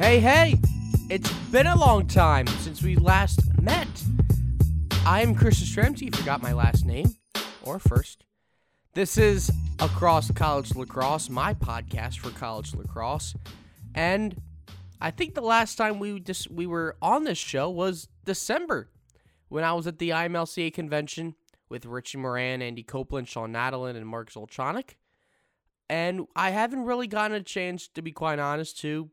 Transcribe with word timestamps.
Hey, 0.00 0.18
hey! 0.18 0.58
It's 1.10 1.30
been 1.50 1.66
a 1.66 1.76
long 1.76 2.06
time 2.06 2.46
since 2.46 2.82
we 2.82 2.96
last 2.96 3.40
met. 3.60 3.86
I 5.04 5.20
am 5.20 5.34
Chris 5.34 5.60
you 5.76 6.10
forgot 6.10 6.40
my 6.40 6.54
last 6.54 6.86
name, 6.86 7.16
or 7.64 7.78
first. 7.78 8.24
This 8.94 9.18
is 9.18 9.52
Across 9.78 10.30
College 10.30 10.74
Lacrosse, 10.74 11.28
my 11.28 11.52
podcast 11.52 12.16
for 12.20 12.30
college 12.30 12.74
lacrosse. 12.74 13.34
And 13.94 14.40
I 15.02 15.10
think 15.10 15.34
the 15.34 15.42
last 15.42 15.74
time 15.74 15.98
we 15.98 16.18
just 16.18 16.50
we 16.50 16.66
were 16.66 16.96
on 17.02 17.24
this 17.24 17.36
show 17.36 17.68
was 17.68 18.08
December 18.24 18.88
when 19.50 19.64
I 19.64 19.74
was 19.74 19.86
at 19.86 19.98
the 19.98 20.10
IMLCA 20.10 20.72
convention 20.72 21.34
with 21.68 21.84
Richie 21.84 22.16
Moran, 22.16 22.62
Andy 22.62 22.82
Copeland, 22.82 23.28
Shawn 23.28 23.52
Nadelen, 23.52 23.96
and 23.96 24.06
Mark 24.06 24.32
Zolchanik. 24.32 24.94
And 25.90 26.26
I 26.34 26.50
haven't 26.52 26.84
really 26.84 27.06
gotten 27.06 27.36
a 27.36 27.42
chance, 27.42 27.86
to 27.88 28.00
be 28.00 28.12
quite 28.12 28.38
honest, 28.38 28.80
to, 28.80 29.10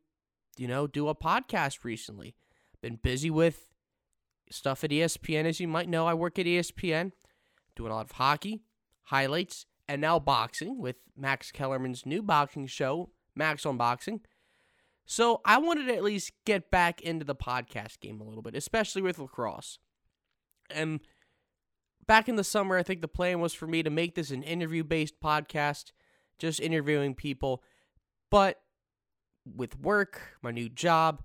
you 0.58 0.68
know, 0.68 0.88
do 0.88 1.08
a 1.08 1.16
podcast 1.16 1.84
recently. 1.84 2.36
Been 2.82 3.00
busy 3.02 3.30
with 3.30 3.68
stuff 4.52 4.84
at 4.84 4.92
ESPN. 4.92 5.46
As 5.46 5.60
you 5.60 5.68
might 5.68 5.90
know, 5.90 6.08
I 6.08 6.14
work 6.14 6.38
at 6.40 6.46
ESPN, 6.46 7.12
doing 7.76 7.92
a 7.92 7.96
lot 7.96 8.06
of 8.06 8.14
hockey, 8.14 8.62
highlights, 9.04 9.66
and 9.88 10.02
now 10.02 10.20
boxing 10.20 10.80
with 10.80 10.98
Max 11.16 11.52
Kellerman's 11.52 12.06
new 12.06 12.22
boxing 12.22 12.68
show, 12.68 13.10
Max 13.36 13.66
on 13.66 13.78
Boxing. 13.78 14.22
So 15.06 15.42
I 15.46 15.58
wanted 15.58 15.86
to 15.86 15.96
at 15.96 16.04
least 16.04 16.34
get 16.46 16.70
back 16.70 17.02
into 17.02 17.24
the 17.24 17.36
podcast 17.36 18.02
game 18.02 18.20
a 18.20 18.26
little 18.26 18.42
bit, 18.42 18.56
especially 18.56 19.02
with 19.02 19.20
lacrosse. 19.20 19.80
And 20.70 21.00
back 22.06 22.28
in 22.28 22.36
the 22.36 22.44
summer, 22.44 22.78
I 22.78 22.84
think 22.84 23.00
the 23.00 23.08
plan 23.08 23.40
was 23.40 23.54
for 23.54 23.68
me 23.68 23.84
to 23.84 23.90
make 23.90 24.16
this 24.16 24.32
an 24.32 24.44
interview 24.44 24.84
based 24.84 25.22
podcast 25.24 25.92
just 26.40 26.60
interviewing 26.60 27.16
people. 27.16 27.64
But 28.30 28.60
with 29.56 29.80
work, 29.80 30.22
my 30.42 30.52
new 30.52 30.70
job, 30.70 31.24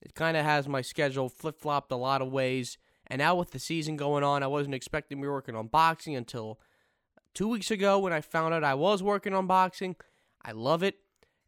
it 0.00 0.14
kind 0.14 0.36
of 0.36 0.44
has 0.44 0.68
my 0.68 0.82
schedule 0.82 1.28
flip 1.28 1.60
flopped 1.60 1.92
a 1.92 1.96
lot 1.96 2.22
of 2.22 2.30
ways. 2.30 2.78
And 3.06 3.20
now 3.20 3.34
with 3.34 3.52
the 3.52 3.58
season 3.58 3.96
going 3.96 4.22
on, 4.22 4.42
I 4.42 4.46
wasn't 4.46 4.74
expecting 4.74 5.18
to 5.18 5.22
be 5.22 5.28
working 5.28 5.54
on 5.54 5.68
boxing 5.68 6.14
until 6.14 6.60
two 7.34 7.48
weeks 7.48 7.70
ago 7.70 7.98
when 7.98 8.12
I 8.12 8.20
found 8.20 8.54
out 8.54 8.64
I 8.64 8.74
was 8.74 9.02
working 9.02 9.34
on 9.34 9.46
boxing. 9.46 9.96
I 10.44 10.52
love 10.52 10.82
it. 10.82 10.96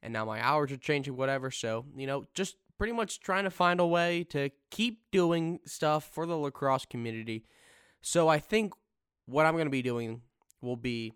And 0.02 0.12
now 0.12 0.24
my 0.24 0.42
hours 0.42 0.72
are 0.72 0.78
changing, 0.78 1.16
whatever. 1.16 1.50
So, 1.50 1.84
you 1.94 2.06
know, 2.06 2.24
just 2.34 2.56
pretty 2.78 2.94
much 2.94 3.20
trying 3.20 3.44
to 3.44 3.50
find 3.50 3.78
a 3.78 3.86
way 3.86 4.24
to 4.24 4.50
keep 4.70 5.02
doing 5.10 5.60
stuff 5.66 6.08
for 6.12 6.24
the 6.24 6.36
lacrosse 6.36 6.86
community. 6.86 7.44
So 8.00 8.28
I 8.28 8.38
think 8.38 8.72
what 9.26 9.44
I'm 9.44 9.54
going 9.54 9.66
to 9.66 9.70
be 9.70 9.82
doing 9.82 10.22
will 10.62 10.76
be 10.76 11.12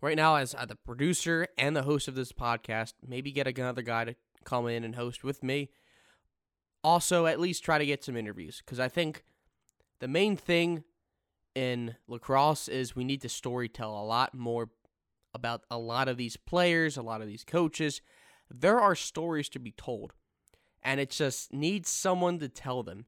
right 0.00 0.16
now 0.16 0.36
as 0.36 0.54
uh, 0.54 0.64
the 0.64 0.76
producer 0.76 1.46
and 1.58 1.76
the 1.76 1.82
host 1.82 2.08
of 2.08 2.14
this 2.14 2.32
podcast, 2.32 2.94
maybe 3.06 3.32
get 3.32 3.46
another 3.46 3.82
guy 3.82 4.04
to 4.04 4.14
come 4.44 4.66
in 4.68 4.84
and 4.84 4.94
host 4.94 5.24
with 5.24 5.42
me. 5.42 5.70
Also, 6.82 7.26
at 7.26 7.40
least 7.40 7.64
try 7.64 7.78
to 7.78 7.86
get 7.86 8.02
some 8.02 8.16
interviews 8.16 8.62
because 8.64 8.80
I 8.80 8.88
think 8.88 9.24
the 10.00 10.08
main 10.08 10.36
thing 10.36 10.84
in 11.54 11.96
lacrosse 12.08 12.68
is 12.68 12.96
we 12.96 13.04
need 13.04 13.20
to 13.22 13.28
storytell 13.28 14.00
a 14.00 14.04
lot 14.04 14.34
more 14.34 14.70
about 15.34 15.62
a 15.70 15.78
lot 15.78 16.08
of 16.08 16.16
these 16.16 16.36
players, 16.36 16.96
a 16.96 17.02
lot 17.02 17.20
of 17.20 17.26
these 17.26 17.44
coaches. 17.44 18.00
There 18.50 18.80
are 18.80 18.94
stories 18.94 19.48
to 19.50 19.58
be 19.58 19.72
told, 19.72 20.14
and 20.82 20.98
it 21.00 21.10
just 21.10 21.52
needs 21.52 21.88
someone 21.88 22.38
to 22.38 22.48
tell 22.48 22.82
them. 22.82 23.04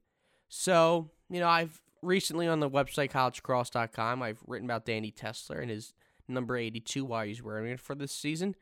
So, 0.47 1.09
you 1.29 1.39
know, 1.39 1.49
I've 1.49 1.81
recently 2.01 2.47
on 2.47 2.59
the 2.59 2.69
website 2.69 3.11
collegecrosse.com, 3.11 4.21
I've 4.21 4.41
written 4.45 4.67
about 4.67 4.85
Danny 4.85 5.11
Tesler 5.11 5.61
and 5.61 5.71
his 5.71 5.93
number 6.27 6.57
82 6.57 7.05
while 7.05 7.25
he's 7.25 7.43
wearing 7.43 7.71
it 7.71 7.79
for 7.79 7.95
this 7.95 8.11
season. 8.11 8.55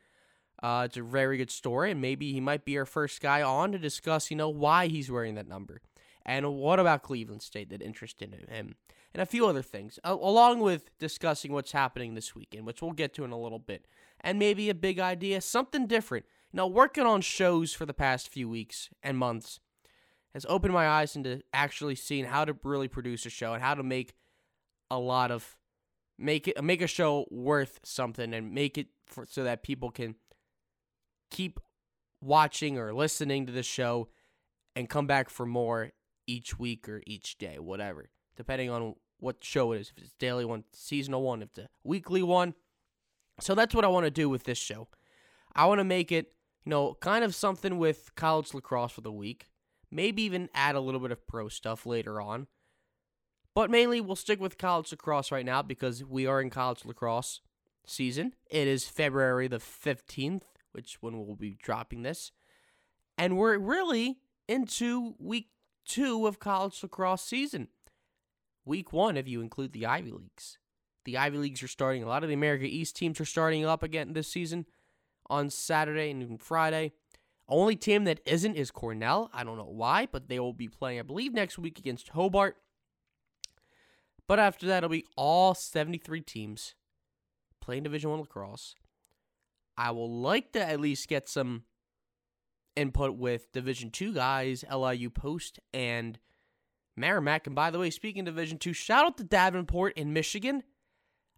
Uh, 0.62 0.84
it's 0.86 0.98
a 0.98 1.02
very 1.02 1.38
good 1.38 1.50
story, 1.50 1.92
and 1.92 2.02
maybe 2.02 2.34
he 2.34 2.40
might 2.40 2.66
be 2.66 2.78
our 2.78 2.86
first 2.86 3.20
guy 3.22 3.42
on 3.42 3.72
to 3.72 3.80
discuss, 3.80 4.30
you 4.30 4.38
know, 4.38 4.50
why 4.50 4.88
he's 4.88 5.10
wearing 5.10 5.36
that 5.36 5.48
number. 5.48 5.82
And 6.24 6.54
what 6.54 6.80
about 6.80 7.02
Cleveland 7.02 7.42
State 7.42 7.70
that 7.72 7.82
interested 7.82 8.34
him? 8.48 8.76
And 9.14 9.22
a 9.22 9.26
few 9.26 9.48
other 9.48 9.64
things, 9.64 10.00
along 10.04 10.60
with 10.60 10.98
discussing 11.00 11.52
what's 11.52 11.72
happening 11.72 12.14
this 12.14 12.36
weekend, 12.36 12.66
which 12.66 12.82
we'll 12.82 12.92
get 12.92 13.14
to 13.16 13.24
in 13.24 13.32
a 13.32 13.40
little 13.40 13.60
bit. 13.60 13.86
And 14.22 14.38
maybe 14.38 14.70
a 14.70 14.76
big 14.76 15.00
idea, 15.00 15.42
something 15.42 15.88
different. 15.88 16.26
You 16.54 16.58
know, 16.58 16.68
working 16.68 17.06
on 17.06 17.22
shows 17.22 17.74
for 17.74 17.86
the 17.86 17.94
past 17.94 18.30
few 18.30 18.48
weeks 18.48 18.90
and 19.02 19.18
months 19.18 19.60
has 20.34 20.46
opened 20.48 20.74
my 20.74 20.88
eyes 20.88 21.16
into 21.16 21.42
actually 21.54 21.96
seeing 21.96 22.26
how 22.26 22.46
to 22.46 22.56
really 22.64 22.88
produce 22.88 23.26
a 23.26 23.30
show 23.30 23.54
and 23.54 23.62
how 23.62 23.74
to 23.74 23.84
make 23.84 24.14
a 24.90 25.00
lot 25.00 25.32
of 25.32 25.58
make 26.22 26.48
it 26.48 26.64
make 26.64 26.82
a 26.82 26.88
show 26.88 27.26
worth 27.30 27.80
something 27.84 28.34
and 28.34 28.54
make 28.54 28.78
it 28.78 28.88
for, 29.06 29.26
so 29.26 29.44
that 29.44 29.64
people 29.64 29.92
can 29.92 30.16
keep 31.30 31.60
watching 32.22 32.78
or 32.78 32.94
listening 32.94 33.46
to 33.46 33.52
the 33.52 33.64
show 33.64 34.08
and 34.76 34.90
come 34.90 35.08
back 35.08 35.30
for 35.30 35.46
more 35.46 35.92
each 36.28 36.60
week 36.60 36.88
or 36.88 37.02
each 37.06 37.38
day, 37.38 37.58
whatever, 37.60 38.10
depending 38.38 38.70
on 38.70 38.96
what 39.20 39.44
show 39.44 39.72
it 39.72 39.82
is. 39.82 39.92
If 39.96 40.04
it's 40.04 40.14
daily 40.20 40.46
one, 40.46 40.64
seasonal 40.72 41.22
one, 41.22 41.42
if 41.42 41.50
it's 41.50 41.60
a 41.60 41.70
weekly 41.84 42.24
one. 42.24 42.54
So 43.40 43.56
that's 43.56 43.74
what 43.74 43.86
I 43.86 43.90
want 43.90 44.06
to 44.06 44.12
do 44.12 44.30
with 44.30 44.44
this 44.44 44.58
show. 44.58 44.88
I 45.56 45.66
want 45.66 45.80
to 45.80 45.84
make 45.84 46.12
it, 46.12 46.34
you 46.64 46.70
know, 46.70 46.96
kind 47.02 47.24
of 47.24 47.36
something 47.36 47.78
with 47.78 48.12
college 48.16 48.54
lacrosse 48.54 48.92
for 48.92 49.02
the 49.02 49.12
week. 49.12 49.48
Maybe 49.90 50.24
even 50.24 50.50
add 50.54 50.76
a 50.76 50.80
little 50.80 51.02
bit 51.02 51.12
of 51.12 51.28
pro 51.28 51.50
stuff 51.50 51.86
later 51.86 52.22
on. 52.22 52.48
But 53.54 53.70
mainly, 53.70 54.00
we'll 54.00 54.16
stick 54.16 54.40
with 54.40 54.58
college 54.58 54.92
lacrosse 54.92 55.32
right 55.32 55.46
now 55.46 55.62
because 55.62 56.04
we 56.04 56.26
are 56.26 56.42
in 56.42 56.50
college 56.50 56.86
lacrosse 56.86 57.42
season. 57.86 58.34
It 58.50 58.68
is 58.68 58.88
February 58.88 59.48
the 59.48 59.58
15th, 59.58 60.44
which 60.72 60.98
when 61.02 61.18
we'll 61.18 61.36
be 61.36 61.58
dropping 61.62 62.04
this. 62.04 62.32
And 63.18 63.38
we're 63.38 63.58
really 63.58 64.20
into 64.48 65.16
week 65.20 65.50
two 65.86 66.28
of 66.28 66.40
college 66.40 66.82
lacrosse 66.82 67.24
season. 67.24 67.68
Week 68.64 68.94
one, 68.94 69.18
if 69.18 69.28
you 69.28 69.42
include 69.42 69.74
the 69.74 69.86
Ivy 69.86 70.12
Leagues. 70.12 70.58
The 71.04 71.18
Ivy 71.18 71.38
Leagues 71.38 71.64
are 71.64 71.68
starting. 71.68 72.04
A 72.04 72.08
lot 72.08 72.24
of 72.24 72.30
the 72.30 72.36
America 72.36 72.66
East 72.66 72.96
teams 72.96 73.20
are 73.20 73.26
starting 73.26 73.66
up 73.66 73.84
again 73.84 74.14
this 74.14 74.28
season 74.28 74.66
on 75.30 75.50
Saturday 75.50 76.12
and 76.12 76.42
Friday. 76.42 76.94
Only 77.48 77.76
team 77.76 78.06
that 78.06 78.22
isn't 78.26 78.56
is 78.56 78.72
Cornell. 78.72 79.30
I 79.34 79.44
don't 79.44 79.58
know 79.58 79.64
why, 79.66 80.08
but 80.10 80.30
they 80.30 80.40
will 80.40 80.54
be 80.54 80.70
playing, 80.70 81.00
I 81.00 81.02
believe, 81.02 81.34
next 81.34 81.58
week 81.58 81.80
against 81.80 82.10
Hobart. 82.10 82.56
But 84.32 84.40
after 84.40 84.66
that, 84.68 84.78
it'll 84.78 84.90
be 84.90 85.04
all 85.18 85.54
73 85.54 86.22
teams 86.22 86.74
playing 87.60 87.84
Division 87.84 88.12
One 88.12 88.22
lacrosse. 88.22 88.76
I 89.78 89.92
will 89.92 90.10
like 90.10 90.54
to 90.54 90.66
at 90.66 90.80
least 90.80 91.10
get 91.10 91.28
some 91.28 91.64
input 92.78 93.18
with 93.18 93.52
Division 93.52 93.92
Two 93.92 94.14
guys, 94.14 94.64
LIU 94.74 95.10
Post 95.10 95.60
and 95.74 96.18
Merrimack. 96.96 97.46
And 97.46 97.58
by 97.58 97.72
the 97.72 97.80
way, 97.80 97.90
speaking 97.90 98.24
Division 98.24 98.58
Two, 98.58 98.72
shout 98.72 99.06
out 99.06 99.18
to 99.18 99.26
Davenport 99.26 99.98
in 99.98 100.14
Michigan, 100.14 100.64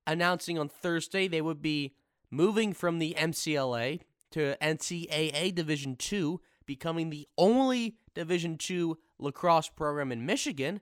announcing 0.06 0.60
on 0.60 0.70
Thursday 0.70 1.28
they 1.28 1.42
would 1.42 1.64
be 1.64 1.96
moving 2.30 2.74
from 2.74 3.00
the 3.00 3.16
MCLA 3.18 4.02
to 4.34 4.56
NCAA 4.62 5.56
Division 5.56 5.96
Two, 5.96 6.42
becoming 6.68 7.10
the 7.10 7.28
only 7.40 7.98
Division 8.14 8.56
Two 8.56 9.00
lacrosse 9.18 9.70
program 9.70 10.12
in 10.12 10.28
Michigan 10.28 10.80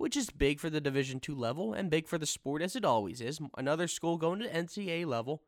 which 0.00 0.16
is 0.16 0.30
big 0.30 0.58
for 0.58 0.70
the 0.70 0.80
Division 0.80 1.20
two 1.20 1.34
level 1.34 1.74
and 1.74 1.90
big 1.90 2.08
for 2.08 2.16
the 2.16 2.24
sport 2.24 2.62
as 2.62 2.74
it 2.74 2.86
always 2.86 3.20
is. 3.20 3.38
Another 3.58 3.86
school 3.86 4.16
going 4.16 4.40
to 4.40 4.48
NCAA 4.48 5.04
level. 5.04 5.42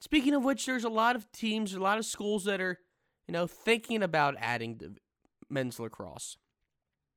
Speaking 0.00 0.34
of 0.34 0.44
which, 0.44 0.66
there's 0.66 0.84
a 0.84 0.90
lot 0.90 1.16
of 1.16 1.32
teams, 1.32 1.72
a 1.72 1.80
lot 1.80 1.96
of 1.96 2.04
schools 2.04 2.44
that 2.44 2.60
are, 2.60 2.78
you 3.26 3.32
know, 3.32 3.46
thinking 3.46 4.02
about 4.02 4.34
adding 4.38 4.98
men's 5.48 5.80
lacrosse. 5.80 6.36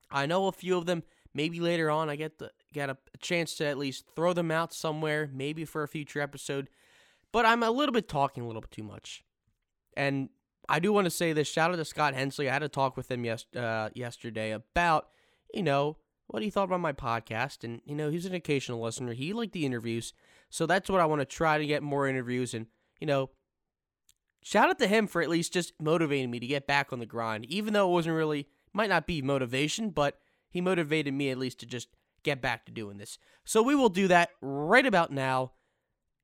I 0.09 0.25
know 0.25 0.47
a 0.47 0.53
few 0.53 0.77
of 0.77 0.85
them. 0.85 1.03
Maybe 1.33 1.59
later 1.59 1.89
on, 1.89 2.09
I 2.09 2.15
get 2.15 2.37
the 2.37 2.51
get 2.71 2.89
a, 2.89 2.97
a 3.13 3.17
chance 3.17 3.55
to 3.55 3.65
at 3.65 3.77
least 3.77 4.05
throw 4.15 4.31
them 4.31 4.51
out 4.51 4.73
somewhere, 4.73 5.29
maybe 5.33 5.65
for 5.65 5.83
a 5.83 5.87
future 5.87 6.21
episode. 6.21 6.69
But 7.33 7.45
I'm 7.45 7.61
a 7.61 7.71
little 7.71 7.91
bit 7.91 8.07
talking 8.07 8.41
a 8.41 8.47
little 8.47 8.61
bit 8.61 8.71
too 8.71 8.83
much, 8.83 9.21
and 9.97 10.29
I 10.69 10.79
do 10.79 10.93
want 10.93 11.07
to 11.07 11.11
say 11.11 11.33
this. 11.33 11.49
Shout 11.49 11.71
out 11.71 11.75
to 11.75 11.83
Scott 11.83 12.13
Hensley. 12.13 12.49
I 12.49 12.53
had 12.53 12.63
a 12.63 12.69
talk 12.69 12.95
with 12.95 13.11
him 13.11 13.25
yes, 13.25 13.45
uh, 13.53 13.89
yesterday 13.93 14.51
about, 14.51 15.09
you 15.53 15.63
know, 15.63 15.97
what 16.27 16.43
he 16.43 16.49
thought 16.49 16.63
about 16.63 16.79
my 16.79 16.93
podcast. 16.93 17.63
And, 17.63 17.81
you 17.85 17.95
know, 17.95 18.09
he's 18.09 18.25
an 18.25 18.33
occasional 18.33 18.81
listener. 18.81 19.13
He 19.13 19.33
liked 19.33 19.53
the 19.53 19.65
interviews. 19.65 20.13
So 20.49 20.65
that's 20.65 20.89
what 20.89 21.01
I 21.01 21.05
want 21.05 21.21
to 21.21 21.25
try 21.25 21.57
to 21.57 21.65
get 21.65 21.83
more 21.83 22.07
interviews. 22.07 22.53
And, 22.53 22.67
you 22.99 23.07
know, 23.07 23.29
shout 24.43 24.69
out 24.69 24.79
to 24.79 24.87
him 24.87 25.07
for 25.07 25.21
at 25.21 25.29
least 25.29 25.53
just 25.53 25.73
motivating 25.79 26.31
me 26.31 26.39
to 26.39 26.47
get 26.47 26.67
back 26.67 26.91
on 26.91 26.99
the 26.99 27.05
grind, 27.05 27.45
even 27.45 27.73
though 27.73 27.89
it 27.89 27.93
wasn't 27.93 28.15
really, 28.15 28.47
might 28.73 28.89
not 28.89 29.07
be 29.07 29.21
motivation, 29.21 29.89
but 29.89 30.19
he 30.49 30.61
motivated 30.61 31.13
me 31.13 31.29
at 31.29 31.37
least 31.37 31.59
to 31.59 31.65
just 31.65 31.89
get 32.23 32.41
back 32.41 32.65
to 32.65 32.71
doing 32.71 32.97
this. 32.97 33.17
So 33.43 33.61
we 33.61 33.75
will 33.75 33.89
do 33.89 34.07
that 34.07 34.29
right 34.41 34.85
about 34.85 35.11
now. 35.11 35.51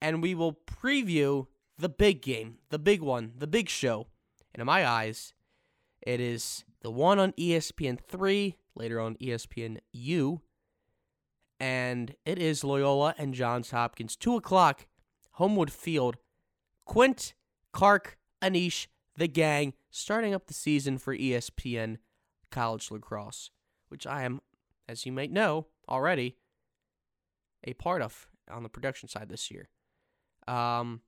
And 0.01 0.23
we 0.23 0.33
will 0.33 0.53
preview 0.53 1.45
the 1.77 1.89
big 1.89 2.23
game, 2.23 2.55
the 2.69 2.79
big 2.79 3.01
one, 3.01 3.33
the 3.37 3.45
big 3.45 3.69
show. 3.69 4.07
And 4.53 4.61
in 4.61 4.65
my 4.65 4.85
eyes, 4.85 5.33
it 6.01 6.19
is 6.19 6.65
the 6.81 6.89
one 6.89 7.19
on 7.19 7.33
ESPN 7.33 7.99
3 7.99 8.55
later 8.75 8.99
on 8.99 9.15
ESPN 9.15 9.77
U. 9.91 10.41
And 11.59 12.15
it 12.25 12.39
is 12.39 12.63
Loyola 12.63 13.13
and 13.17 13.33
Johns 13.33 13.71
Hopkins. 13.71 14.15
2 14.15 14.35
o'clock, 14.35 14.87
Homewood 15.33 15.71
Field. 15.71 16.17
Quint, 16.85 17.33
Clark, 17.71 18.17
Anish, 18.41 18.87
the 19.15 19.27
gang, 19.27 19.73
starting 19.89 20.33
up 20.33 20.47
the 20.47 20.53
season 20.53 20.97
for 20.97 21.15
ESPN 21.15 21.97
College 22.49 22.91
Lacrosse, 22.91 23.51
which 23.89 24.07
I 24.07 24.23
am, 24.23 24.41
as 24.89 25.05
you 25.05 25.11
might 25.11 25.31
know 25.31 25.67
already, 25.87 26.37
a 27.63 27.73
part 27.73 28.01
of 28.01 28.27
on 28.49 28.63
the 28.63 28.69
production 28.69 29.07
side 29.07 29.29
this 29.29 29.51
year. 29.51 29.69
Um, 30.47 31.01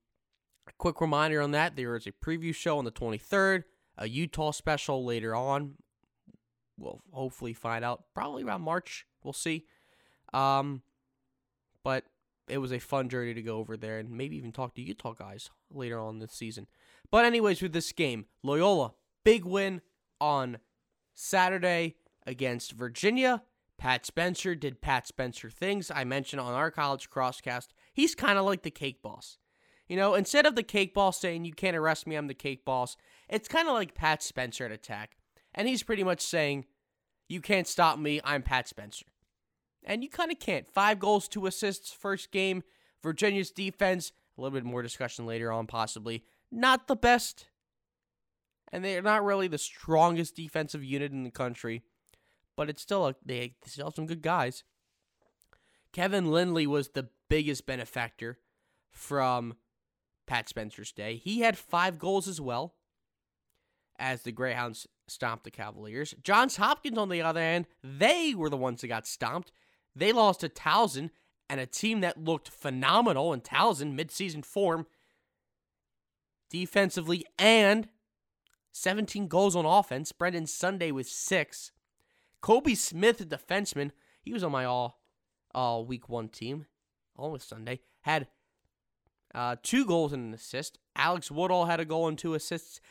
a 0.67 0.71
quick 0.77 1.01
reminder 1.01 1.41
on 1.41 1.51
that 1.51 1.75
there 1.75 1.95
is 1.95 2.07
a 2.07 2.11
preview 2.11 2.53
show 2.53 2.77
on 2.77 2.85
the 2.85 2.91
23rd, 2.91 3.63
a 3.97 4.07
Utah 4.07 4.51
special 4.51 5.03
later 5.03 5.35
on. 5.35 5.75
We'll 6.77 7.01
hopefully 7.11 7.53
find 7.53 7.85
out 7.85 8.05
probably 8.13 8.43
around 8.43 8.61
March. 8.61 9.05
We'll 9.23 9.33
see. 9.33 9.65
Um, 10.33 10.81
but 11.83 12.05
it 12.47 12.57
was 12.57 12.73
a 12.73 12.79
fun 12.79 13.09
journey 13.09 13.33
to 13.33 13.41
go 13.41 13.57
over 13.57 13.77
there 13.77 13.99
and 13.99 14.11
maybe 14.11 14.35
even 14.37 14.51
talk 14.51 14.75
to 14.75 14.81
Utah 14.81 15.13
guys 15.13 15.49
later 15.71 15.99
on 15.99 16.19
this 16.19 16.33
season. 16.33 16.67
But, 17.11 17.25
anyways, 17.25 17.61
with 17.61 17.73
this 17.73 17.91
game, 17.91 18.25
Loyola, 18.41 18.93
big 19.23 19.45
win 19.45 19.81
on 20.19 20.57
Saturday 21.13 21.95
against 22.25 22.73
Virginia. 22.73 23.43
Pat 23.77 24.05
Spencer 24.05 24.55
did 24.55 24.81
Pat 24.81 25.07
Spencer 25.07 25.49
things. 25.49 25.91
I 25.93 26.03
mentioned 26.03 26.39
on 26.39 26.53
our 26.53 26.71
college 26.71 27.09
crosscast, 27.09 27.67
he's 27.93 28.15
kind 28.15 28.37
of 28.37 28.45
like 28.45 28.63
the 28.63 28.71
cake 28.71 29.01
boss. 29.01 29.37
You 29.87 29.97
know, 29.97 30.13
instead 30.13 30.45
of 30.45 30.55
the 30.55 30.63
cake 30.63 30.93
boss 30.93 31.19
saying, 31.19 31.45
You 31.45 31.53
can't 31.53 31.75
arrest 31.75 32.07
me, 32.07 32.15
I'm 32.15 32.27
the 32.27 32.33
cake 32.33 32.63
boss, 32.65 32.95
it's 33.27 33.47
kind 33.47 33.67
of 33.67 33.73
like 33.73 33.93
Pat 33.93 34.23
Spencer 34.23 34.65
at 34.65 34.71
attack. 34.71 35.17
And 35.53 35.67
he's 35.67 35.83
pretty 35.83 36.03
much 36.03 36.21
saying, 36.21 36.65
You 37.27 37.41
can't 37.41 37.67
stop 37.67 37.99
me, 37.99 38.19
I'm 38.23 38.43
Pat 38.43 38.67
Spencer. 38.67 39.05
And 39.85 40.03
you 40.03 40.09
kind 40.09 40.31
of 40.31 40.39
can't. 40.39 40.69
Five 40.69 40.99
goals, 40.99 41.27
two 41.27 41.45
assists, 41.45 41.91
first 41.91 42.31
game. 42.31 42.63
Virginia's 43.01 43.51
defense, 43.51 44.13
a 44.37 44.41
little 44.41 44.57
bit 44.57 44.63
more 44.63 44.81
discussion 44.81 45.25
later 45.25 45.51
on, 45.51 45.67
possibly. 45.67 46.23
Not 46.51 46.87
the 46.87 46.95
best. 46.95 47.47
And 48.71 48.83
they're 48.83 49.01
not 49.01 49.25
really 49.25 49.47
the 49.47 49.57
strongest 49.57 50.35
defensive 50.35 50.83
unit 50.83 51.11
in 51.11 51.23
the 51.23 51.31
country. 51.31 51.83
But 52.55 52.69
it's 52.69 52.81
still 52.81 53.07
a, 53.07 53.15
they 53.25 53.55
still 53.65 53.87
have 53.87 53.95
some 53.95 54.05
good 54.05 54.21
guys. 54.21 54.63
Kevin 55.91 56.31
Lindley 56.31 56.65
was 56.65 56.89
the 56.89 57.09
biggest 57.29 57.65
benefactor 57.65 58.39
from 58.91 59.55
Pat 60.25 60.49
Spencer's 60.49 60.91
day. 60.91 61.17
He 61.17 61.41
had 61.41 61.57
five 61.57 61.99
goals 61.99 62.27
as 62.27 62.39
well 62.39 62.75
as 63.99 64.23
the 64.23 64.31
Greyhounds 64.31 64.87
stomped 65.07 65.43
the 65.43 65.51
Cavaliers. 65.51 66.15
Johns 66.23 66.57
Hopkins, 66.57 66.97
on 66.97 67.09
the 67.09 67.21
other 67.21 67.41
hand, 67.41 67.67
they 67.83 68.33
were 68.35 68.49
the 68.49 68.57
ones 68.57 68.81
that 68.81 68.87
got 68.87 69.07
stomped. 69.07 69.51
They 69.95 70.11
lost 70.11 70.41
to 70.41 70.49
Towson 70.49 71.09
and 71.49 71.59
a 71.59 71.65
team 71.65 72.01
that 72.01 72.23
looked 72.23 72.49
phenomenal 72.49 73.33
in 73.33 73.41
Towson 73.41 73.97
midseason 73.97 74.43
form 74.43 74.87
defensively 76.49 77.25
and 77.37 77.89
17 78.71 79.27
goals 79.27 79.55
on 79.55 79.65
offense. 79.65 80.11
Brendan 80.11 80.47
Sunday 80.47 80.91
with 80.91 81.07
six. 81.07 81.71
Koby 82.41 82.75
Smith, 82.75 83.21
a 83.21 83.25
defenseman, 83.25 83.91
he 84.21 84.33
was 84.33 84.43
on 84.43 84.51
my 84.51 84.65
all 84.65 84.99
all 85.53 85.85
week 85.85 86.09
one 86.09 86.29
team, 86.29 86.65
almost 87.15 87.47
Sunday, 87.47 87.79
had 88.01 88.27
uh, 89.35 89.55
two 89.61 89.85
goals 89.85 90.13
and 90.13 90.27
an 90.27 90.33
assist. 90.33 90.79
Alex 90.95 91.29
Woodall 91.29 91.65
had 91.65 91.79
a 91.79 91.85
goal 91.85 92.07
and 92.07 92.17
two 92.17 92.33
assists. 92.33 92.81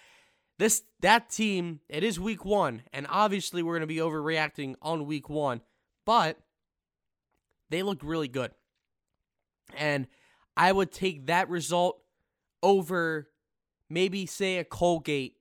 This 0.62 0.84
that 1.00 1.28
team, 1.28 1.80
it 1.88 2.04
is 2.04 2.20
week 2.20 2.44
one, 2.44 2.82
and 2.92 3.08
obviously 3.10 3.64
we're 3.64 3.74
gonna 3.74 3.88
be 3.88 3.96
overreacting 3.96 4.76
on 4.80 5.06
week 5.06 5.28
one, 5.28 5.60
but 6.06 6.38
they 7.68 7.82
look 7.82 7.98
really 8.04 8.28
good. 8.28 8.52
And 9.76 10.06
I 10.56 10.70
would 10.70 10.92
take 10.92 11.26
that 11.26 11.48
result 11.48 12.00
over 12.62 13.28
maybe 13.90 14.24
say 14.24 14.58
a 14.58 14.64
Colgate 14.64 15.34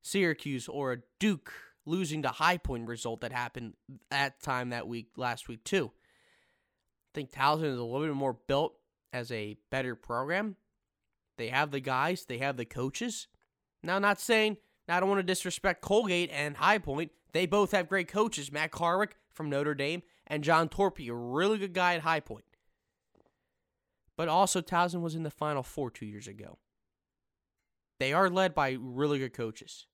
Syracuse 0.00 0.68
or 0.68 0.92
a 0.92 0.98
Duke 1.18 1.52
losing 1.84 2.22
to 2.22 2.28
High 2.28 2.58
Point 2.58 2.86
result 2.86 3.22
that 3.22 3.32
happened 3.32 3.74
that 4.12 4.40
time 4.40 4.70
that 4.70 4.86
week 4.86 5.08
last 5.16 5.48
week 5.48 5.64
too. 5.64 5.90
I 5.90 7.10
think 7.14 7.32
Towson 7.32 7.64
is 7.64 7.78
a 7.78 7.82
little 7.82 8.06
bit 8.06 8.14
more 8.14 8.38
built 8.46 8.74
as 9.12 9.32
a 9.32 9.56
better 9.72 9.96
program. 9.96 10.54
They 11.36 11.48
have 11.48 11.72
the 11.72 11.80
guys, 11.80 12.26
they 12.26 12.38
have 12.38 12.56
the 12.56 12.64
coaches. 12.64 13.26
Now, 13.82 13.98
not 13.98 14.20
saying 14.20 14.58
I 14.88 15.00
don't 15.00 15.08
want 15.08 15.20
to 15.20 15.24
disrespect 15.24 15.80
Colgate 15.82 16.30
and 16.32 16.56
High 16.56 16.78
Point. 16.78 17.12
They 17.32 17.46
both 17.46 17.72
have 17.72 17.88
great 17.88 18.08
coaches. 18.08 18.52
Matt 18.52 18.72
Karweck 18.72 19.12
from 19.32 19.50
Notre 19.50 19.74
Dame 19.74 20.02
and 20.26 20.44
John 20.44 20.68
Torpey, 20.68 21.08
a 21.08 21.14
really 21.14 21.58
good 21.58 21.72
guy 21.72 21.94
at 21.94 22.02
High 22.02 22.20
Point. 22.20 22.44
But 24.16 24.28
also, 24.28 24.60
Towson 24.60 25.00
was 25.00 25.14
in 25.14 25.22
the 25.22 25.30
Final 25.30 25.62
Four 25.62 25.90
two 25.90 26.06
years 26.06 26.26
ago. 26.26 26.58
They 27.98 28.12
are 28.12 28.28
led 28.28 28.54
by 28.54 28.76
really 28.78 29.18
good 29.18 29.32
coaches. 29.32 29.86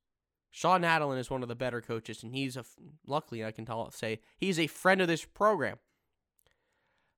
Shawn 0.50 0.82
Nadelen 0.82 1.18
is 1.18 1.30
one 1.30 1.42
of 1.42 1.48
the 1.48 1.54
better 1.54 1.80
coaches, 1.80 2.22
and 2.22 2.32
he's 2.32 2.56
a 2.56 2.64
luckily 3.06 3.44
I 3.44 3.52
can 3.52 3.66
tell 3.66 3.90
say 3.90 4.20
he's 4.38 4.58
a 4.58 4.66
friend 4.66 5.00
of 5.00 5.08
this 5.08 5.24
program. 5.24 5.78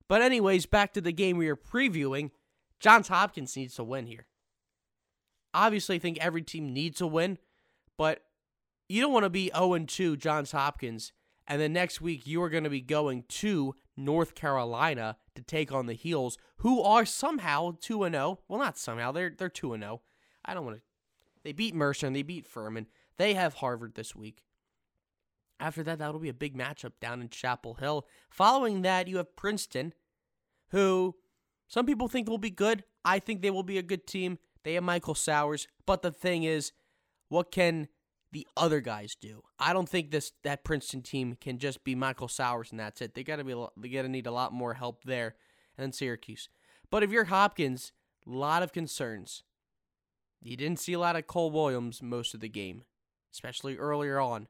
But 0.08 0.22
anyways, 0.22 0.66
back 0.66 0.92
to 0.94 1.00
the 1.00 1.12
game 1.12 1.36
we 1.36 1.48
are 1.48 1.56
previewing. 1.56 2.30
Johns 2.80 3.08
Hopkins 3.08 3.56
needs 3.56 3.74
to 3.76 3.84
win 3.84 4.06
here. 4.06 4.26
Obviously, 5.58 5.96
I 5.96 5.99
think 5.99 6.19
every 6.20 6.43
team 6.43 6.72
needs 6.72 7.00
a 7.00 7.06
win, 7.08 7.37
but 7.96 8.22
you 8.88 9.00
don't 9.00 9.12
want 9.12 9.25
to 9.25 9.31
be 9.31 9.50
0 9.52 9.76
2 9.76 10.16
Johns 10.16 10.52
Hopkins, 10.52 11.12
and 11.49 11.60
then 11.60 11.72
next 11.72 12.00
week 12.00 12.28
you 12.28 12.40
are 12.44 12.49
going 12.49 12.62
to 12.62 12.70
be 12.70 12.81
going 12.81 13.25
to 13.28 13.75
North 13.96 14.37
Carolina 14.37 15.16
to 15.34 15.43
take 15.43 15.72
on 15.72 15.87
the 15.87 15.94
Heels, 15.94 16.38
who 16.58 16.81
are 16.81 17.05
somehow 17.05 17.72
2 17.81 18.08
0. 18.08 18.38
Well, 18.46 18.60
not 18.60 18.78
somehow, 18.78 19.10
they're 19.10 19.34
they're 19.37 19.49
2 19.49 19.76
0. 19.76 20.00
I 20.44 20.55
don't 20.55 20.64
want 20.64 20.76
to. 20.76 20.82
They 21.43 21.50
beat 21.50 21.75
Mercer 21.75 22.06
and 22.06 22.14
they 22.14 22.22
beat 22.22 22.46
Furman. 22.46 22.87
They 23.16 23.34
have 23.34 23.54
Harvard 23.54 23.96
this 23.96 24.14
week. 24.14 24.44
After 25.58 25.82
that, 25.82 25.99
that'll 25.99 26.20
be 26.20 26.28
a 26.28 26.34
big 26.34 26.56
matchup 26.56 26.93
down 27.00 27.20
in 27.20 27.31
Chapel 27.31 27.75
Hill. 27.75 28.06
Following 28.31 28.82
that, 28.82 29.08
you 29.08 29.16
have 29.16 29.34
Princeton, 29.34 29.93
who 30.70 31.16
some 31.66 31.84
people 31.84 32.06
think 32.06 32.28
will 32.28 32.38
be 32.38 32.50
good. 32.50 32.84
I 33.04 33.19
think 33.19 33.43
they 33.43 33.50
will 33.50 33.64
be 33.64 33.78
a 33.78 33.82
good 33.82 34.06
team. 34.06 34.38
They 34.64 34.75
have 34.75 34.85
Michael 34.85 35.14
Sowers, 35.14 35.66
but 35.87 36.02
the 36.02 36.11
thing 36.11 36.44
is, 36.44 36.73
what 37.28 37.50
can 37.50 37.88
the 38.32 38.47
other 38.56 38.80
guys 38.80 39.16
do? 39.21 39.42
I 39.59 39.73
don't 39.73 39.88
think 39.88 40.11
this 40.11 40.32
that 40.44 40.64
Princeton 40.64 41.02
team 41.02 41.37
can 41.40 41.59
just 41.59 41.85
be 41.85 41.94
Michael 41.94 42.28
Sowers 42.28 42.71
and 42.71 42.80
that's 42.80 43.00
it. 43.00 43.14
They 43.14 43.25
gotta 43.25 43.44
be 43.44 43.54
they 43.76 43.88
gotta 43.88 44.09
need 44.09 44.26
a 44.26 44.32
lot 44.32 44.52
more 44.52 44.75
help 44.75 45.04
there, 45.04 45.37
and 45.76 45.85
then 45.85 45.92
Syracuse. 45.92 46.49
But 46.90 47.02
if 47.02 47.11
you're 47.11 47.25
Hopkins, 47.25 47.92
a 48.26 48.30
lot 48.30 48.62
of 48.62 48.73
concerns. 48.73 49.42
You 50.40 50.56
didn't 50.56 50.78
see 50.78 50.92
a 50.92 50.99
lot 50.99 51.16
of 51.16 51.26
Cole 51.26 51.50
Williams 51.50 52.02
most 52.02 52.35
of 52.35 52.40
the 52.40 52.49
game, 52.49 52.85
especially 53.32 53.76
earlier 53.76 54.21
on. 54.21 54.47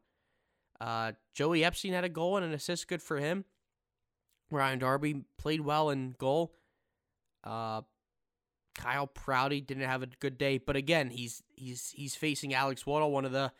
Uh, 0.80 1.12
Joey 1.35 1.64
Epstein 1.64 1.92
had 1.92 2.04
a 2.04 2.09
goal 2.09 2.37
and 2.37 2.44
an 2.44 2.52
assist, 2.52 2.88
good 2.88 3.02
for 3.02 3.16
him. 3.18 3.44
Ryan 4.50 4.78
Darby 4.78 5.25
played 5.38 5.61
well 5.61 5.90
in 5.90 6.14
goal. 6.18 6.54
Uh, 7.42 7.82
Kyle 8.78 9.08
Prouty 9.08 9.61
didn't 9.61 9.88
have 9.88 10.04
a 10.04 10.08
good 10.20 10.38
day, 10.38 10.56
but 10.56 10.76
again, 10.76 11.11
he's 11.11 11.42
he's 11.56 11.92
he's 11.94 12.14
facing 12.14 12.54
Alex 12.54 12.87
Woodall, 12.87 13.11
one 13.11 13.25
of 13.25 13.32
the 13.32 13.52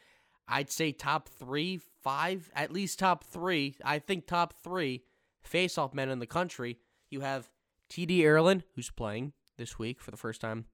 I'd 0.46 0.70
say 0.70 0.92
top 0.92 1.28
three, 1.28 1.80
five, 2.02 2.50
at 2.54 2.72
least 2.72 3.00
top 3.00 3.25
three. 3.25 3.75
I 3.84 3.98
think 3.98 4.26
top 4.26 4.54
three 4.62 5.02
face-off 5.42 5.92
men 5.92 6.08
in 6.08 6.20
the 6.20 6.26
country. 6.26 6.78
You 7.10 7.20
have 7.20 7.50
T.D. 7.90 8.22
Ierlan, 8.22 8.62
who's 8.75 8.90
playing 8.90 9.32
this 9.56 9.78
week 9.78 10.00
for 10.00 10.10
the 10.12 10.16
first 10.16 10.40
time 10.40 10.66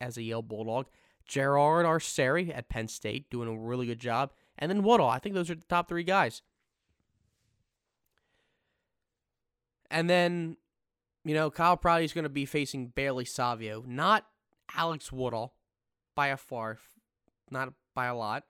as 0.00 0.16
a 0.16 0.22
Yale 0.22 0.42
Bulldog. 0.42 0.86
Gerard 1.26 1.84
Arceri 1.84 2.56
at 2.56 2.68
Penn 2.68 2.88
State 2.88 3.28
doing 3.30 3.48
a 3.48 3.58
really 3.58 3.86
good 3.86 3.98
job. 3.98 4.32
And 4.56 4.70
then 4.70 4.82
Woodall. 4.82 5.08
I 5.08 5.18
think 5.18 5.34
those 5.34 5.50
are 5.50 5.56
the 5.56 5.64
top 5.68 5.88
three 5.88 6.04
guys. 6.04 6.40
And 9.90 10.08
then, 10.08 10.56
you 11.26 11.34
know, 11.34 11.50
Kyle 11.50 11.76
Prouty 11.76 12.04
is 12.04 12.12
going 12.12 12.22
to 12.22 12.28
be 12.28 12.46
facing 12.46 12.86
Bailey 12.86 13.24
Savio, 13.24 13.82
not 13.84 14.26
Alex 14.76 15.10
Woodall 15.10 15.54
by 16.14 16.28
a 16.28 16.36
far, 16.36 16.78
not 17.50 17.72
by 17.96 18.06
a 18.06 18.14
lot. 18.14 18.44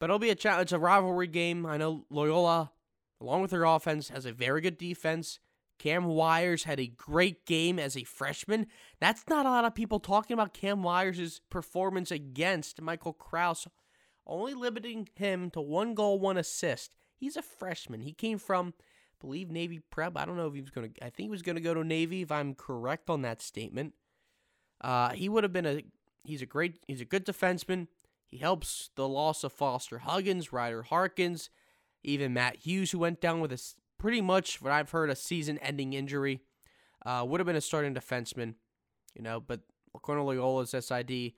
But 0.00 0.06
it'll 0.06 0.18
be 0.18 0.30
a 0.30 0.34
challenge. 0.34 0.64
It's 0.64 0.72
a 0.72 0.80
rivalry 0.80 1.28
game. 1.28 1.64
I 1.64 1.76
know 1.76 2.06
Loyola, 2.10 2.72
along 3.20 3.42
with 3.42 3.52
their 3.52 3.64
offense, 3.64 4.08
has 4.08 4.26
a 4.26 4.32
very 4.32 4.60
good 4.60 4.78
defense. 4.78 5.38
Cam 5.78 6.06
Wires 6.06 6.64
had 6.64 6.80
a 6.80 6.88
great 6.88 7.46
game 7.46 7.78
as 7.78 7.96
a 7.96 8.02
freshman. 8.02 8.66
That's 9.00 9.22
not 9.28 9.46
a 9.46 9.50
lot 9.50 9.64
of 9.64 9.76
people 9.76 10.00
talking 10.00 10.34
about 10.34 10.54
Cam 10.54 10.82
Wires' 10.82 11.40
performance 11.50 12.10
against 12.10 12.82
Michael 12.82 13.12
Kraus, 13.12 13.68
only 14.26 14.54
limiting 14.54 15.08
him 15.14 15.50
to 15.52 15.60
one 15.60 15.94
goal, 15.94 16.18
one 16.18 16.36
assist. 16.36 16.96
He's 17.16 17.36
a 17.36 17.42
freshman. 17.42 18.00
He 18.00 18.12
came 18.12 18.38
from, 18.38 18.74
believe, 19.20 19.50
Navy 19.50 19.80
Prep. 19.90 20.16
I 20.16 20.24
don't 20.24 20.36
know 20.36 20.46
if 20.46 20.54
he 20.54 20.60
was 20.60 20.70
going 20.70 20.92
to, 20.92 21.04
I 21.04 21.10
think 21.10 21.26
he 21.26 21.30
was 21.30 21.42
going 21.42 21.56
to 21.56 21.62
go 21.62 21.74
to 21.74 21.84
Navy, 21.84 22.22
if 22.22 22.32
I'm 22.32 22.54
correct 22.54 23.10
on 23.10 23.22
that 23.22 23.42
statement. 23.42 23.94
Uh, 24.80 25.10
he 25.10 25.28
would 25.28 25.44
have 25.44 25.52
been 25.52 25.66
a, 25.66 25.82
he's 26.24 26.42
a 26.42 26.46
great, 26.46 26.78
he's 26.86 27.00
a 27.00 27.04
good 27.04 27.26
defenseman. 27.26 27.88
He 28.26 28.38
helps 28.38 28.90
the 28.94 29.08
loss 29.08 29.42
of 29.42 29.52
Foster 29.52 29.98
Huggins, 29.98 30.52
Ryder 30.52 30.82
Harkins, 30.82 31.50
even 32.02 32.34
Matt 32.34 32.56
Hughes, 32.56 32.90
who 32.90 32.98
went 32.98 33.20
down 33.20 33.40
with 33.40 33.52
a 33.52 33.60
pretty 33.98 34.20
much 34.20 34.62
what 34.62 34.72
I've 34.72 34.90
heard 34.90 35.10
a 35.10 35.16
season-ending 35.16 35.94
injury. 35.94 36.42
Uh, 37.04 37.24
would 37.26 37.40
have 37.40 37.46
been 37.46 37.56
a 37.56 37.60
starting 37.60 37.94
defenseman, 37.94 38.54
you 39.14 39.22
know, 39.22 39.40
but 39.40 39.60
to 39.92 40.12
Loyola's 40.12 40.70
SID, 40.70 41.32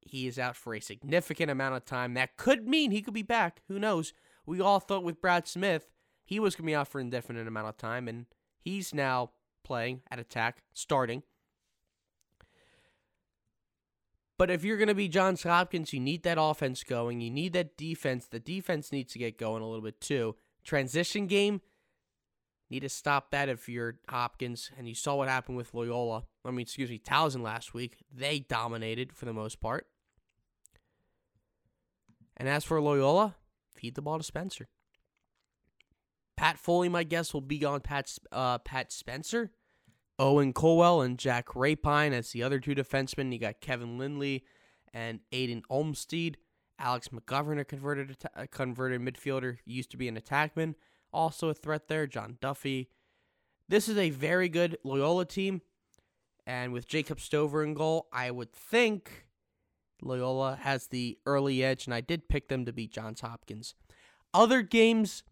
He 0.00 0.26
is 0.26 0.38
out 0.38 0.56
for 0.56 0.74
a 0.74 0.80
significant 0.80 1.50
amount 1.50 1.76
of 1.76 1.84
time. 1.84 2.14
That 2.14 2.36
could 2.36 2.66
mean 2.66 2.90
he 2.90 3.02
could 3.02 3.14
be 3.14 3.22
back. 3.22 3.62
Who 3.68 3.78
knows? 3.78 4.12
We 4.46 4.60
all 4.60 4.80
thought 4.80 5.04
with 5.04 5.20
Brad 5.20 5.46
Smith, 5.46 5.88
he 6.24 6.40
was 6.40 6.54
going 6.54 6.64
to 6.64 6.70
be 6.70 6.74
out 6.74 6.88
for 6.88 7.00
an 7.00 7.06
indefinite 7.06 7.46
amount 7.46 7.68
of 7.68 7.76
time, 7.76 8.08
and 8.08 8.26
he's 8.58 8.94
now 8.94 9.30
playing 9.62 10.02
at 10.10 10.18
attack, 10.18 10.62
starting. 10.72 11.22
But 14.36 14.50
if 14.50 14.64
you're 14.64 14.78
going 14.78 14.88
to 14.88 14.94
be 14.94 15.08
Johns 15.08 15.44
Hopkins, 15.44 15.92
you 15.92 16.00
need 16.00 16.24
that 16.24 16.38
offense 16.40 16.82
going. 16.82 17.20
You 17.20 17.30
need 17.30 17.52
that 17.52 17.76
defense. 17.76 18.26
The 18.26 18.40
defense 18.40 18.90
needs 18.90 19.12
to 19.12 19.18
get 19.18 19.38
going 19.38 19.62
a 19.62 19.66
little 19.66 19.84
bit 19.84 20.00
too. 20.00 20.34
Transition 20.64 21.26
game, 21.26 21.60
need 22.68 22.80
to 22.80 22.88
stop 22.88 23.30
that 23.30 23.48
if 23.48 23.68
you're 23.68 23.98
Hopkins. 24.08 24.70
And 24.76 24.88
you 24.88 24.94
saw 24.94 25.14
what 25.16 25.28
happened 25.28 25.56
with 25.56 25.72
Loyola. 25.72 26.24
I 26.44 26.50
mean, 26.50 26.60
excuse 26.60 26.90
me, 26.90 26.98
Towson 26.98 27.42
last 27.42 27.74
week. 27.74 27.98
They 28.12 28.40
dominated 28.40 29.12
for 29.12 29.24
the 29.24 29.32
most 29.32 29.60
part. 29.60 29.86
And 32.36 32.48
as 32.48 32.64
for 32.64 32.80
Loyola, 32.80 33.36
feed 33.76 33.94
the 33.94 34.02
ball 34.02 34.18
to 34.18 34.24
Spencer. 34.24 34.68
Pat 36.36 36.58
Foley, 36.58 36.88
my 36.88 37.04
guess, 37.04 37.32
will 37.32 37.40
be 37.40 37.64
on 37.64 37.80
Pat, 37.80 38.16
uh, 38.32 38.58
Pat 38.58 38.92
Spencer. 38.92 39.50
Owen 40.18 40.52
Colwell 40.52 41.00
and 41.00 41.18
Jack 41.18 41.56
Rapine 41.56 42.12
as 42.12 42.30
the 42.30 42.42
other 42.42 42.60
two 42.60 42.74
defensemen. 42.74 43.32
You 43.32 43.38
got 43.38 43.60
Kevin 43.60 43.98
Lindley 43.98 44.44
and 44.92 45.20
Aiden 45.32 45.62
Olmstead. 45.68 46.36
Alex 46.78 47.08
McGovern, 47.08 47.60
a 47.60 47.64
converted 47.64 48.16
a 48.34 48.46
converted 48.46 49.00
midfielder, 49.00 49.58
used 49.64 49.90
to 49.92 49.96
be 49.96 50.08
an 50.08 50.18
attackman, 50.18 50.74
also 51.12 51.48
a 51.48 51.54
threat 51.54 51.88
there. 51.88 52.06
John 52.06 52.38
Duffy. 52.40 52.90
This 53.68 53.88
is 53.88 53.96
a 53.96 54.10
very 54.10 54.48
good 54.48 54.76
Loyola 54.84 55.24
team, 55.24 55.62
and 56.46 56.72
with 56.72 56.86
Jacob 56.86 57.20
Stover 57.20 57.64
in 57.64 57.74
goal, 57.74 58.08
I 58.12 58.30
would 58.30 58.52
think 58.52 59.26
Loyola 60.02 60.58
has 60.62 60.88
the 60.88 61.18
early 61.24 61.64
edge, 61.64 61.86
and 61.86 61.94
I 61.94 62.00
did 62.00 62.28
pick 62.28 62.48
them 62.48 62.66
to 62.66 62.72
beat 62.72 62.92
Johns 62.92 63.20
Hopkins. 63.20 63.74
Other 64.34 64.62
games 64.62 65.22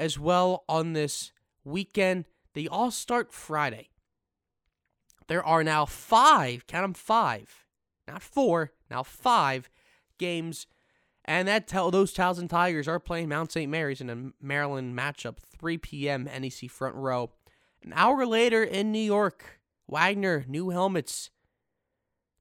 as 0.00 0.18
well 0.18 0.64
on 0.66 0.94
this 0.94 1.30
weekend, 1.62 2.24
they 2.54 2.66
all 2.66 2.90
start 2.90 3.32
Friday. 3.32 3.90
There 5.28 5.44
are 5.44 5.62
now 5.62 5.84
five, 5.84 6.66
count 6.66 6.84
them 6.84 6.94
five, 6.94 7.66
not 8.08 8.22
four, 8.22 8.72
now 8.90 9.02
five 9.04 9.70
games. 10.18 10.66
And 11.26 11.46
that 11.46 11.68
tell 11.68 11.90
those 11.90 12.14
Towson 12.14 12.48
Tigers 12.48 12.88
are 12.88 12.98
playing 12.98 13.28
Mount 13.28 13.52
St. 13.52 13.70
Mary's 13.70 14.00
in 14.00 14.10
a 14.10 14.32
Maryland 14.44 14.98
matchup, 14.98 15.36
3 15.36 15.78
p.m. 15.78 16.24
NEC 16.24 16.70
front 16.70 16.96
row. 16.96 17.30
An 17.82 17.92
hour 17.94 18.26
later 18.26 18.64
in 18.64 18.90
New 18.90 18.98
York, 18.98 19.60
Wagner, 19.86 20.44
new 20.48 20.70
helmets, 20.70 21.30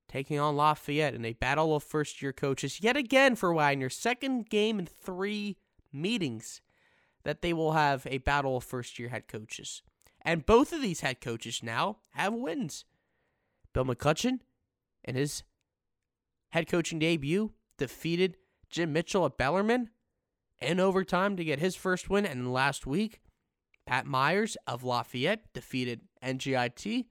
taking 0.08 0.40
on 0.40 0.56
Lafayette 0.56 1.14
in 1.14 1.26
a 1.26 1.34
battle 1.34 1.76
of 1.76 1.84
first 1.84 2.22
year 2.22 2.34
coaches 2.34 2.80
yet 2.82 2.96
again 2.96 3.36
for 3.36 3.54
Wagner. 3.54 3.90
Second 3.90 4.50
game 4.50 4.80
in 4.80 4.86
three 4.86 5.58
meetings 5.94 6.62
that 7.24 7.42
they 7.42 7.54
will 7.54 7.74
have 7.74 8.08
a 8.08 8.20
battle 8.20 8.58
of 8.58 8.64
first 8.64 9.00
year 9.00 9.10
head 9.10 9.28
coaches. 9.28 9.82
And 10.22 10.46
both 10.46 10.74
of 10.74 10.82
these 10.82 11.02
head 11.02 11.22
coaches 11.22 11.62
now 11.64 11.98
have 12.12 12.34
wins. 12.34 12.86
Bill 13.74 13.86
McCutcheon, 13.86 14.40
in 15.04 15.16
his 15.16 15.44
head 16.50 16.68
coaching 16.68 17.00
debut, 17.00 17.52
defeated 17.78 18.38
Jim 18.70 18.92
Mitchell 18.94 19.26
at 19.26 19.38
Bellarmine 19.38 19.90
in 20.62 20.80
overtime 20.80 21.38
to 21.38 21.44
get 21.44 21.60
his 21.60 21.76
first 21.76 22.10
win. 22.10 22.26
And 22.26 22.52
last 22.52 22.86
week, 22.86 23.22
Pat 23.86 24.06
Myers 24.06 24.58
of 24.68 24.84
Lafayette 24.84 25.52
defeated 25.54 26.02
NJIT 26.24 27.06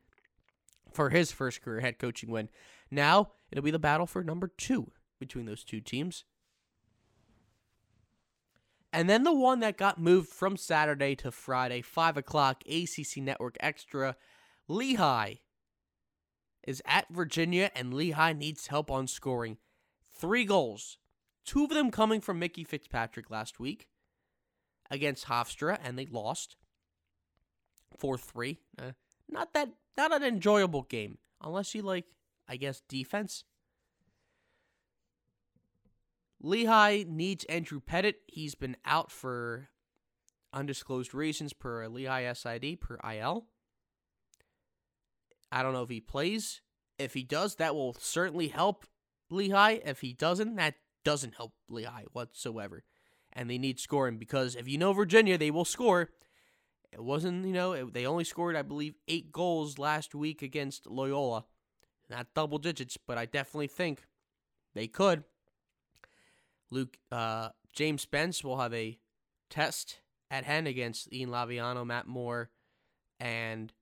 for 0.92 1.10
his 1.10 1.32
first 1.32 1.62
career 1.62 1.80
head 1.80 1.98
coaching 1.98 2.30
win. 2.30 2.48
Now 2.90 3.32
it'll 3.50 3.64
be 3.64 3.70
the 3.70 3.78
battle 3.78 4.06
for 4.06 4.22
number 4.22 4.48
two 4.48 4.92
between 5.18 5.46
those 5.46 5.64
two 5.64 5.80
teams. 5.80 6.24
And 8.92 9.08
then 9.08 9.22
the 9.22 9.34
one 9.34 9.60
that 9.60 9.76
got 9.76 10.00
moved 10.00 10.30
from 10.30 10.56
Saturday 10.56 11.14
to 11.16 11.30
Friday, 11.30 11.82
5 11.82 12.16
o'clock, 12.16 12.62
ACC 12.66 13.18
Network 13.18 13.56
Extra. 13.60 14.16
Lehigh 14.66 15.34
is 16.66 16.82
at 16.86 17.06
Virginia, 17.10 17.70
and 17.74 17.92
Lehigh 17.92 18.32
needs 18.32 18.68
help 18.68 18.90
on 18.90 19.06
scoring. 19.06 19.58
Three 20.14 20.44
goals, 20.44 20.98
two 21.44 21.64
of 21.64 21.70
them 21.70 21.90
coming 21.90 22.20
from 22.20 22.38
Mickey 22.38 22.64
Fitzpatrick 22.64 23.30
last 23.30 23.60
week 23.60 23.88
against 24.90 25.26
Hofstra, 25.26 25.78
and 25.82 25.98
they 25.98 26.06
lost 26.06 26.56
4 27.96 28.16
3. 28.18 28.58
Uh, 28.78 28.92
not 29.28 29.52
that, 29.52 29.70
not 29.96 30.14
an 30.14 30.22
enjoyable 30.22 30.82
game, 30.82 31.18
unless 31.42 31.74
you 31.74 31.82
like, 31.82 32.06
I 32.48 32.56
guess, 32.56 32.82
defense. 32.88 33.44
Lehigh 36.40 37.04
needs 37.06 37.44
Andrew 37.44 37.80
Pettit. 37.80 38.20
He's 38.26 38.54
been 38.54 38.76
out 38.84 39.10
for 39.10 39.68
undisclosed 40.52 41.14
reasons 41.14 41.52
per 41.52 41.86
Lehigh 41.88 42.32
SID, 42.32 42.80
per 42.80 42.98
IL. 43.04 43.46
I 45.50 45.62
don't 45.62 45.72
know 45.72 45.82
if 45.82 45.90
he 45.90 46.00
plays. 46.00 46.60
If 46.98 47.14
he 47.14 47.22
does, 47.22 47.56
that 47.56 47.74
will 47.74 47.94
certainly 47.98 48.48
help 48.48 48.84
Lehigh. 49.30 49.78
If 49.84 50.00
he 50.00 50.12
doesn't, 50.12 50.56
that 50.56 50.74
doesn't 51.04 51.36
help 51.36 51.52
Lehigh 51.68 52.04
whatsoever. 52.12 52.84
And 53.32 53.48
they 53.48 53.58
need 53.58 53.78
scoring 53.78 54.18
because 54.18 54.56
if 54.56 54.68
you 54.68 54.78
know 54.78 54.92
Virginia, 54.92 55.38
they 55.38 55.50
will 55.50 55.64
score. 55.64 56.10
It 56.92 57.02
wasn't, 57.02 57.46
you 57.46 57.52
know, 57.52 57.72
it, 57.72 57.92
they 57.94 58.06
only 58.06 58.24
scored, 58.24 58.56
I 58.56 58.62
believe, 58.62 58.94
eight 59.06 59.30
goals 59.30 59.78
last 59.78 60.14
week 60.14 60.42
against 60.42 60.86
Loyola. 60.86 61.44
Not 62.08 62.28
double 62.34 62.58
digits, 62.58 62.96
but 62.96 63.18
I 63.18 63.26
definitely 63.26 63.66
think 63.66 64.06
they 64.74 64.86
could. 64.86 65.24
Luke 66.70 66.98
uh, 67.10 67.50
James 67.72 68.02
Spence 68.02 68.44
will 68.44 68.58
have 68.58 68.74
a 68.74 68.98
test 69.50 70.00
at 70.30 70.44
hand 70.44 70.66
against 70.66 71.12
Ian 71.12 71.30
Laviano, 71.30 71.86
Matt 71.86 72.06
Moore, 72.06 72.50
and 73.18 73.72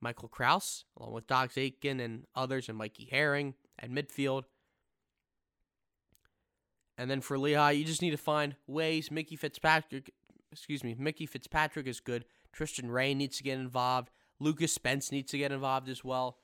Michael 0.00 0.28
Kraus, 0.28 0.84
along 0.98 1.12
with 1.12 1.26
Dox 1.26 1.56
Aitken 1.56 2.00
and 2.00 2.26
others, 2.34 2.68
and 2.68 2.78
Mikey 2.78 3.08
Herring 3.10 3.54
at 3.78 3.90
midfield. 3.90 4.44
And 6.96 7.10
then 7.10 7.20
for 7.20 7.38
Lehigh, 7.38 7.72
you 7.72 7.84
just 7.84 8.02
need 8.02 8.12
to 8.12 8.16
find 8.16 8.54
ways. 8.66 9.10
Mickey 9.10 9.36
Fitzpatrick, 9.36 10.12
excuse 10.52 10.84
me, 10.84 10.94
Mickey 10.98 11.26
Fitzpatrick 11.26 11.86
is 11.86 12.00
good. 12.00 12.24
Tristan 12.52 12.90
Ray 12.90 13.14
needs 13.14 13.36
to 13.38 13.42
get 13.42 13.58
involved. 13.58 14.10
Lucas 14.38 14.72
Spence 14.72 15.10
needs 15.10 15.30
to 15.32 15.38
get 15.38 15.52
involved 15.52 15.88
as 15.88 16.04
well 16.04 16.38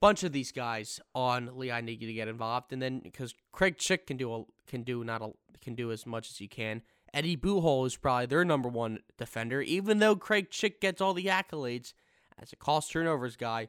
bunch 0.00 0.22
of 0.22 0.32
these 0.32 0.52
guys 0.52 1.00
on 1.14 1.50
Lehigh 1.56 1.80
need 1.80 2.00
to 2.00 2.12
get 2.12 2.28
involved, 2.28 2.72
and 2.72 2.80
then 2.80 3.00
because 3.00 3.34
Craig 3.52 3.78
Chick 3.78 4.06
can 4.06 4.16
do 4.16 4.34
a, 4.34 4.44
can 4.66 4.82
do 4.82 5.04
not 5.04 5.22
a, 5.22 5.30
can 5.60 5.74
do 5.74 5.90
as 5.90 6.06
much 6.06 6.30
as 6.30 6.36
he 6.38 6.48
can. 6.48 6.82
Eddie 7.14 7.36
Buhol 7.36 7.86
is 7.86 7.96
probably 7.96 8.26
their 8.26 8.44
number 8.44 8.68
one 8.68 9.00
defender, 9.16 9.62
even 9.62 9.98
though 9.98 10.14
Craig 10.14 10.50
Chick 10.50 10.80
gets 10.80 11.00
all 11.00 11.14
the 11.14 11.26
accolades 11.26 11.94
as 12.40 12.52
a 12.52 12.56
cost 12.56 12.92
turnovers 12.92 13.36
guy. 13.36 13.68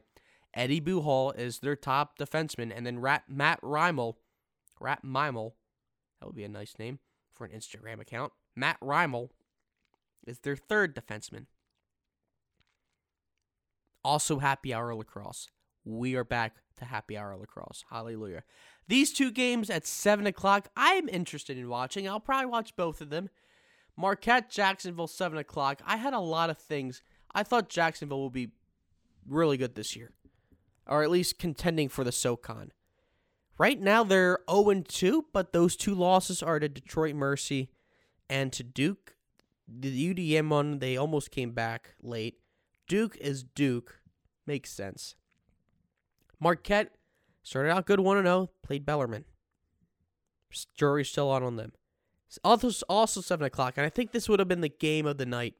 Eddie 0.53 0.81
Buhol 0.81 1.37
is 1.37 1.59
their 1.59 1.75
top 1.75 2.17
defenseman, 2.17 2.71
and 2.75 2.85
then 2.85 2.99
Rat, 2.99 3.23
Matt 3.29 3.61
Reimel, 3.61 4.15
Rat 4.79 5.03
Mimel, 5.05 5.53
that 6.19 6.25
would 6.25 6.35
be 6.35 6.43
a 6.43 6.49
nice 6.49 6.75
name 6.79 6.99
for 7.33 7.45
an 7.45 7.51
Instagram 7.51 8.01
account. 8.01 8.33
Matt 8.55 8.79
Reimel 8.81 9.29
is 10.25 10.39
their 10.39 10.55
third 10.55 10.95
defenseman. 10.95 11.45
Also, 14.03 14.39
happy 14.39 14.73
hour 14.73 14.93
lacrosse 14.95 15.49
we 15.85 16.15
are 16.15 16.23
back 16.23 16.57
to 16.77 16.85
happy 16.85 17.17
hour 17.17 17.35
lacrosse. 17.35 17.85
Hallelujah. 17.89 18.43
These 18.87 19.13
two 19.13 19.31
games 19.31 19.69
at 19.69 19.85
7 19.85 20.25
o'clock, 20.25 20.69
I'm 20.75 21.07
interested 21.09 21.57
in 21.57 21.69
watching. 21.69 22.07
I'll 22.07 22.19
probably 22.19 22.47
watch 22.47 22.75
both 22.75 23.01
of 23.01 23.09
them. 23.09 23.29
Marquette, 23.95 24.49
Jacksonville, 24.49 25.07
7 25.07 25.37
o'clock. 25.37 25.81
I 25.85 25.97
had 25.97 26.13
a 26.13 26.19
lot 26.19 26.49
of 26.49 26.57
things. 26.57 27.01
I 27.33 27.43
thought 27.43 27.69
Jacksonville 27.69 28.19
will 28.19 28.29
be 28.29 28.49
really 29.27 29.57
good 29.57 29.75
this 29.75 29.95
year, 29.95 30.11
or 30.87 31.03
at 31.03 31.11
least 31.11 31.37
contending 31.37 31.89
for 31.89 32.03
the 32.03 32.11
SOCON. 32.11 32.71
Right 33.57 33.79
now, 33.79 34.03
they're 34.05 34.39
0 34.49 34.83
2, 34.87 35.25
but 35.33 35.51
those 35.51 35.75
two 35.75 35.93
losses 35.93 36.41
are 36.41 36.59
to 36.59 36.69
Detroit 36.69 37.15
Mercy 37.15 37.69
and 38.29 38.53
to 38.53 38.63
Duke. 38.63 39.15
The 39.67 40.13
UDM 40.13 40.49
one, 40.49 40.79
they 40.79 40.97
almost 40.97 41.29
came 41.29 41.51
back 41.51 41.95
late. 42.01 42.39
Duke 42.87 43.17
is 43.17 43.43
Duke. 43.43 43.99
Makes 44.47 44.71
sense. 44.71 45.15
Marquette 46.39 46.95
started 47.43 47.71
out 47.71 47.85
good 47.85 47.99
1 47.99 48.23
0, 48.23 48.49
played 48.63 48.85
Bellarmine. 48.85 49.25
Jury's 50.75 51.09
still 51.09 51.29
on 51.29 51.43
on 51.43 51.55
them. 51.57 51.73
Also, 52.43 52.85
also 52.87 53.21
7 53.21 53.45
o'clock, 53.45 53.75
and 53.77 53.85
I 53.85 53.89
think 53.89 54.11
this 54.11 54.29
would 54.29 54.39
have 54.39 54.47
been 54.47 54.61
the 54.61 54.69
game 54.69 55.05
of 55.05 55.17
the 55.17 55.25
night. 55.25 55.55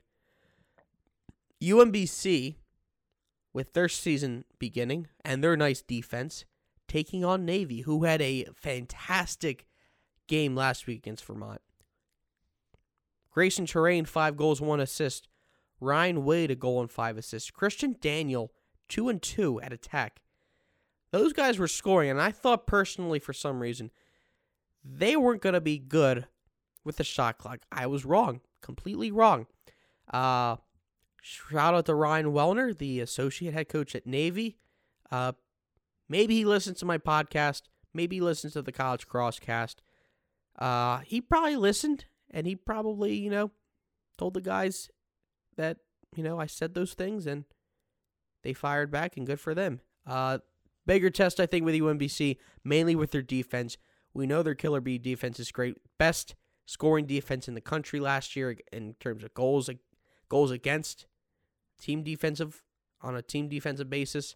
UMBC, 1.61 2.55
with 3.53 3.73
their 3.73 3.89
season 3.89 4.45
beginning 4.59 5.07
and 5.25 5.43
their 5.43 5.57
nice 5.57 5.81
defense, 5.81 6.45
taking 6.87 7.25
on 7.25 7.45
Navy, 7.45 7.81
who 7.81 8.03
had 8.03 8.21
a 8.21 8.45
fantastic 8.55 9.65
game 10.27 10.55
last 10.55 10.87
week 10.87 10.99
against 10.99 11.25
Vermont. 11.25 11.61
Greyson 13.35 13.65
Torain, 13.65 14.07
five 14.07 14.37
goals, 14.37 14.61
one 14.61 14.79
assist. 14.79 15.27
Ryan 15.79 16.25
Wade, 16.25 16.51
a 16.51 16.55
goal 16.55 16.81
and 16.81 16.91
five 16.91 17.17
assists. 17.17 17.51
Christian 17.51 17.95
Daniel, 18.01 18.51
two 18.87 19.07
and 19.07 19.21
two 19.21 19.61
at 19.61 19.71
attack. 19.71 20.21
Those 21.11 21.33
guys 21.33 21.57
were 21.57 21.67
scoring, 21.67 22.09
and 22.09 22.21
I 22.21 22.31
thought 22.31 22.67
personally, 22.67 23.19
for 23.19 23.33
some 23.33 23.59
reason, 23.59 23.91
they 24.83 25.15
weren't 25.15 25.41
going 25.41 25.53
to 25.53 25.61
be 25.61 25.77
good 25.77 26.27
with 26.83 26.97
the 26.97 27.03
shot 27.03 27.37
clock. 27.37 27.59
I 27.71 27.87
was 27.87 28.05
wrong, 28.05 28.41
completely 28.61 29.11
wrong. 29.11 29.47
Uh, 30.11 30.57
shout 31.21 31.73
out 31.73 31.85
to 31.87 31.95
Ryan 31.95 32.27
Wellner, 32.27 32.77
the 32.77 32.99
associate 32.99 33.53
head 33.53 33.69
coach 33.69 33.95
at 33.95 34.05
Navy. 34.05 34.57
Uh, 35.11 35.33
maybe 36.07 36.35
he 36.35 36.45
listens 36.45 36.79
to 36.79 36.85
my 36.85 36.97
podcast. 36.97 37.63
Maybe 37.93 38.17
he 38.17 38.21
listens 38.21 38.53
to 38.53 38.61
the 38.61 38.71
College 38.71 39.07
Crosscast. 39.07 39.75
Uh, 40.57 40.99
he 40.99 41.21
probably 41.21 41.55
listened, 41.55 42.05
and 42.29 42.45
he 42.45 42.55
probably, 42.55 43.15
you 43.15 43.29
know, 43.29 43.51
told 44.17 44.35
the 44.35 44.41
guys 44.41 44.89
that, 45.57 45.77
you 46.15 46.23
know, 46.23 46.39
I 46.39 46.45
said 46.45 46.73
those 46.73 46.93
things, 46.93 47.25
and 47.25 47.45
they 48.43 48.53
fired 48.53 48.91
back, 48.91 49.17
and 49.17 49.25
good 49.25 49.39
for 49.39 49.55
them. 49.55 49.81
Uh, 50.05 50.39
bigger 50.89 51.11
test, 51.11 51.39
I 51.39 51.45
think, 51.45 51.65
with 51.65 51.75
UMBC, 51.75 52.37
mainly 52.63 52.95
with 52.95 53.11
their 53.11 53.21
defense. 53.21 53.77
We 54.11 54.25
know 54.25 54.41
their 54.41 54.55
Killer 54.55 54.81
Bee 54.81 54.97
defense 54.97 55.39
is 55.39 55.51
great. 55.51 55.77
Best 55.99 56.33
scoring 56.65 57.05
defense 57.05 57.47
in 57.47 57.53
the 57.53 57.61
country 57.61 57.99
last 57.99 58.35
year 58.35 58.57
in 58.73 58.95
terms 58.99 59.23
of 59.23 59.35
goals 59.35 59.69
goals 60.29 60.49
against 60.49 61.05
team 61.79 62.01
defensive 62.01 62.63
on 63.03 63.15
a 63.15 63.21
team 63.21 63.47
defensive 63.49 63.87
basis. 63.87 64.35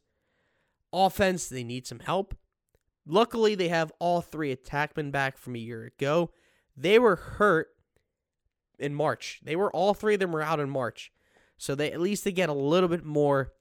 Offense, 0.93 1.49
they 1.49 1.63
need 1.63 1.87
some 1.87 2.01
help. 2.01 2.35
Luckily, 3.07 3.55
they 3.55 3.69
have 3.69 3.91
all 3.97 4.21
three 4.21 4.55
attackmen 4.55 5.11
back 5.11 5.39
from 5.39 5.55
a 5.55 5.59
year 5.59 5.91
ago. 5.97 6.29
They 6.77 6.99
were 6.99 7.15
hurt 7.15 7.69
in 8.77 8.93
March. 8.93 9.41
They 9.43 9.55
were 9.55 9.71
all 9.71 9.95
three 9.95 10.13
of 10.13 10.19
them 10.19 10.31
were 10.31 10.43
out 10.43 10.59
in 10.59 10.69
March. 10.69 11.11
So 11.57 11.73
they 11.73 11.91
at 11.91 11.99
least 11.99 12.23
they 12.23 12.31
get 12.31 12.49
a 12.49 12.53
little 12.53 12.89
bit 12.89 13.03
more 13.03 13.53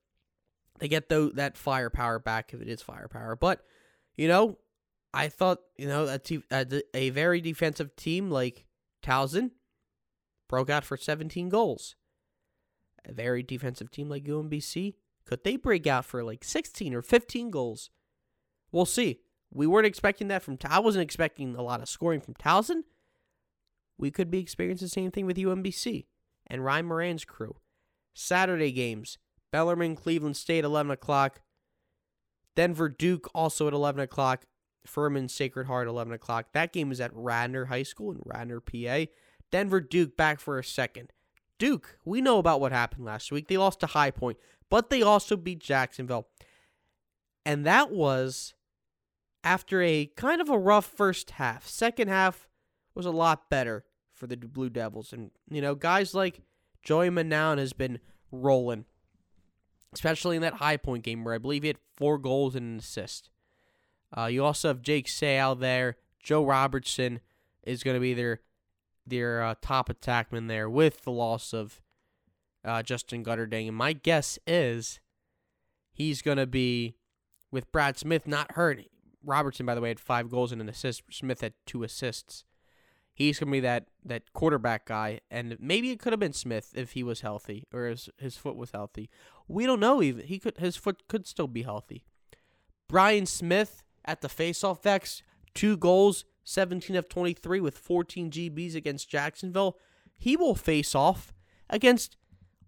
they 0.79 0.89
get 0.89 1.09
though 1.09 1.29
that 1.31 1.57
firepower 1.57 2.19
back 2.19 2.53
if 2.53 2.61
it 2.61 2.69
is 2.69 2.83
firepower. 2.83 3.37
But 3.37 3.65
you 4.17 4.29
know, 4.29 4.59
I 5.15 5.29
thought 5.29 5.59
you 5.77 5.89
know 5.89 6.07
a, 6.07 6.21
a, 6.51 6.83
a 6.95 7.11
very 7.11 7.41
defensive 7.41 7.95
team 7.97 8.31
like 8.31 8.67
Towson 9.03 9.51
broke 10.49 10.71
out 10.71 10.85
for 10.85 10.97
17 10.97 11.49
goals. 11.49 11.97
A 13.05 13.13
very 13.13 13.43
defensive 13.43 13.91
team 13.91 14.09
like 14.09 14.25
UMBC 14.25 14.95
could 15.25 15.45
they 15.45 15.57
break 15.57 15.87
out 15.87 16.05
for 16.05 16.23
like 16.23 16.45
16 16.45 16.95
or 16.95 17.03
15 17.03 17.51
goals? 17.51 17.91
We'll 18.71 18.87
see. 18.87 19.21
We 19.53 19.67
weren't 19.67 19.87
expecting 19.87 20.29
that 20.29 20.43
from. 20.43 20.59
I 20.65 20.81
wasn't 20.81 21.03
expecting 21.03 21.55
a 21.55 21.63
lot 21.63 21.83
of 21.83 21.89
scoring 21.89 22.21
from 22.21 22.35
Towson. 22.35 22.83
We 23.99 24.11
could 24.11 24.31
be 24.31 24.41
experiencing 24.41 24.87
the 24.87 24.91
same 24.91 25.11
thing 25.11 25.27
with 25.27 25.37
UMBC 25.37 26.07
and 26.47 26.65
Ryan 26.65 26.87
Moran's 26.87 27.25
crew. 27.25 27.57
Saturday 28.15 28.73
games: 28.73 29.19
Bellarmine, 29.53 29.95
Cleveland 29.95 30.37
State, 30.37 30.65
11 30.65 30.91
o'clock. 30.91 31.43
Denver 32.57 32.89
Duke 32.89 33.31
also 33.35 33.69
at 33.69 33.73
11 33.73 34.01
o'clock. 34.01 34.47
Furman 34.85 35.29
Sacred 35.29 35.67
Heart, 35.67 35.87
11 35.87 36.13
o'clock. 36.13 36.47
That 36.53 36.73
game 36.73 36.91
is 36.91 37.01
at 37.01 37.13
Radnor 37.15 37.67
High 37.67 37.85
School 37.85 38.11
in 38.11 38.21
Radnor, 38.25 38.61
PA. 38.61 39.05
Denver 39.53 39.81
Duke 39.81 40.17
back 40.17 40.41
for 40.41 40.59
a 40.59 40.65
second. 40.65 41.13
Duke, 41.59 41.99
we 42.05 42.21
know 42.21 42.39
about 42.39 42.61
what 42.61 42.73
happened 42.73 43.05
last 43.05 43.31
week. 43.31 43.47
They 43.47 43.57
lost 43.57 43.79
to 43.81 43.87
High 43.87 44.11
Point, 44.11 44.39
but 44.69 44.91
they 44.91 45.03
also 45.03 45.37
beat 45.37 45.61
Jacksonville. 45.61 46.27
And 47.47 47.65
that 47.65 47.93
was 47.93 48.55
after 49.45 49.81
a 49.83 50.07
kind 50.17 50.41
of 50.41 50.49
a 50.49 50.59
rough 50.59 50.87
first 50.87 51.33
half. 51.33 51.69
Second 51.69 52.09
half 52.09 52.49
was 52.95 53.07
a 53.07 53.11
lot 53.11 53.49
better 53.49 53.85
for 54.13 54.27
the 54.27 54.37
Blue 54.37 54.71
Devils. 54.71 55.13
And, 55.13 55.31
you 55.51 55.61
know, 55.61 55.75
guys 55.75 56.15
like 56.15 56.41
Joey 56.83 57.11
Manown 57.11 57.59
has 57.59 57.73
been 57.73 58.01
rolling, 58.31 58.87
especially 59.93 60.37
in 60.37 60.43
that 60.43 60.55
high 60.55 60.77
point 60.77 61.05
game 61.05 61.25
where 61.25 61.35
I 61.35 61.39
believe 61.39 61.63
he 61.63 61.69
had 61.69 61.79
four 61.97 62.19
goals 62.19 62.55
and 62.55 62.73
an 62.73 62.79
assist. 62.79 63.31
Uh, 64.17 64.27
you 64.27 64.45
also 64.45 64.69
have 64.69 64.83
Jake 64.83 65.09
Sale 65.09 65.55
there. 65.57 65.97
Joe 66.23 66.45
Robertson 66.45 67.21
is 67.63 67.83
going 67.83 67.97
to 67.97 68.01
be 68.01 68.15
their 68.15 68.41
their 69.07 69.43
uh, 69.43 69.55
top 69.61 69.89
attackman 69.89 70.49
there 70.49 70.71
with 70.71 71.03
the 71.03 71.11
loss 71.11 71.53
of 71.53 71.81
uh, 72.65 72.83
Justin 72.83 73.25
Guterding. 73.25 73.69
And 73.69 73.77
my 73.77 73.93
guess 73.93 74.39
is 74.47 75.01
he's 75.93 76.23
going 76.23 76.37
to 76.37 76.47
be 76.47 76.95
with 77.51 77.71
Brad 77.73 77.99
Smith 77.99 78.27
not 78.27 78.53
hurt. 78.53 78.85
Robertson, 79.25 79.67
by 79.67 79.75
the 79.75 79.81
way, 79.81 79.89
had 79.89 80.01
five 80.01 80.31
goals 80.31 80.53
and 80.53 80.61
an 80.61 80.69
assist. 80.69 81.03
Smith 81.11 81.41
had 81.41 81.55
two 81.67 81.83
assists. 81.83 82.45
He's 83.15 83.39
gonna 83.39 83.53
be 83.53 83.61
that 83.61 83.89
that 84.05 84.33
quarterback 84.33 84.87
guy, 84.87 85.21
and 85.31 85.57
maybe 85.61 85.91
it 85.91 85.99
could 85.99 86.13
have 86.13 86.21
been 86.21 86.33
Smith 86.33 86.73
if 86.75 86.93
he 86.93 87.03
was 87.03 87.21
healthy 87.21 87.65
or 87.73 87.87
his 87.87 88.09
his 88.19 88.37
foot 88.37 88.57
was 88.57 88.71
healthy. 88.71 89.11
We 89.49 89.67
don't 89.67 89.81
know. 89.81 90.03
Even 90.03 90.27
he 90.27 90.39
could 90.39 90.57
his 90.59 90.77
foot 90.77 91.07
could 91.09 91.27
still 91.27 91.49
be 91.49 91.63
healthy. 91.63 92.05
Brian 92.89 93.27
Smith 93.27 93.83
at 94.05 94.21
the 94.21 94.29
faceoff 94.29 94.85
X, 94.85 95.23
two 95.55 95.77
goals, 95.77 96.25
17 96.45 96.97
of 96.97 97.09
23 97.09 97.61
with 97.61 97.79
14 97.79 98.31
GBs 98.31 98.75
against 98.75 99.09
Jacksonville. 99.09 99.79
He 100.17 100.37
will 100.37 100.55
face 100.55 100.95
off 100.95 101.33
against 101.69 102.17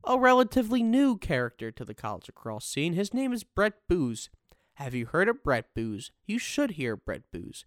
a 0.05 0.19
relatively 0.19 0.83
new 0.83 1.17
character 1.17 1.71
to 1.71 1.85
the 1.85 1.95
college 1.95 2.29
lacrosse 2.29 2.67
scene. 2.67 2.93
His 2.93 3.15
name 3.15 3.33
is 3.33 3.45
Brett 3.45 3.75
Booze. 3.89 4.29
Have 4.75 4.95
you 4.95 5.07
heard 5.07 5.29
of 5.29 5.43
Brett 5.43 5.75
Booze? 5.75 6.11
You 6.27 6.39
should 6.39 6.73
hear 6.73 6.97
Brett 6.97 7.23
Booze. 7.33 7.65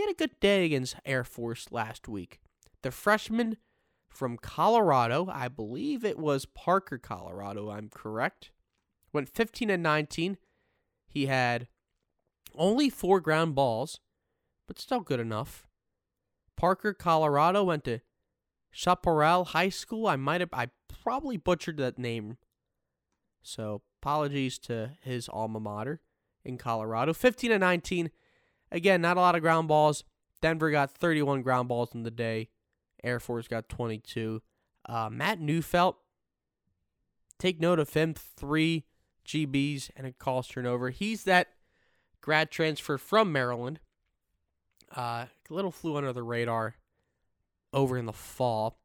He 0.00 0.06
had 0.06 0.12
a 0.12 0.28
good 0.28 0.40
day 0.40 0.64
against 0.64 0.96
Air 1.04 1.24
Force 1.24 1.66
last 1.70 2.08
week. 2.08 2.40
The 2.80 2.90
freshman 2.90 3.58
from 4.08 4.38
Colorado, 4.38 5.28
I 5.30 5.48
believe 5.48 6.06
it 6.06 6.18
was 6.18 6.46
Parker, 6.46 6.96
Colorado, 6.96 7.68
I'm 7.68 7.90
correct, 7.90 8.50
went 9.12 9.28
15 9.28 9.68
and 9.68 9.82
19. 9.82 10.38
He 11.06 11.26
had 11.26 11.68
only 12.54 12.88
four 12.88 13.20
ground 13.20 13.54
balls, 13.54 14.00
but 14.66 14.78
still 14.78 15.00
good 15.00 15.20
enough. 15.20 15.68
Parker, 16.56 16.94
Colorado 16.94 17.62
went 17.62 17.84
to 17.84 18.00
Chaparral 18.70 19.44
High 19.44 19.68
School. 19.68 20.06
I 20.06 20.16
might 20.16 20.40
have, 20.40 20.48
I 20.54 20.68
probably 20.88 21.36
butchered 21.36 21.76
that 21.76 21.98
name. 21.98 22.38
So 23.42 23.82
apologies 24.00 24.58
to 24.60 24.92
his 25.02 25.28
alma 25.28 25.60
mater 25.60 26.00
in 26.42 26.56
Colorado. 26.56 27.12
15 27.12 27.52
and 27.52 27.60
19. 27.60 28.10
Again, 28.72 29.00
not 29.00 29.16
a 29.16 29.20
lot 29.20 29.34
of 29.34 29.42
ground 29.42 29.68
balls. 29.68 30.04
Denver 30.40 30.70
got 30.70 30.90
31 30.90 31.42
ground 31.42 31.68
balls 31.68 31.94
in 31.94 32.02
the 32.02 32.10
day. 32.10 32.48
Air 33.02 33.20
Force 33.20 33.48
got 33.48 33.68
22. 33.68 34.42
Uh, 34.86 35.08
Matt 35.10 35.40
Neufeld, 35.40 35.96
take 37.38 37.60
note 37.60 37.78
of 37.78 37.92
him. 37.92 38.14
Three 38.14 38.84
GBs 39.26 39.90
and 39.96 40.06
a 40.06 40.12
calls 40.12 40.48
turnover. 40.48 40.90
He's 40.90 41.24
that 41.24 41.48
grad 42.20 42.50
transfer 42.50 42.98
from 42.98 43.32
Maryland. 43.32 43.80
Uh, 44.96 45.26
a 45.50 45.54
little 45.54 45.70
flew 45.70 45.96
under 45.96 46.12
the 46.12 46.22
radar 46.22 46.76
over 47.72 47.96
in 47.96 48.06
the 48.06 48.12
fall. 48.12 48.78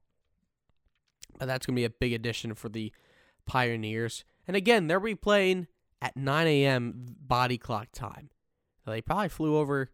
But 1.38 1.48
that's 1.48 1.66
going 1.66 1.76
to 1.76 1.80
be 1.80 1.86
a 1.86 1.90
big 1.90 2.14
addition 2.14 2.54
for 2.54 2.70
the 2.70 2.92
Pioneers. 3.46 4.24
And 4.48 4.56
again, 4.56 4.88
they'll 4.88 5.00
be 5.00 5.16
playing 5.16 5.68
at 6.02 6.16
9 6.16 6.48
a.m. 6.48 7.16
body 7.20 7.58
clock 7.58 7.90
time. 7.92 8.30
They 8.86 9.02
probably 9.02 9.30
flew 9.30 9.58
over 9.58 9.92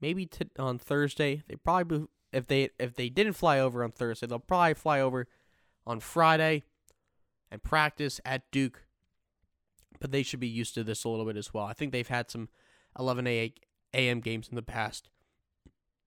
maybe 0.00 0.26
t- 0.26 0.50
on 0.58 0.78
Thursday. 0.78 1.42
They 1.48 1.56
probably 1.56 2.06
if 2.32 2.46
they 2.46 2.70
if 2.78 2.94
they 2.94 3.08
didn't 3.08 3.34
fly 3.34 3.58
over 3.58 3.84
on 3.84 3.90
Thursday, 3.90 4.26
they'll 4.26 4.38
probably 4.38 4.74
fly 4.74 5.00
over 5.00 5.28
on 5.86 6.00
Friday 6.00 6.64
and 7.50 7.62
practice 7.62 8.20
at 8.24 8.50
Duke. 8.50 8.84
But 10.00 10.10
they 10.10 10.22
should 10.22 10.40
be 10.40 10.48
used 10.48 10.74
to 10.74 10.84
this 10.84 11.04
a 11.04 11.08
little 11.08 11.26
bit 11.26 11.36
as 11.36 11.54
well. 11.54 11.64
I 11.64 11.74
think 11.74 11.92
they've 11.92 12.08
had 12.08 12.30
some 12.30 12.48
11 12.98 13.26
a.m. 13.26 14.20
games 14.20 14.48
in 14.48 14.56
the 14.56 14.62
past, 14.62 15.10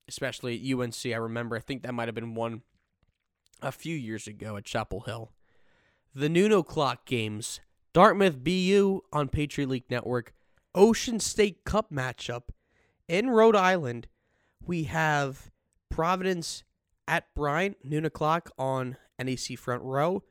especially 0.08 0.56
at 0.56 0.78
UNC. 0.78 1.06
I 1.06 1.18
remember 1.18 1.56
I 1.56 1.62
think 1.62 1.84
that 1.84 1.94
might 1.94 2.08
have 2.08 2.16
been 2.16 2.36
one 2.36 2.64
a 3.62 3.72
few 3.72 3.96
years 3.96 4.28
ago 4.28 4.58
at 4.58 4.66
Chapel 4.66 5.02
Hill. 5.02 5.32
The 6.14 6.30
noon 6.30 6.52
o'clock 6.52 7.06
games 7.06 7.62
Dartmouth 7.94 8.44
BU 8.44 9.02
on 9.14 9.30
Patriot 9.30 9.68
League 9.70 9.90
Network, 9.90 10.34
Ocean 10.76 11.22
State 11.22 11.64
Cup 11.64 11.90
matchup 11.90 12.50
in 13.08 13.30
Rhode 13.30 13.56
Island. 13.56 14.08
We 14.62 14.84
have 14.84 15.50
Providence 15.90 16.66
at 17.08 17.34
Bryant, 17.34 17.78
noon 17.84 18.04
o'clock 18.04 18.52
on 18.58 18.98
NEC 19.18 19.58
Front 19.58 19.84
Row. 19.84 20.24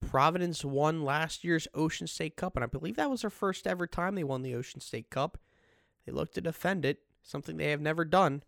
Providence 0.00 0.64
won 0.64 1.04
last 1.04 1.42
year's 1.42 1.66
Ocean 1.74 2.06
State 2.06 2.36
Cup, 2.36 2.54
and 2.54 2.62
I 2.62 2.68
believe 2.68 2.94
that 2.96 3.10
was 3.10 3.22
their 3.22 3.30
first 3.30 3.66
ever 3.66 3.86
time 3.86 4.14
they 4.14 4.24
won 4.24 4.42
the 4.42 4.54
Ocean 4.54 4.80
State 4.80 5.10
Cup. 5.10 5.38
They 6.06 6.12
look 6.12 6.32
to 6.34 6.40
defend 6.40 6.84
it, 6.84 7.00
something 7.22 7.56
they 7.56 7.70
have 7.70 7.80
never 7.80 8.04
done 8.04 8.44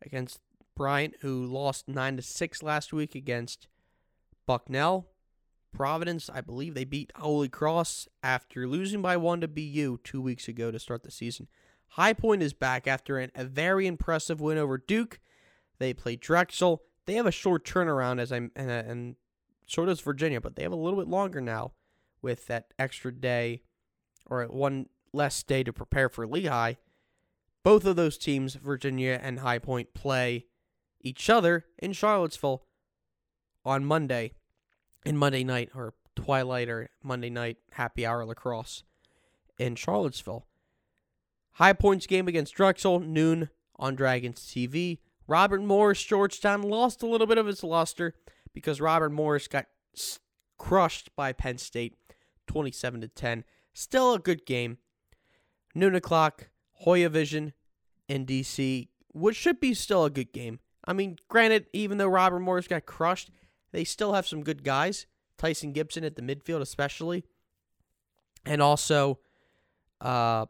against 0.00 0.40
Bryant, 0.74 1.16
who 1.20 1.44
lost 1.44 1.88
9 1.88 2.16
to 2.16 2.22
6 2.22 2.62
last 2.62 2.92
week 2.92 3.14
against 3.14 3.68
Bucknell. 4.46 5.08
Providence, 5.74 6.30
I 6.32 6.40
believe 6.40 6.74
they 6.74 6.84
beat 6.84 7.12
Holy 7.16 7.48
Cross 7.48 8.08
after 8.22 8.66
losing 8.66 9.02
by 9.02 9.16
one 9.16 9.40
to 9.42 9.48
BU 9.48 9.98
two 10.02 10.22
weeks 10.22 10.48
ago 10.48 10.70
to 10.70 10.78
start 10.78 11.02
the 11.02 11.10
season. 11.10 11.48
High 11.88 12.14
Point 12.14 12.42
is 12.42 12.54
back 12.54 12.86
after 12.86 13.18
an, 13.18 13.30
a 13.34 13.44
very 13.44 13.86
impressive 13.86 14.40
win 14.40 14.56
over 14.56 14.78
Duke. 14.78 15.20
They 15.78 15.92
play 15.92 16.16
Drexel. 16.16 16.82
They 17.06 17.14
have 17.14 17.26
a 17.26 17.32
short 17.32 17.64
turnaround, 17.64 18.20
as 18.20 18.32
I 18.32 18.36
and, 18.36 18.52
and 18.56 19.16
so 19.66 19.84
does 19.84 20.00
Virginia, 20.00 20.40
but 20.40 20.56
they 20.56 20.62
have 20.62 20.72
a 20.72 20.76
little 20.76 20.98
bit 20.98 21.08
longer 21.08 21.40
now 21.40 21.72
with 22.22 22.46
that 22.46 22.72
extra 22.78 23.12
day 23.12 23.62
or 24.26 24.44
one 24.44 24.86
less 25.12 25.42
day 25.42 25.62
to 25.62 25.72
prepare 25.72 26.08
for 26.08 26.26
Lehigh. 26.26 26.74
Both 27.62 27.84
of 27.84 27.96
those 27.96 28.18
teams, 28.18 28.54
Virginia 28.54 29.18
and 29.22 29.40
High 29.40 29.58
Point, 29.58 29.94
play 29.94 30.46
each 31.00 31.28
other 31.28 31.66
in 31.78 31.92
Charlottesville 31.92 32.64
on 33.64 33.84
Monday, 33.84 34.32
in 35.04 35.16
Monday 35.16 35.44
night 35.44 35.70
or 35.74 35.94
twilight 36.16 36.68
or 36.68 36.90
Monday 37.02 37.30
night 37.30 37.58
happy 37.72 38.06
hour 38.06 38.24
lacrosse 38.24 38.82
in 39.58 39.74
Charlottesville. 39.74 40.46
High 41.52 41.72
Points 41.72 42.06
game 42.06 42.26
against 42.26 42.54
Drexel, 42.54 43.00
noon 43.00 43.50
on 43.76 43.94
Dragons 43.94 44.40
TV. 44.40 44.98
Robert 45.26 45.62
Morris, 45.62 46.02
Georgetown 46.02 46.62
lost 46.62 47.02
a 47.02 47.06
little 47.06 47.26
bit 47.26 47.38
of 47.38 47.48
its 47.48 47.62
luster 47.62 48.14
because 48.52 48.80
Robert 48.80 49.10
Morris 49.10 49.48
got 49.48 49.66
crushed 50.58 51.14
by 51.16 51.32
Penn 51.32 51.58
State 51.58 51.96
27 52.46 53.00
to 53.02 53.08
10. 53.08 53.44
Still 53.72 54.14
a 54.14 54.18
good 54.18 54.44
game. 54.46 54.78
Noon 55.74 55.94
o'clock, 55.94 56.50
Hoya 56.72 57.08
Vision 57.08 57.52
in 58.08 58.26
DC, 58.26 58.88
which 59.12 59.36
should 59.36 59.60
be 59.60 59.74
still 59.74 60.04
a 60.04 60.10
good 60.10 60.32
game. 60.32 60.60
I 60.86 60.92
mean, 60.92 61.18
granted, 61.28 61.66
even 61.72 61.98
though 61.98 62.08
Robert 62.08 62.40
Morris 62.40 62.68
got 62.68 62.86
crushed, 62.86 63.30
they 63.74 63.82
still 63.82 64.12
have 64.12 64.26
some 64.26 64.44
good 64.44 64.62
guys. 64.62 65.06
Tyson 65.36 65.72
Gibson 65.72 66.04
at 66.04 66.14
the 66.14 66.22
midfield, 66.22 66.60
especially. 66.60 67.24
And 68.46 68.62
also, 68.62 69.18
uh, 70.00 70.46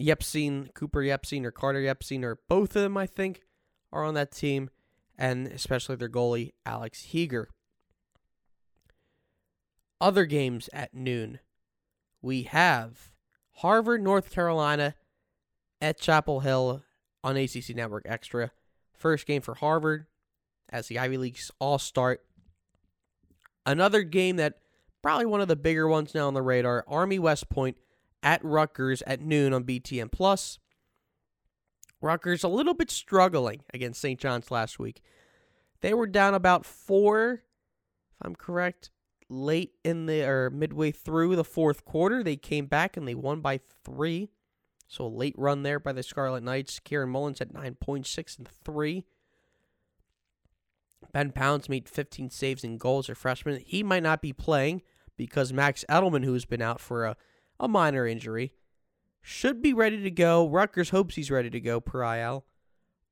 Cooper 0.00 1.00
Yepsine, 1.00 1.44
or 1.44 1.52
Carter 1.52 1.80
Yepsine, 1.80 2.24
or 2.24 2.40
both 2.48 2.74
of 2.74 2.82
them, 2.82 2.96
I 2.96 3.06
think, 3.06 3.42
are 3.92 4.04
on 4.04 4.14
that 4.14 4.32
team. 4.32 4.70
And 5.16 5.46
especially 5.46 5.94
their 5.94 6.08
goalie, 6.08 6.52
Alex 6.66 7.12
Heger. 7.12 7.48
Other 10.00 10.24
games 10.24 10.68
at 10.72 10.92
noon. 10.92 11.38
We 12.20 12.42
have 12.42 13.12
Harvard, 13.58 14.02
North 14.02 14.30
Carolina 14.30 14.96
at 15.80 16.00
Chapel 16.00 16.40
Hill 16.40 16.82
on 17.22 17.36
ACC 17.36 17.70
Network 17.70 18.02
Extra. 18.04 18.50
First 18.96 19.26
game 19.26 19.42
for 19.42 19.54
Harvard 19.54 20.06
as 20.70 20.88
the 20.88 20.98
Ivy 20.98 21.18
Leagues 21.18 21.52
all 21.60 21.78
start. 21.78 22.24
Another 23.68 24.02
game 24.02 24.36
that 24.36 24.54
probably 25.02 25.26
one 25.26 25.42
of 25.42 25.48
the 25.48 25.54
bigger 25.54 25.86
ones 25.86 26.14
now 26.14 26.26
on 26.26 26.32
the 26.32 26.40
radar 26.40 26.86
Army 26.88 27.18
West 27.18 27.50
Point 27.50 27.76
at 28.22 28.42
Rutgers 28.42 29.02
at 29.06 29.20
noon 29.20 29.52
on 29.52 29.64
BTN 29.64 30.10
Plus. 30.10 30.58
Rutgers 32.00 32.42
a 32.42 32.48
little 32.48 32.72
bit 32.72 32.90
struggling 32.90 33.60
against 33.74 34.00
St. 34.00 34.18
John's 34.18 34.50
last 34.50 34.78
week. 34.78 35.02
They 35.82 35.92
were 35.92 36.06
down 36.06 36.32
about 36.32 36.64
four, 36.64 37.42
if 38.14 38.22
I'm 38.22 38.34
correct, 38.34 38.90
late 39.28 39.72
in 39.84 40.06
the 40.06 40.22
or 40.22 40.48
midway 40.48 40.90
through 40.90 41.36
the 41.36 41.44
fourth 41.44 41.84
quarter. 41.84 42.22
They 42.22 42.36
came 42.36 42.64
back 42.64 42.96
and 42.96 43.06
they 43.06 43.14
won 43.14 43.42
by 43.42 43.60
three. 43.84 44.30
So 44.86 45.04
a 45.04 45.08
late 45.08 45.34
run 45.36 45.62
there 45.62 45.78
by 45.78 45.92
the 45.92 46.02
Scarlet 46.02 46.42
Knights. 46.42 46.80
Kieran 46.80 47.10
Mullins 47.10 47.42
at 47.42 47.52
9.6 47.52 48.38
and 48.38 48.48
3. 48.48 49.04
Ben 51.12 51.32
Pounds 51.32 51.68
made 51.68 51.88
15 51.88 52.30
saves 52.30 52.64
and 52.64 52.78
goals 52.78 53.08
as 53.08 53.12
a 53.12 53.14
freshman. 53.14 53.62
He 53.64 53.82
might 53.82 54.02
not 54.02 54.22
be 54.22 54.32
playing 54.32 54.82
because 55.16 55.52
Max 55.52 55.84
Edelman, 55.88 56.24
who's 56.24 56.44
been 56.44 56.62
out 56.62 56.80
for 56.80 57.04
a, 57.04 57.16
a 57.58 57.68
minor 57.68 58.06
injury, 58.06 58.52
should 59.20 59.62
be 59.62 59.72
ready 59.72 60.02
to 60.02 60.10
go. 60.10 60.48
Rutgers 60.48 60.90
hopes 60.90 61.16
he's 61.16 61.30
ready 61.30 61.50
to 61.50 61.60
go 61.60 61.80
per 61.80 62.02
IL 62.02 62.44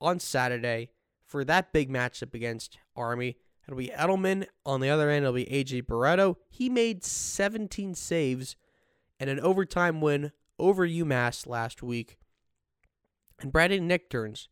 on 0.00 0.20
Saturday 0.20 0.90
for 1.24 1.44
that 1.44 1.72
big 1.72 1.90
matchup 1.90 2.34
against 2.34 2.78
Army. 2.94 3.36
It'll 3.66 3.78
be 3.78 3.88
Edelman. 3.88 4.46
On 4.64 4.80
the 4.80 4.90
other 4.90 5.10
end, 5.10 5.24
it'll 5.24 5.34
be 5.34 5.46
AJ 5.46 5.82
Barretto. 5.86 6.36
He 6.48 6.68
made 6.68 7.04
17 7.04 7.94
saves 7.94 8.56
and 9.18 9.28
an 9.28 9.40
overtime 9.40 10.00
win 10.00 10.32
over 10.58 10.86
UMass 10.86 11.46
last 11.46 11.82
week. 11.82 12.16
And 13.40 13.52
Brandon 13.52 13.88
Nichterns, 13.88 14.48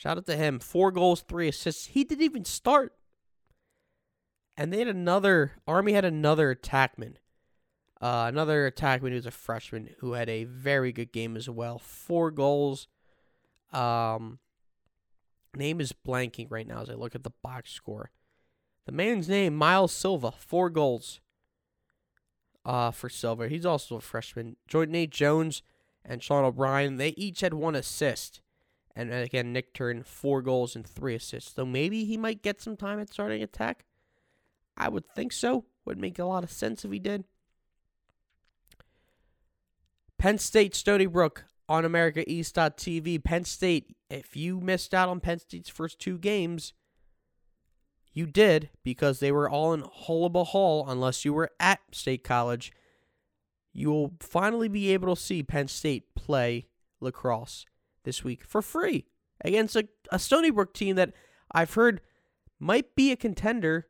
shout 0.00 0.16
out 0.16 0.24
to 0.24 0.36
him, 0.36 0.58
four 0.58 0.90
goals, 0.90 1.20
three 1.20 1.48
assists. 1.48 1.88
He 1.88 2.04
didn't 2.04 2.24
even 2.24 2.46
start. 2.46 2.94
And 4.56 4.72
they 4.72 4.78
had 4.78 4.88
another, 4.88 5.52
Army 5.66 5.92
had 5.92 6.06
another 6.06 6.54
attackman. 6.54 7.16
Uh, 8.00 8.24
another 8.26 8.70
attackman 8.70 9.10
who's 9.10 9.26
a 9.26 9.30
freshman 9.30 9.90
who 9.98 10.14
had 10.14 10.30
a 10.30 10.44
very 10.44 10.90
good 10.90 11.12
game 11.12 11.36
as 11.36 11.50
well. 11.50 11.78
Four 11.78 12.30
goals. 12.30 12.88
Um, 13.74 14.38
name 15.54 15.82
is 15.82 15.92
blanking 15.92 16.46
right 16.48 16.66
now 16.66 16.80
as 16.80 16.88
I 16.88 16.94
look 16.94 17.14
at 17.14 17.22
the 17.22 17.32
box 17.42 17.70
score. 17.70 18.10
The 18.86 18.92
man's 18.92 19.28
name, 19.28 19.54
Miles 19.54 19.92
Silva, 19.92 20.32
four 20.32 20.70
goals 20.70 21.20
uh, 22.64 22.90
for 22.90 23.10
Silva. 23.10 23.48
He's 23.48 23.66
also 23.66 23.96
a 23.96 24.00
freshman. 24.00 24.56
Joined 24.66 24.92
Nate 24.92 25.10
Jones 25.10 25.62
and 26.02 26.22
Sean 26.22 26.44
O'Brien. 26.44 26.96
They 26.96 27.10
each 27.10 27.42
had 27.42 27.52
one 27.52 27.74
assist. 27.74 28.40
And 28.96 29.12
uh, 29.12 29.16
again, 29.16 29.54
Nichtern 29.54 30.04
four 30.04 30.42
goals 30.42 30.74
and 30.74 30.86
three 30.86 31.14
assists. 31.14 31.54
So 31.54 31.64
maybe 31.64 32.04
he 32.04 32.16
might 32.16 32.42
get 32.42 32.60
some 32.60 32.76
time 32.76 32.98
at 32.98 33.12
starting 33.12 33.42
attack. 33.42 33.84
I 34.76 34.88
would 34.88 35.06
think 35.14 35.32
so. 35.32 35.64
Would 35.84 35.98
make 35.98 36.18
a 36.18 36.24
lot 36.24 36.44
of 36.44 36.50
sense 36.50 36.84
if 36.84 36.90
he 36.90 36.98
did. 36.98 37.24
Penn 40.18 40.38
State 40.38 40.74
Stony 40.74 41.06
Brook 41.06 41.44
on 41.68 41.84
AmericaEast.tv. 41.84 43.24
Penn 43.24 43.44
State, 43.44 43.96
if 44.10 44.36
you 44.36 44.60
missed 44.60 44.92
out 44.92 45.08
on 45.08 45.20
Penn 45.20 45.38
State's 45.38 45.70
first 45.70 45.98
two 45.98 46.18
games, 46.18 46.74
you 48.12 48.26
did 48.26 48.70
because 48.84 49.20
they 49.20 49.32
were 49.32 49.48
all 49.48 49.72
in 49.72 49.82
Holuba 49.82 50.48
Hall, 50.48 50.84
unless 50.88 51.24
you 51.24 51.32
were 51.32 51.50
at 51.58 51.80
State 51.92 52.24
College. 52.24 52.72
You 53.72 53.90
will 53.90 54.12
finally 54.20 54.68
be 54.68 54.92
able 54.92 55.14
to 55.14 55.20
see 55.20 55.42
Penn 55.42 55.68
State 55.68 56.14
play 56.14 56.66
lacrosse 57.00 57.64
this 58.04 58.24
week 58.24 58.44
for 58.44 58.62
free 58.62 59.06
against 59.44 59.76
a, 59.76 59.88
a 60.10 60.18
Stony 60.18 60.50
Brook 60.50 60.74
team 60.74 60.96
that 60.96 61.12
I've 61.52 61.74
heard 61.74 62.00
might 62.58 62.94
be 62.94 63.10
a 63.10 63.16
contender, 63.16 63.88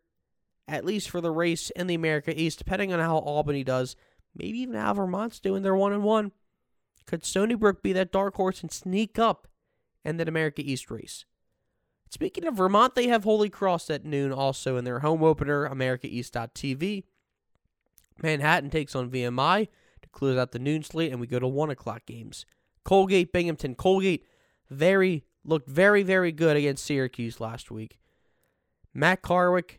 at 0.69 0.85
least 0.85 1.11
for 1.11 1.21
the 1.21 1.31
race 1.31 1.71
in 1.71 1.87
the 1.87 1.95
America 1.95 2.39
East, 2.41 2.59
depending 2.59 2.93
on 2.93 3.01
how 3.01 3.19
Albany 3.19 3.65
does. 3.65 3.97
Maybe 4.35 4.61
even 4.61 4.77
how 4.77 4.95
Vermont's 4.95 5.41
doing 5.41 5.63
their 5.63 5.75
one 5.75 5.93
and 5.93 6.05
one. 6.05 6.33
Could 7.07 7.25
Stony 7.25 7.57
Brook 7.57 7.83
be 7.83 7.93
that 7.93 8.13
dark 8.13 8.37
horse 8.37 8.63
and 8.63 8.71
sneak 8.71 9.19
up 9.19 9.49
in 10.05 10.17
that 10.19 10.29
America 10.29 10.63
East 10.65 10.91
race? 10.91 11.25
Speaking 12.09 12.47
of 12.47 12.57
Vermont, 12.57 12.95
they 12.95 13.09
have 13.09 13.25
Holy 13.25 13.49
Cross 13.49 13.91
at 13.91 14.05
noon 14.05 14.33
also 14.33 14.77
in 14.77 14.85
their 14.85 15.01
home 15.01 15.23
opener, 15.23 15.69
AmericaEast.tv. 15.69 17.05
Manhattan 18.23 18.71
takes 18.71 18.95
on 18.95 19.11
VMI 19.11 19.69
to 20.03 20.09
close 20.11 20.37
out 20.37 20.53
the 20.53 20.59
noon 20.59 20.83
slate, 20.83 21.13
and 21.13 21.21
we 21.21 21.27
go 21.27 21.39
to 21.39 21.47
1 21.47 21.71
o'clock 21.71 22.07
games. 22.07 22.45
Colgate, 22.85 23.33
Binghamton. 23.33 23.75
Colgate 23.75 24.25
very 24.71 25.25
looked 25.45 25.69
very, 25.69 26.03
very 26.03 26.33
good 26.33 26.57
against 26.57 26.85
Syracuse 26.85 27.41
last 27.41 27.71
week. 27.71 27.99
Matt 28.93 29.23
Karweck, 29.23 29.79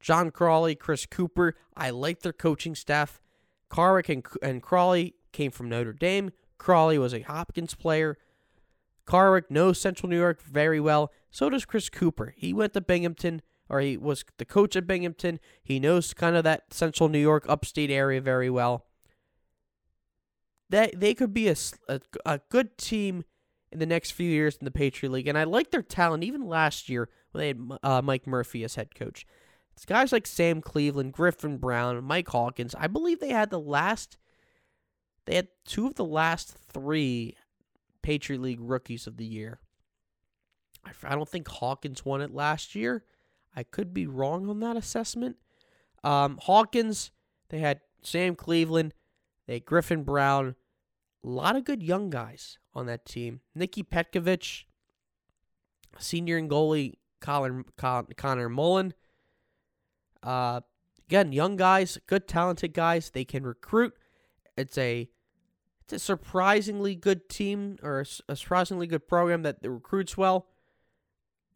John 0.00 0.30
Crawley, 0.30 0.74
Chris 0.74 1.06
Cooper. 1.06 1.54
I 1.76 1.90
like 1.90 2.20
their 2.20 2.32
coaching 2.32 2.74
staff. 2.74 3.20
Karweck 3.70 4.08
and, 4.08 4.26
and 4.42 4.62
Crawley 4.62 5.14
came 5.32 5.50
from 5.50 5.68
Notre 5.68 5.92
Dame. 5.92 6.32
Crawley 6.58 6.98
was 6.98 7.14
a 7.14 7.20
Hopkins 7.20 7.74
player. 7.74 8.18
Karweck 9.06 9.50
knows 9.50 9.80
Central 9.80 10.08
New 10.08 10.18
York 10.18 10.42
very 10.42 10.80
well. 10.80 11.12
So 11.30 11.50
does 11.50 11.64
Chris 11.64 11.88
Cooper. 11.88 12.34
He 12.36 12.52
went 12.52 12.74
to 12.74 12.80
Binghamton, 12.80 13.42
or 13.68 13.80
he 13.80 13.96
was 13.96 14.24
the 14.38 14.44
coach 14.44 14.76
at 14.76 14.86
Binghamton. 14.86 15.38
He 15.62 15.78
knows 15.78 16.12
kind 16.14 16.36
of 16.36 16.44
that 16.44 16.72
Central 16.72 17.08
New 17.08 17.18
York 17.18 17.44
upstate 17.48 17.90
area 17.90 18.20
very 18.20 18.50
well. 18.50 18.86
That 20.70 20.98
they 20.98 21.14
could 21.14 21.34
be 21.34 21.48
a, 21.48 21.56
a, 21.88 22.00
a 22.24 22.40
good 22.48 22.78
team 22.78 23.24
in 23.72 23.78
the 23.78 23.86
next 23.86 24.12
few 24.12 24.28
years 24.28 24.56
in 24.56 24.64
the 24.64 24.70
Patriot 24.70 25.12
League, 25.12 25.28
and 25.28 25.38
I 25.38 25.44
like 25.44 25.70
their 25.70 25.82
talent. 25.82 26.24
Even 26.24 26.46
last 26.46 26.88
year 26.88 27.08
when 27.32 27.40
they 27.40 27.48
had 27.48 27.78
uh, 27.82 28.02
Mike 28.02 28.26
Murphy 28.26 28.64
as 28.64 28.76
head 28.76 28.94
coach, 28.94 29.26
it's 29.74 29.84
guys 29.84 30.12
like 30.12 30.26
Sam 30.26 30.60
Cleveland, 30.60 31.12
Griffin 31.12 31.58
Brown, 31.58 32.02
Mike 32.04 32.28
Hawkins. 32.28 32.74
I 32.78 32.86
believe 32.86 33.20
they 33.20 33.30
had 33.30 33.50
the 33.50 33.60
last. 33.60 34.16
They 35.26 35.36
had 35.36 35.48
two 35.64 35.86
of 35.86 35.94
the 35.94 36.04
last 36.04 36.56
three 36.72 37.36
Patriot 38.02 38.40
League 38.40 38.60
rookies 38.60 39.06
of 39.06 39.16
the 39.16 39.24
year. 39.24 39.60
I 41.04 41.14
don't 41.14 41.28
think 41.28 41.46
Hawkins 41.48 42.04
won 42.04 42.22
it 42.22 42.34
last 42.34 42.74
year. 42.74 43.04
I 43.54 43.62
could 43.62 43.92
be 43.92 44.06
wrong 44.06 44.48
on 44.48 44.60
that 44.60 44.76
assessment. 44.76 45.36
Um, 46.02 46.38
Hawkins, 46.42 47.10
they 47.50 47.58
had 47.58 47.80
Sam 48.02 48.34
Cleveland, 48.34 48.94
they 49.46 49.54
had 49.54 49.66
Griffin 49.66 50.04
Brown, 50.04 50.54
a 51.24 51.28
lot 51.28 51.56
of 51.56 51.64
good 51.64 51.82
young 51.82 52.10
guys 52.10 52.58
on 52.74 52.86
that 52.86 53.04
team. 53.04 53.40
Nikki 53.54 53.82
Petkovich, 53.82 54.64
senior 55.98 56.36
and 56.36 56.50
goalie 56.50 56.94
Colin, 57.20 57.64
Con, 57.76 58.06
Connor 58.16 58.48
Mullen. 58.48 58.94
Uh, 60.22 60.60
again, 61.08 61.32
young 61.32 61.56
guys, 61.56 61.98
good 62.06 62.26
talented 62.26 62.72
guys. 62.72 63.10
They 63.10 63.24
can 63.24 63.44
recruit. 63.44 63.94
It's 64.56 64.78
a 64.78 65.08
it's 65.84 65.92
a 65.92 65.98
surprisingly 65.98 66.94
good 66.94 67.28
team 67.28 67.76
or 67.82 68.00
a, 68.00 68.32
a 68.32 68.36
surprisingly 68.36 68.86
good 68.86 69.08
program 69.08 69.42
that 69.42 69.58
recruits 69.62 70.16
well 70.16 70.46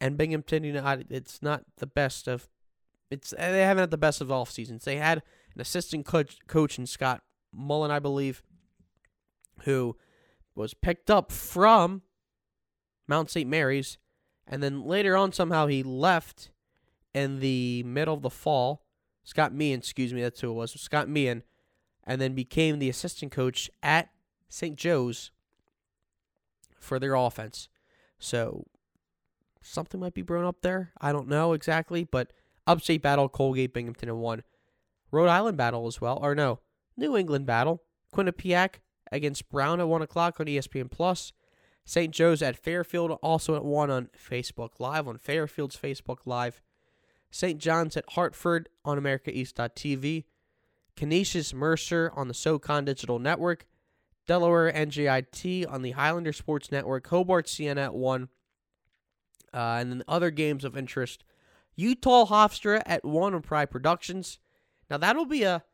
and 0.01 0.19
Binghamton 0.19 0.65
United, 0.65 1.07
it's 1.11 1.41
not 1.43 1.65
the 1.79 1.87
best 1.87 2.29
of. 2.29 2.49
It's 3.11 3.31
they 3.31 3.63
haven't 3.63 3.83
had 3.83 3.91
the 3.91 3.97
best 3.97 4.21
of 4.21 4.31
off 4.31 4.51
seasons. 4.51 4.85
They 4.85 4.97
had 4.97 5.23
an 5.55 5.61
assistant 5.61 6.05
coach, 6.05 6.39
coach 6.47 6.79
in 6.79 6.87
Scott 6.87 7.23
Mullen, 7.53 7.91
I 7.91 8.01
believe, 8.01 8.43
who 9.63 9.97
was 10.55 10.75
picked 10.75 11.11
up 11.11 11.33
from 11.33 12.03
Mount 13.07 13.31
St. 13.31 13.49
Mary's, 13.49 13.99
and 14.47 14.63
then 14.63 14.83
later 14.83 15.17
on 15.17 15.33
somehow 15.33 15.67
he 15.67 15.83
left 15.83 16.51
in 17.15 17.41
the 17.41 17.83
middle 17.85 18.15
of 18.15 18.23
the 18.23 18.31
fall. 18.31 18.85
Scott 19.23 19.55
Meehan, 19.55 19.79
excuse 19.79 20.13
me, 20.13 20.23
that's 20.23 20.41
who 20.41 20.51
it 20.51 20.55
was. 20.55 20.73
Scott 20.73 21.09
Meehan, 21.09 21.43
and 22.05 22.21
then 22.21 22.35
became 22.35 22.79
the 22.79 22.91
assistant 22.91 23.33
coach 23.33 23.71
at 23.83 24.11
St. 24.49 24.77
Joe's 24.77 25.31
for 26.79 26.99
their 26.99 27.15
offense. 27.15 27.69
So 28.19 28.67
something 29.63 29.99
might 29.99 30.15
be 30.15 30.23
brewing 30.23 30.47
up 30.47 30.61
there. 30.61 30.93
I 31.01 31.13
don't 31.13 31.29
know 31.29 31.53
exactly, 31.53 32.05
but 32.05 32.33
upstate 32.67 33.03
battle, 33.03 33.29
Colgate, 33.29 33.73
Binghamton, 33.73 34.09
and 34.09 34.21
one. 34.21 34.43
Rhode 35.11 35.29
Island 35.29 35.57
battle 35.57 35.87
as 35.87 36.01
well, 36.01 36.19
or 36.21 36.35
no, 36.35 36.61
New 36.97 37.17
England 37.17 37.47
battle. 37.47 37.83
Quinnipiac 38.13 38.81
against 39.15 39.49
Brown 39.49 39.81
at 39.81 39.89
1 39.89 40.03
o'clock 40.03 40.41
on 40.41 40.47
ESPN 40.47 40.91
Plus. 40.91 41.33
St. 41.85 42.13
Joe's 42.13 42.43
at 42.43 42.57
Fairfield, 42.57 43.13
also 43.23 43.55
at 43.55 43.65
1 43.65 43.91
on 43.91 44.09
Facebook 44.17 44.71
Live, 44.79 45.07
on 45.07 45.19
Fairfield's 45.19 45.77
Facebook 45.77 46.19
Live. 46.25 46.61
St. 47.31 47.59
John's 47.59 47.97
at 47.97 48.05
Hartford 48.11 48.69
on 48.85 48.99
AmericaEast.tv. 48.99 50.25
Canisius 50.97 51.53
Mercer 51.53 52.13
on 52.15 52.29
the 52.29 52.35
SoCon 52.35 52.85
Digital 52.85 53.19
Network. 53.19 53.67
Delaware 54.27 54.73
NJIT 54.73 55.71
on 55.71 55.83
the 55.83 55.93
Highlander 55.93 56.33
Sports 56.33 56.73
Network. 56.73 57.07
Hobart 57.09 57.49
Siena 57.49 57.83
at 57.83 57.95
1. 57.95 58.29
Uh, 59.53 59.57
and 59.57 59.91
then 59.91 60.03
other 60.09 60.31
games 60.31 60.65
of 60.65 60.77
interest. 60.77 61.25
Utah 61.77 62.25
Hofstra 62.27 62.83
at 62.87 63.05
1 63.05 63.35
on 63.35 63.43
Pride 63.43 63.71
Productions. 63.71 64.39
Now 64.91 64.97
that'll 64.97 65.27
be 65.27 65.43
a 65.43 65.65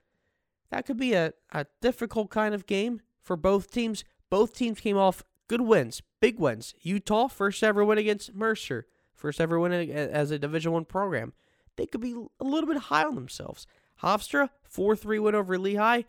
that 0.71 0.87
could 0.87 0.97
be 0.97 1.15
a, 1.15 1.33
a 1.53 1.67
difficult 1.81 2.31
kind 2.31 2.55
of 2.55 2.67
game 2.67 3.01
for 3.23 3.37
both 3.37 3.71
teams. 3.71 4.05
Both 4.31 4.55
teams 4.55 4.81
came 4.81 4.97
off 4.97 5.25
good 5.49 5.63
wins, 5.63 6.03
big 6.21 6.39
wins. 6.39 6.75
Utah 6.81 7.29
first 7.29 7.63
ever 7.63 7.85
win 7.85 7.99
against 7.99 8.35
Mercer, 8.35 8.87
first 9.15 9.41
ever 9.41 9.59
win 9.59 9.73
as 9.73 10.31
a 10.31 10.39
Division 10.39 10.73
One 10.73 10.85
program. 10.85 11.33
They 11.77 11.87
could 11.87 12.01
be 12.01 12.15
a 12.41 12.45
little 12.45 12.69
bit 12.69 12.83
high 12.83 13.05
on 13.05 13.15
themselves. 13.15 13.67
Hofstra 14.03 14.51
four 14.63 14.97
three 14.97 15.19
win 15.19 15.35
over 15.35 15.59
Lehigh, 15.59 16.03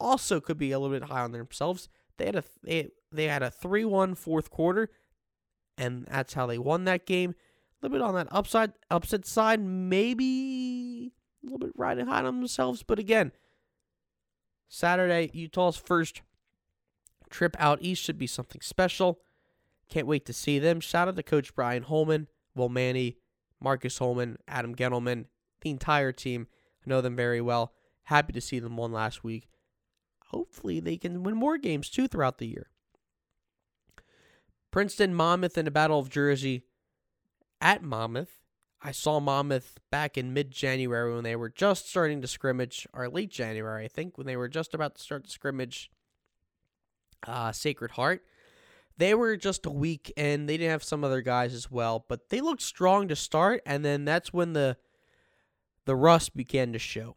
also 0.00 0.40
could 0.40 0.58
be 0.58 0.72
a 0.72 0.78
little 0.78 0.98
bit 0.98 1.08
high 1.08 1.20
on 1.20 1.32
themselves. 1.32 1.88
They 2.16 2.26
had 2.26 2.36
a 2.36 2.44
they, 2.62 2.88
they 3.12 3.24
had 3.24 3.42
a 3.42 3.50
3-1 3.50 4.16
fourth 4.16 4.50
quarter, 4.50 4.90
and 5.76 6.04
that's 6.06 6.34
how 6.34 6.46
they 6.46 6.58
won 6.58 6.84
that 6.84 7.06
game. 7.06 7.30
A 7.30 7.86
little 7.86 7.98
bit 7.98 8.04
on 8.04 8.14
that 8.14 8.28
upside 8.30 8.72
upset 8.90 9.26
side, 9.26 9.60
maybe 9.60 11.12
a 11.42 11.46
little 11.46 11.58
bit 11.58 11.72
riding 11.76 12.06
high 12.06 12.18
on 12.18 12.40
themselves, 12.40 12.82
but 12.82 12.98
again, 12.98 13.32
Saturday, 14.68 15.30
Utah's 15.32 15.76
first 15.76 16.22
trip 17.28 17.56
out 17.58 17.78
east 17.80 18.02
should 18.02 18.18
be 18.18 18.26
something 18.26 18.60
special. 18.60 19.20
Can't 19.88 20.06
wait 20.06 20.26
to 20.26 20.32
see 20.32 20.58
them. 20.58 20.80
Shout 20.80 21.08
out 21.08 21.16
to 21.16 21.22
Coach 21.22 21.54
Brian 21.54 21.84
Holman, 21.84 22.28
Will 22.54 22.68
Manny, 22.68 23.16
Marcus 23.60 23.98
Holman, 23.98 24.36
Adam 24.46 24.74
Ghitelman, 24.74 25.26
the 25.62 25.70
entire 25.70 26.12
team. 26.12 26.46
I 26.86 26.90
know 26.90 27.00
them 27.00 27.16
very 27.16 27.40
well. 27.40 27.72
Happy 28.04 28.32
to 28.32 28.40
see 28.40 28.58
them 28.58 28.76
won 28.76 28.92
last 28.92 29.24
week. 29.24 29.48
Hopefully, 30.28 30.80
they 30.80 30.96
can 30.96 31.22
win 31.22 31.34
more 31.34 31.56
games 31.56 31.88
too 31.88 32.06
throughout 32.06 32.38
the 32.38 32.46
year. 32.46 32.68
Princeton, 34.70 35.14
Monmouth, 35.14 35.56
in 35.56 35.64
the 35.64 35.70
Battle 35.70 35.98
of 35.98 36.10
Jersey 36.10 36.64
at 37.60 37.82
Monmouth. 37.82 38.40
I 38.80 38.92
saw 38.92 39.18
Monmouth 39.18 39.78
back 39.90 40.16
in 40.16 40.32
mid 40.32 40.50
January 40.50 41.12
when 41.12 41.24
they 41.24 41.34
were 41.34 41.48
just 41.48 41.88
starting 41.88 42.20
to 42.20 42.28
scrimmage, 42.28 42.86
or 42.92 43.08
late 43.08 43.30
January, 43.30 43.84
I 43.84 43.88
think, 43.88 44.16
when 44.16 44.26
they 44.26 44.36
were 44.36 44.48
just 44.48 44.74
about 44.74 44.94
to 44.96 45.02
start 45.02 45.24
the 45.24 45.30
scrimmage 45.30 45.90
uh, 47.26 47.52
Sacred 47.52 47.92
Heart. 47.92 48.24
They 48.96 49.14
were 49.14 49.36
just 49.36 49.64
a 49.64 49.70
week 49.70 50.12
in. 50.16 50.46
They 50.46 50.56
didn't 50.56 50.72
have 50.72 50.82
some 50.82 51.04
other 51.04 51.22
guys 51.22 51.54
as 51.54 51.70
well, 51.70 52.04
but 52.08 52.30
they 52.30 52.40
looked 52.40 52.62
strong 52.62 53.08
to 53.08 53.16
start, 53.16 53.62
and 53.64 53.84
then 53.84 54.04
that's 54.04 54.32
when 54.32 54.52
the 54.52 54.76
the 55.84 55.96
rust 55.96 56.36
began 56.36 56.72
to 56.72 56.78
show. 56.78 57.16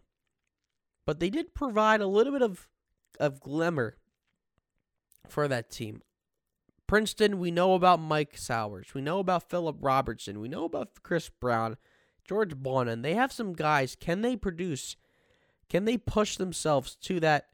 But 1.05 1.19
they 1.19 1.29
did 1.29 1.53
provide 1.53 2.01
a 2.01 2.07
little 2.07 2.31
bit 2.31 2.43
of 2.43 2.69
of 3.19 3.39
glimmer 3.39 3.97
for 5.27 5.47
that 5.47 5.71
team. 5.71 6.01
Princeton, 6.87 7.39
we 7.39 7.51
know 7.51 7.73
about 7.73 8.01
Mike 8.01 8.37
Sowers. 8.37 8.93
We 8.93 9.01
know 9.01 9.19
about 9.19 9.49
Philip 9.49 9.77
Robertson. 9.79 10.41
We 10.41 10.49
know 10.49 10.65
about 10.65 11.01
Chris 11.03 11.29
Brown, 11.29 11.77
George 12.27 12.55
Bonin. 12.55 13.01
They 13.01 13.13
have 13.13 13.31
some 13.31 13.53
guys. 13.53 13.95
Can 13.95 14.21
they 14.21 14.35
produce? 14.35 14.97
Can 15.69 15.85
they 15.85 15.97
push 15.97 16.35
themselves 16.35 16.95
to 16.95 17.21
that 17.21 17.47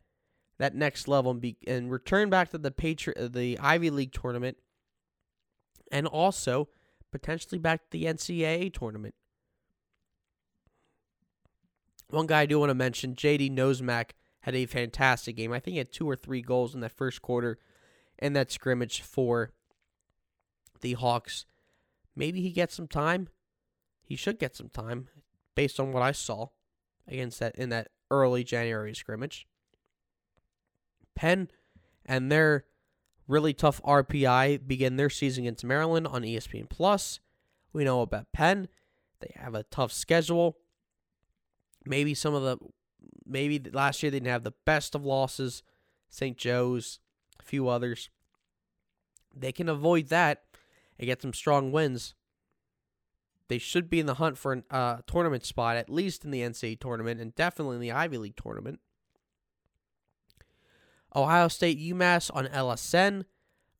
that 0.59 0.75
next 0.75 1.07
level 1.07 1.31
and 1.31 1.41
be 1.41 1.57
and 1.67 1.91
return 1.91 2.29
back 2.29 2.49
to 2.51 2.57
the 2.57 2.71
Patri- 2.71 3.13
the 3.17 3.59
Ivy 3.59 3.89
League 3.89 4.11
tournament 4.11 4.57
and 5.91 6.07
also 6.07 6.69
potentially 7.11 7.59
back 7.59 7.81
to 7.83 7.89
the 7.91 8.05
NCAA 8.05 8.73
tournament? 8.73 9.15
One 12.09 12.27
guy 12.27 12.41
I 12.41 12.45
do 12.45 12.59
want 12.59 12.69
to 12.69 12.75
mention, 12.75 13.15
JD 13.15 13.51
Nosemack, 13.51 14.11
had 14.41 14.55
a 14.55 14.65
fantastic 14.65 15.35
game. 15.35 15.51
I 15.51 15.59
think 15.59 15.73
he 15.73 15.79
had 15.79 15.91
two 15.91 16.09
or 16.09 16.15
three 16.15 16.41
goals 16.41 16.73
in 16.73 16.79
that 16.81 16.93
first 16.93 17.21
quarter 17.21 17.57
in 18.17 18.33
that 18.33 18.51
scrimmage 18.51 19.01
for 19.01 19.51
the 20.81 20.93
Hawks. 20.93 21.45
Maybe 22.15 22.41
he 22.41 22.51
gets 22.51 22.75
some 22.75 22.87
time. 22.87 23.27
He 24.01 24.15
should 24.15 24.39
get 24.39 24.55
some 24.55 24.69
time 24.69 25.09
based 25.53 25.79
on 25.79 25.91
what 25.91 26.01
I 26.01 26.13
saw 26.13 26.47
against 27.07 27.39
that 27.39 27.55
in 27.55 27.69
that 27.69 27.89
early 28.09 28.43
January 28.43 28.95
scrimmage. 28.95 29.45
Penn 31.17 31.49
and 32.05 32.31
their 32.31 32.65
really 33.27 33.53
tough 33.53 33.81
RPI 33.81 34.65
begin 34.67 34.95
their 34.95 35.09
season 35.09 35.43
against 35.43 35.65
Maryland 35.65 36.07
on 36.07 36.21
ESPN 36.21 36.69
Plus. 36.69 37.19
We 37.73 37.83
know 37.83 38.01
about 38.01 38.31
Penn. 38.31 38.69
They 39.19 39.33
have 39.35 39.55
a 39.55 39.63
tough 39.63 39.91
schedule. 39.91 40.57
Maybe 41.85 42.13
some 42.13 42.33
of 42.33 42.43
the 42.43 42.57
maybe 43.25 43.59
last 43.71 44.01
year 44.01 44.11
they 44.11 44.19
didn't 44.19 44.31
have 44.31 44.43
the 44.43 44.53
best 44.63 44.95
of 44.95 45.03
losses. 45.03 45.63
St. 46.09 46.37
Joe's, 46.37 46.99
a 47.39 47.43
few 47.43 47.67
others. 47.67 48.09
They 49.35 49.51
can 49.51 49.67
avoid 49.67 50.07
that 50.07 50.43
and 50.97 51.07
get 51.07 51.21
some 51.21 51.33
strong 51.33 51.71
wins. 51.71 52.13
They 53.49 53.57
should 53.57 53.89
be 53.89 53.99
in 53.99 54.05
the 54.05 54.15
hunt 54.15 54.37
for 54.37 54.53
a 54.53 54.75
uh, 54.75 54.97
tournament 55.07 55.45
spot, 55.45 55.77
at 55.77 55.89
least 55.89 56.25
in 56.25 56.31
the 56.31 56.41
NCAA 56.41 56.79
tournament 56.79 57.19
and 57.19 57.33
definitely 57.35 57.75
in 57.75 57.81
the 57.81 57.91
Ivy 57.91 58.17
League 58.17 58.35
tournament. 58.41 58.79
Ohio 61.15 61.47
State 61.47 61.79
UMass 61.79 62.29
on 62.33 62.47
LSN. 62.47 63.25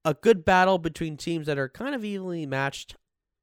A 0.05 0.13
good 0.13 0.45
battle 0.45 0.77
between 0.77 1.17
teams 1.17 1.47
that 1.47 1.57
are 1.57 1.69
kind 1.69 1.93
of 1.93 2.05
evenly 2.05 2.45
matched. 2.45 2.95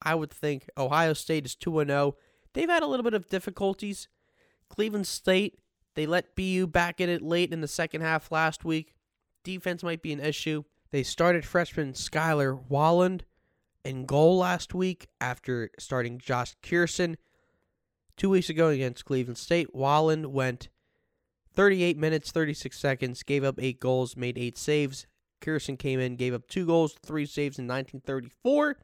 I 0.03 0.15
would 0.15 0.31
think 0.31 0.69
Ohio 0.77 1.13
State 1.13 1.47
is 1.47 1.55
2 1.55 1.85
0. 1.85 2.17
They've 2.53 2.69
had 2.69 2.83
a 2.83 2.87
little 2.87 3.05
bit 3.05 3.15
of 3.15 3.29
difficulties. 3.29 4.09
Cleveland 4.69 5.07
State, 5.07 5.59
they 5.95 6.07
let 6.07 6.35
BU 6.35 6.67
back 6.67 7.01
in 7.01 7.09
it 7.09 7.23
late 7.23 7.53
in 7.53 7.61
the 7.61 7.69
second 7.69 8.01
half 8.01 8.33
last 8.33 8.65
week. 8.65 8.95
Defense 9.43 9.83
might 9.83 10.03
be 10.03 10.13
an 10.13 10.21
issue. 10.21 10.65
They 10.91 11.03
started 11.03 11.45
freshman 11.45 11.93
Skylar 11.93 12.67
Walland 12.69 13.23
in 13.85 14.07
goal 14.07 14.39
last 14.39 14.75
week 14.75 15.09
after 15.21 15.71
starting 15.79 16.19
Josh 16.19 16.57
Kirson. 16.63 17.17
Two 18.17 18.31
weeks 18.31 18.49
ago 18.49 18.69
against 18.69 19.05
Cleveland 19.05 19.39
State, 19.39 19.75
Walland 19.75 20.27
went 20.27 20.69
38 21.55 21.97
minutes, 21.97 22.31
36 22.31 22.79
seconds, 22.79 23.23
gave 23.23 23.45
up 23.45 23.61
eight 23.61 23.81
goals, 23.81 24.17
made 24.17 24.39
eight 24.39 24.59
saves. 24.59 25.07
Kirson 25.41 25.79
came 25.79 26.01
in, 26.01 26.17
gave 26.17 26.35
up 26.35 26.49
two 26.49 26.67
goals, 26.67 26.97
three 27.05 27.27
saves 27.27 27.59
in 27.59 27.67
1934. 27.67 28.79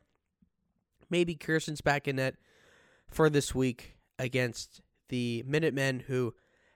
Maybe 1.08 1.34
Kirson's 1.34 1.80
back 1.80 2.06
in 2.06 2.16
net 2.16 2.36
for 3.08 3.28
this 3.28 3.54
week 3.54 3.96
against 4.18 4.80
the 5.08 5.42
Minutemen, 5.46 6.00
who, 6.06 6.34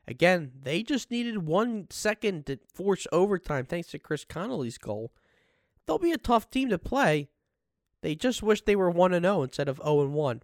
again, 0.09 0.52
they 0.62 0.83
just 0.83 1.11
needed 1.11 1.46
one 1.46 1.87
second 1.90 2.46
to 2.46 2.59
force 2.72 3.07
overtime 3.12 3.66
thanks 3.66 3.88
to 3.88 3.98
Chris 3.98 4.24
Connolly's 4.24 4.78
goal. 4.78 5.12
They'll 5.87 5.98
be 5.98 6.12
a 6.12 6.18
tough 6.18 6.50
team 6.50 6.70
to 6.70 6.78
play. 6.78 7.28
They 8.00 8.14
just 8.14 8.42
wish 8.42 8.62
they 8.62 8.76
were 8.76 8.90
1 8.90 9.12
0 9.12 9.42
instead 9.42 9.68
of 9.68 9.80
0 9.83 10.07
1. 10.09 10.42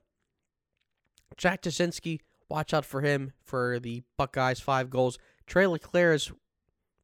Jack 1.36 1.62
Jasinski, 1.62 2.20
watch 2.48 2.74
out 2.74 2.84
for 2.84 3.00
him 3.00 3.32
for 3.44 3.78
the 3.78 4.02
Buckeyes' 4.16 4.60
five 4.60 4.90
goals. 4.90 5.18
Trey 5.50 5.66
LeClaire, 5.66 6.12
as 6.12 6.30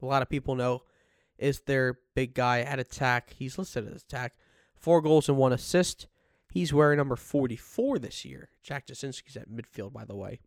a 0.01 0.07
lot 0.07 0.23
of 0.23 0.29
people 0.29 0.55
know, 0.55 0.83
is 1.37 1.63
their 1.63 1.99
big 2.15 2.33
guy 2.33 2.61
at 2.61 2.79
attack. 2.79 3.35
He's 3.37 3.59
listed 3.59 3.93
as 3.93 4.03
attack. 4.03 4.35
Four 4.77 5.03
goals 5.03 5.29
and 5.29 5.37
one 5.37 5.53
assist. 5.53 6.07
He's 6.53 6.73
wearing 6.73 6.97
number 6.97 7.17
44 7.17 7.99
this 7.99 8.25
year. 8.25 8.49
Jack 8.63 8.87
Jasinski's 8.87 9.37
at 9.37 9.51
midfield, 9.51 9.93
by 9.93 10.05
the 10.05 10.15
way. 10.15 10.39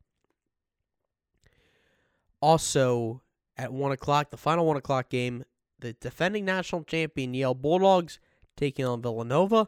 Also, 2.41 3.21
at 3.57 3.73
1 3.73 3.91
o'clock, 3.91 4.31
the 4.31 4.38
final 4.38 4.65
1 4.65 4.77
o'clock 4.77 5.09
game, 5.09 5.43
the 5.79 5.91
defending 5.91 6.45
national 6.45 6.85
champion 6.85 7.33
Yale 7.33 7.53
Bulldogs 7.53 8.17
taking 8.55 8.85
on 8.85 9.01
Villanova 9.01 9.67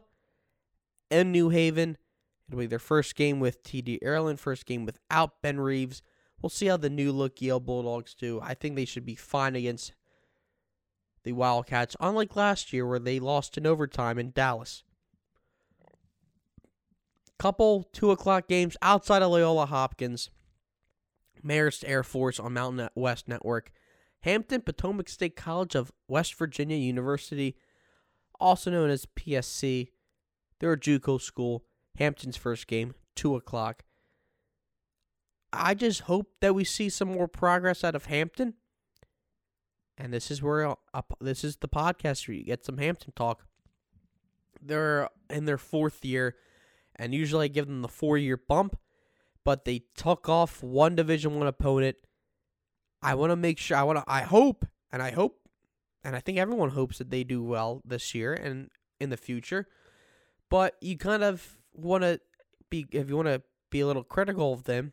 and 1.10 1.32
New 1.32 1.50
Haven. 1.50 1.98
It'll 2.48 2.60
be 2.60 2.66
their 2.66 2.78
first 2.78 3.14
game 3.14 3.40
with 3.40 3.62
TD 3.62 3.98
Ierlan, 4.02 4.38
first 4.38 4.64
game 4.64 4.86
without 4.86 5.42
Ben 5.42 5.60
Reeves. 5.60 6.00
We'll 6.42 6.50
see 6.50 6.66
how 6.66 6.76
the 6.76 6.90
new 6.90 7.12
look 7.12 7.40
Yale 7.40 7.60
Bulldogs 7.60 8.14
do. 8.14 8.40
I 8.42 8.54
think 8.54 8.74
they 8.74 8.84
should 8.84 9.06
be 9.06 9.14
fine 9.14 9.54
against 9.54 9.92
the 11.22 11.32
Wildcats, 11.32 11.96
unlike 12.00 12.34
last 12.34 12.72
year 12.72 12.84
where 12.84 12.98
they 12.98 13.20
lost 13.20 13.56
in 13.56 13.64
overtime 13.64 14.18
in 14.18 14.32
Dallas. 14.32 14.82
Couple 17.38 17.88
two 17.92 18.10
o'clock 18.10 18.48
games 18.48 18.76
outside 18.82 19.22
of 19.22 19.30
Loyola 19.30 19.66
Hopkins, 19.66 20.30
Marist 21.44 21.84
Air 21.86 22.02
Force 22.02 22.40
on 22.40 22.54
Mountain 22.54 22.88
West 22.96 23.28
Network, 23.28 23.70
Hampton 24.22 24.62
Potomac 24.62 25.08
State 25.08 25.36
College 25.36 25.76
of 25.76 25.92
West 26.08 26.34
Virginia 26.34 26.76
University, 26.76 27.56
also 28.40 28.70
known 28.70 28.90
as 28.90 29.06
PSC. 29.06 29.90
They're 30.58 30.72
a 30.72 30.78
JUCO 30.78 31.20
school. 31.20 31.64
Hampton's 31.96 32.36
first 32.36 32.66
game, 32.66 32.94
two 33.14 33.36
o'clock. 33.36 33.84
I 35.52 35.74
just 35.74 36.02
hope 36.02 36.28
that 36.40 36.54
we 36.54 36.64
see 36.64 36.88
some 36.88 37.12
more 37.12 37.28
progress 37.28 37.84
out 37.84 37.94
of 37.94 38.06
Hampton. 38.06 38.54
And 39.98 40.12
this 40.12 40.30
is 40.30 40.42
where 40.42 40.74
uh, 40.94 41.02
this 41.20 41.44
is 41.44 41.56
the 41.56 41.68
podcast 41.68 42.26
where 42.26 42.36
you 42.36 42.44
get 42.44 42.64
some 42.64 42.78
Hampton 42.78 43.12
talk. 43.14 43.44
They're 44.60 45.08
in 45.28 45.44
their 45.44 45.58
fourth 45.58 46.04
year, 46.04 46.36
and 46.96 47.14
usually 47.14 47.44
I 47.44 47.48
give 47.48 47.66
them 47.66 47.82
the 47.82 47.88
four 47.88 48.16
year 48.16 48.36
bump, 48.36 48.76
but 49.44 49.64
they 49.64 49.82
took 49.94 50.28
off 50.28 50.62
one 50.62 50.96
Division 50.96 51.36
One 51.36 51.46
opponent. 51.46 51.96
I 53.02 53.14
want 53.14 53.30
to 53.30 53.36
make 53.36 53.58
sure. 53.58 53.76
I 53.76 53.82
want 53.82 53.98
to. 53.98 54.04
I 54.06 54.22
hope, 54.22 54.64
and 54.90 55.02
I 55.02 55.10
hope, 55.10 55.40
and 56.02 56.16
I 56.16 56.20
think 56.20 56.38
everyone 56.38 56.70
hopes 56.70 56.98
that 56.98 57.10
they 57.10 57.22
do 57.22 57.42
well 57.42 57.82
this 57.84 58.14
year 58.14 58.32
and 58.32 58.70
in 58.98 59.10
the 59.10 59.16
future. 59.16 59.68
But 60.48 60.76
you 60.80 60.96
kind 60.96 61.22
of 61.22 61.58
want 61.74 62.02
to 62.02 62.20
be 62.70 62.86
if 62.92 63.08
you 63.08 63.16
want 63.16 63.28
to 63.28 63.42
be 63.70 63.80
a 63.80 63.86
little 63.86 64.04
critical 64.04 64.52
of 64.52 64.64
them 64.64 64.92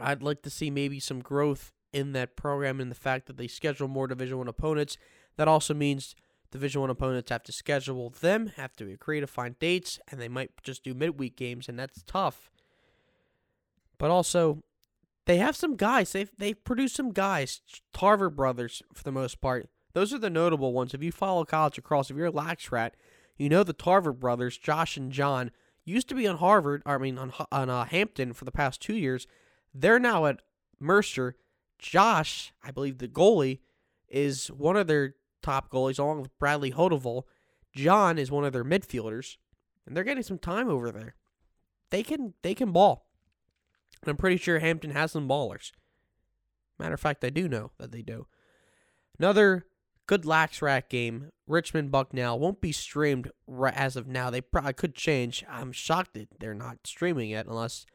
I'd 0.00 0.22
like 0.22 0.42
to 0.42 0.50
see 0.50 0.70
maybe 0.70 1.00
some 1.00 1.20
growth 1.20 1.72
in 1.92 2.12
that 2.12 2.36
program 2.36 2.80
in 2.80 2.88
the 2.88 2.94
fact 2.94 3.26
that 3.26 3.36
they 3.36 3.46
schedule 3.46 3.88
more 3.88 4.06
Division 4.06 4.38
One 4.38 4.48
opponents. 4.48 4.96
That 5.36 5.48
also 5.48 5.74
means 5.74 6.14
Division 6.50 6.80
One 6.80 6.90
opponents 6.90 7.30
have 7.30 7.42
to 7.44 7.52
schedule 7.52 8.10
them, 8.10 8.52
have 8.56 8.74
to 8.76 8.90
agree 8.90 9.20
to 9.20 9.26
find 9.26 9.58
dates, 9.58 9.98
and 10.10 10.20
they 10.20 10.28
might 10.28 10.50
just 10.62 10.84
do 10.84 10.94
midweek 10.94 11.36
games, 11.36 11.68
and 11.68 11.78
that's 11.78 12.02
tough. 12.02 12.50
But 13.98 14.10
also, 14.10 14.62
they 15.26 15.36
have 15.36 15.56
some 15.56 15.76
guys. 15.76 16.12
They've 16.12 16.30
they've 16.38 16.64
produced 16.64 16.96
some 16.96 17.12
guys. 17.12 17.60
Tarver 17.92 18.30
brothers, 18.30 18.82
for 18.92 19.04
the 19.04 19.12
most 19.12 19.40
part. 19.40 19.68
Those 19.92 20.12
are 20.14 20.18
the 20.18 20.30
notable 20.30 20.72
ones. 20.72 20.94
If 20.94 21.02
you 21.02 21.12
follow 21.12 21.44
college 21.44 21.76
across, 21.76 22.10
if 22.10 22.16
you're 22.16 22.26
a 22.26 22.30
lax 22.30 22.72
rat, 22.72 22.96
you 23.36 23.50
know 23.50 23.62
the 23.62 23.74
Tarver 23.74 24.12
brothers, 24.12 24.56
Josh 24.56 24.96
and 24.96 25.12
John, 25.12 25.50
used 25.84 26.08
to 26.08 26.14
be 26.14 26.26
on 26.26 26.38
Harvard. 26.38 26.82
I 26.86 26.96
mean, 26.98 27.18
on 27.18 27.32
on 27.50 27.68
uh, 27.68 27.84
Hampton 27.84 28.32
for 28.32 28.44
the 28.44 28.52
past 28.52 28.80
two 28.80 28.96
years 28.96 29.26
they're 29.74 29.98
now 29.98 30.26
at 30.26 30.42
Mercer. 30.78 31.36
Josh, 31.78 32.52
I 32.62 32.70
believe 32.70 32.98
the 32.98 33.08
goalie, 33.08 33.60
is 34.08 34.48
one 34.48 34.76
of 34.76 34.86
their 34.86 35.16
top 35.42 35.70
goalies, 35.70 35.98
along 35.98 36.22
with 36.22 36.38
Bradley 36.38 36.72
Hodeval. 36.72 37.24
John 37.74 38.18
is 38.18 38.30
one 38.30 38.44
of 38.44 38.52
their 38.52 38.64
midfielders, 38.64 39.36
and 39.86 39.96
they're 39.96 40.04
getting 40.04 40.22
some 40.22 40.38
time 40.38 40.68
over 40.68 40.90
there. 40.90 41.14
They 41.90 42.02
can 42.02 42.34
they 42.42 42.54
can 42.54 42.72
ball. 42.72 43.06
And 44.02 44.10
I'm 44.10 44.16
pretty 44.16 44.36
sure 44.36 44.58
Hampton 44.58 44.90
has 44.90 45.12
some 45.12 45.28
ballers. 45.28 45.72
Matter 46.78 46.94
of 46.94 47.00
fact, 47.00 47.24
I 47.24 47.30
do 47.30 47.48
know 47.48 47.70
that 47.78 47.92
they 47.92 48.02
do. 48.02 48.26
Another 49.18 49.66
good 50.06 50.24
lax 50.24 50.60
rat 50.60 50.88
game. 50.88 51.30
Richmond 51.46 51.90
Bucknell 51.90 52.38
won't 52.38 52.60
be 52.60 52.72
streamed 52.72 53.30
as 53.74 53.96
of 53.96 54.06
now. 54.06 54.30
They 54.30 54.40
probably 54.40 54.72
could 54.72 54.94
change. 54.94 55.44
I'm 55.48 55.72
shocked 55.72 56.14
that 56.14 56.28
they're 56.40 56.54
not 56.54 56.78
streaming 56.86 57.30
it 57.30 57.46
unless 57.46 57.86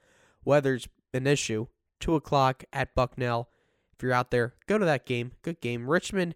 weather's 0.46 0.88
an 1.14 1.28
issue. 1.28 1.68
Two 2.00 2.16
o'clock 2.16 2.64
at 2.72 2.94
Bucknell. 2.96 3.50
If 3.96 4.04
you're 4.04 4.14
out 4.14 4.32
there, 4.32 4.54
go 4.68 4.78
to 4.78 4.86
that 4.86 5.06
game. 5.06 5.32
Good 5.42 5.60
game. 5.62 5.90
Richmond 5.90 6.36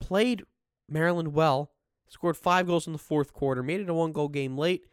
played 0.00 0.44
Maryland 0.88 1.34
well. 1.34 1.72
Scored 2.08 2.36
five 2.36 2.66
goals 2.66 2.86
in 2.86 2.94
the 2.94 2.98
fourth 2.98 3.34
quarter. 3.34 3.62
Made 3.62 3.80
it 3.80 3.90
a 3.90 3.94
one 3.94 4.12
goal 4.12 4.28
game 4.28 4.56
late. 4.56 4.86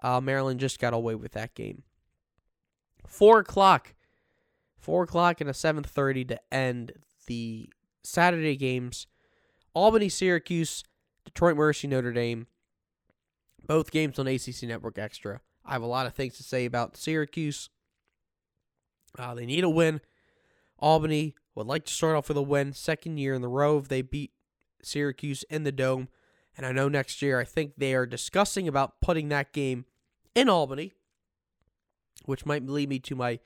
Uh, 0.00 0.20
Maryland 0.20 0.60
just 0.60 0.78
got 0.78 0.94
away 0.94 1.16
with 1.16 1.32
that 1.32 1.54
game. 1.54 1.82
Four 3.06 3.40
o'clock. 3.40 3.94
Four 4.78 5.04
o'clock 5.04 5.40
and 5.40 5.50
a 5.50 5.54
seven 5.54 5.82
thirty 5.82 6.24
to 6.26 6.40
end 6.52 6.92
the 7.26 7.68
Saturday 8.04 8.56
games. 8.56 9.06
Albany, 9.74 10.08
Syracuse, 10.08 10.84
Detroit 11.24 11.56
Mercy, 11.56 11.88
Notre 11.88 12.12
Dame. 12.12 12.46
Both 13.66 13.90
games 13.90 14.18
on 14.18 14.26
ACC 14.26 14.64
Network 14.64 14.98
Extra. 14.98 15.40
I 15.64 15.72
have 15.72 15.82
a 15.82 15.86
lot 15.86 16.06
of 16.06 16.14
things 16.14 16.36
to 16.36 16.42
say 16.42 16.64
about 16.64 16.96
Syracuse. 16.96 17.70
Uh, 19.18 19.34
they 19.34 19.46
need 19.46 19.64
a 19.64 19.68
win. 19.68 20.00
Albany 20.78 21.34
would 21.54 21.66
like 21.66 21.84
to 21.84 21.92
start 21.92 22.16
off 22.16 22.28
with 22.28 22.36
a 22.36 22.42
win. 22.42 22.72
Second 22.72 23.18
year 23.18 23.34
in 23.34 23.42
the 23.42 23.48
row, 23.48 23.78
if 23.78 23.88
they 23.88 24.02
beat 24.02 24.32
Syracuse 24.82 25.44
in 25.44 25.64
the 25.64 25.72
Dome. 25.72 26.08
And 26.56 26.66
I 26.66 26.72
know 26.72 26.88
next 26.88 27.22
year, 27.22 27.40
I 27.40 27.44
think 27.44 27.74
they 27.76 27.94
are 27.94 28.06
discussing 28.06 28.68
about 28.68 29.00
putting 29.00 29.28
that 29.28 29.52
game 29.52 29.86
in 30.34 30.48
Albany, 30.48 30.92
which 32.26 32.44
might 32.44 32.66
lead 32.66 32.88
me 32.88 32.98
to 33.00 33.14
my 33.14 33.38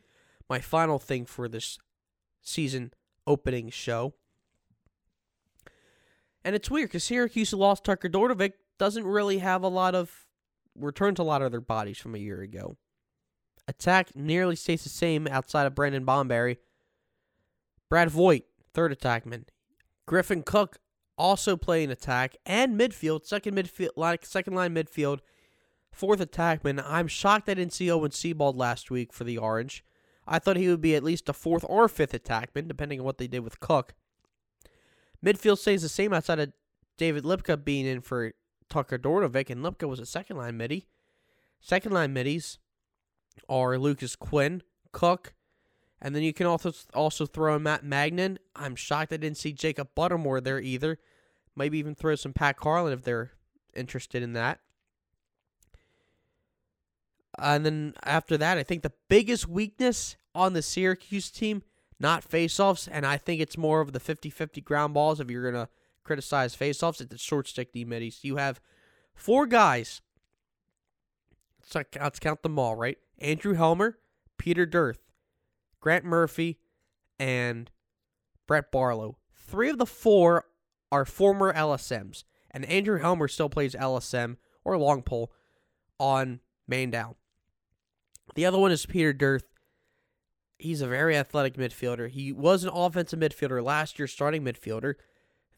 my 0.49 0.61
final 0.61 0.99
thing 0.99 1.27
for 1.27 1.49
this 1.49 1.79
season 2.41 2.93
opening 3.27 3.71
show. 3.71 4.15
And 6.45 6.55
it's 6.55 6.71
weird 6.71 6.89
because 6.89 7.05
Syracuse 7.05 7.53
lost 7.53 7.85
Tucker 7.85 8.09
Dordevic 8.09 8.53
doesn't 8.79 9.05
really 9.05 9.39
have 9.39 9.63
a 9.63 9.69
lot 9.69 9.95
of 9.95 10.27
returned 10.79 11.19
a 11.19 11.25
lot 11.25 11.43
of 11.43 11.51
their 11.51 11.61
bodies 11.61 11.99
from 11.99 12.15
a 12.15 12.19
year 12.19 12.41
ago. 12.41 12.77
Attack 13.69 14.15
nearly 14.15 14.57
stays 14.57 14.85
the 14.85 14.89
same 14.89 15.27
outside 15.27 15.67
of 15.67 15.75
Brendan 15.75 16.05
Bomberry. 16.05 16.59
Brad 17.89 18.11
Voigt, 18.11 18.45
third 18.73 18.97
attackman. 18.97 19.45
Griffin 20.07 20.43
Cook 20.43 20.79
also 21.19 21.57
playing 21.57 21.91
attack 21.91 22.37
and 22.45 22.79
midfield, 22.79 23.25
second 23.25 23.57
midfield, 23.57 23.91
like 23.97 24.25
second 24.25 24.55
line 24.55 24.75
midfield, 24.75 25.21
fourth 25.91 26.21
attackman. 26.21 26.83
I'm 26.87 27.09
shocked 27.09 27.49
I 27.49 27.55
didn't 27.55 27.73
see 27.73 27.91
Owen 27.91 28.11
Seebold 28.11 28.57
last 28.57 28.91
week 28.91 29.13
for 29.13 29.25
the 29.25 29.39
Orange. 29.39 29.85
I 30.27 30.39
thought 30.39 30.57
he 30.57 30.69
would 30.69 30.81
be 30.81 30.95
at 30.95 31.05
least 31.05 31.29
a 31.29 31.33
fourth 31.33 31.65
or 31.69 31.89
fifth 31.89 32.13
attackman, 32.13 32.69
depending 32.69 33.01
on 33.01 33.07
what 33.07 33.19
they 33.19 33.27
did 33.29 33.41
with 33.41 33.61
Cook. 33.61 33.95
Midfield 35.25 35.59
stays 35.59 35.83
the 35.83 35.89
same 35.89 36.13
outside 36.13 36.39
of 36.39 36.53
David 36.99 37.25
Lipka 37.25 37.63
being 37.63 37.87
in 37.87 38.01
for 38.01 38.33
Tucker 38.69 38.99
Dordevic, 38.99 39.51
and 39.51 39.65
Lipka 39.65 39.89
was 39.89 40.01
a 40.01 40.07
second 40.07 40.37
line 40.37 40.57
midi. 40.57 40.89
Second 41.61 41.93
line 41.93 42.13
middies 42.13 42.59
are 43.49 43.79
Lucas 43.79 44.17
Quinn, 44.17 44.63
Cook, 44.93 45.35
and 46.01 46.15
then 46.15 46.23
you 46.23 46.33
can 46.33 46.47
also 46.47 46.73
also 46.95 47.27
throw 47.27 47.57
in 47.57 47.63
Matt 47.63 47.85
Magnan. 47.85 48.39
I'm 48.55 48.77
shocked 48.77 49.13
I 49.13 49.17
didn't 49.17 49.39
see 49.39 49.53
Jacob 49.53 49.89
Buttermore 49.97 50.43
there 50.43 50.61
either. 50.61 50.99
Maybe 51.55 51.79
even 51.79 51.95
throw 51.95 52.15
some 52.17 52.33
Pat 52.33 52.57
Carlin 52.57 52.93
if 52.93 53.03
they're 53.03 53.33
interested 53.75 54.23
in 54.23 54.35
that. 54.35 54.61
And 57.39 57.65
then 57.65 57.95
after 58.03 58.37
that, 58.39 58.59
I 58.59 58.63
think 58.63 58.83
the 58.83 58.93
biggest 59.09 59.49
weakness 59.49 60.17
on 60.35 60.53
the 60.53 60.63
Syracuse 60.63 61.31
team, 61.31 61.63
not 61.99 62.29
faceoffs, 62.29 62.89
and 62.91 63.07
I 63.07 63.17
think 63.17 63.41
it's 63.41 63.59
more 63.59 63.81
of 63.81 63.93
the 63.93 64.01
50 64.01 64.31
50 64.31 64.61
ground 64.61 64.95
balls 64.95 65.21
if 65.21 65.31
you're 65.31 65.51
going 65.51 65.67
to 65.67 65.71
criticize 66.05 66.57
faceoffs, 66.57 67.01
it's 67.01 67.11
the 67.11 67.19
short 67.19 67.49
stick 67.49 67.73
D 67.73 67.85
middies. 67.85 68.21
You 68.23 68.37
have 68.37 68.61
four 69.15 69.47
guys. 69.47 70.01
let's 71.75 72.19
count 72.19 72.43
them 72.43 72.59
all, 72.59 72.77
right? 72.77 72.99
Andrew 73.19 73.55
Helmer, 73.55 73.99
Peter 74.39 74.67
Dearth, 74.67 75.01
Grant 75.81 76.05
Murphy, 76.05 76.59
and 77.19 77.71
Brett 78.47 78.71
Barlow. 78.71 79.19
Three 79.35 79.71
of 79.71 79.79
the 79.79 79.87
four 79.87 80.45
are 80.93 81.05
former 81.05 81.53
LSMs, 81.53 82.25
and 82.51 82.65
Andrew 82.67 82.99
Helmer 82.99 83.29
still 83.29 83.49
plays 83.49 83.75
LSM 83.75 84.37
or 84.65 84.79
long 84.79 85.03
pole 85.03 85.33
on 85.99 86.41
main 86.69 86.91
down. 86.91 87.15
The 88.35 88.47
other 88.47 88.59
one 88.59 88.73
is 88.73 88.87
Peter 88.87 89.13
Dearth. 89.13 89.45
He's 90.59 90.81
a 90.81 90.87
very 90.87 91.17
athletic 91.17 91.55
midfielder. 91.55 92.09
He 92.09 92.33
was 92.33 92.65
an 92.65 92.71
offensive 92.73 93.21
midfielder 93.21 93.63
last 93.63 93.99
year, 93.99 94.09
starting 94.09 94.43
midfielder. 94.43 94.95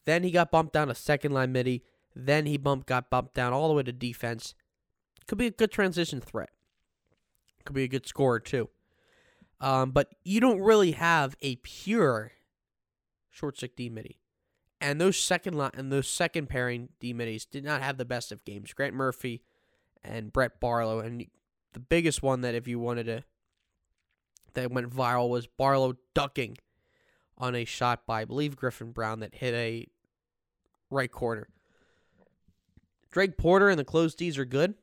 Then 0.05 0.23
he 0.23 0.31
got 0.31 0.51
bumped 0.51 0.73
down 0.73 0.87
to 0.87 0.95
second 0.95 1.31
line 1.31 1.51
midi. 1.51 1.83
Then 2.15 2.45
he 2.45 2.57
bumped 2.57 2.87
got 2.87 3.09
bumped 3.09 3.33
down 3.33 3.53
all 3.53 3.67
the 3.67 3.73
way 3.73 3.83
to 3.83 3.91
defense. 3.91 4.55
Could 5.27 5.37
be 5.37 5.47
a 5.47 5.51
good 5.51 5.71
transition 5.71 6.19
threat 6.19 6.49
could 7.65 7.75
be 7.75 7.83
a 7.83 7.87
good 7.87 8.07
scorer 8.07 8.39
too. 8.39 8.69
Um, 9.61 9.91
but 9.91 10.15
you 10.23 10.39
don't 10.39 10.61
really 10.61 10.91
have 10.91 11.35
a 11.41 11.57
pure 11.57 12.31
short 13.29 13.57
stick 13.57 13.75
D 13.75 13.89
midi. 13.89 14.19
And 14.81 14.99
those 14.99 15.17
second 15.17 15.55
line 15.55 15.71
and 15.73 15.91
those 15.91 16.07
second 16.07 16.47
pairing 16.47 16.89
D 16.99 17.13
midis 17.13 17.49
did 17.49 17.65
not 17.65 17.81
have 17.81 17.97
the 17.97 18.05
best 18.05 18.31
of 18.31 18.45
games. 18.45 18.73
Grant 18.73 18.93
Murphy 18.93 19.43
and 20.03 20.31
Brett 20.31 20.59
Barlow. 20.59 20.99
And 20.99 21.25
the 21.73 21.79
biggest 21.79 22.23
one 22.23 22.41
that 22.41 22.55
if 22.55 22.67
you 22.67 22.79
wanted 22.79 23.05
to 23.05 23.23
that 24.53 24.71
went 24.71 24.89
viral 24.89 25.29
was 25.29 25.47
Barlow 25.47 25.95
ducking 26.13 26.57
on 27.37 27.55
a 27.55 27.65
shot 27.65 28.05
by 28.05 28.21
I 28.21 28.25
believe 28.25 28.55
Griffin 28.55 28.91
Brown 28.91 29.19
that 29.19 29.35
hit 29.35 29.53
a 29.53 29.87
right 30.89 31.11
corner. 31.11 31.49
Drake 33.11 33.37
Porter 33.37 33.69
and 33.69 33.79
the 33.79 33.85
closed 33.85 34.17
D's 34.17 34.37
are 34.37 34.45
good. 34.45 34.75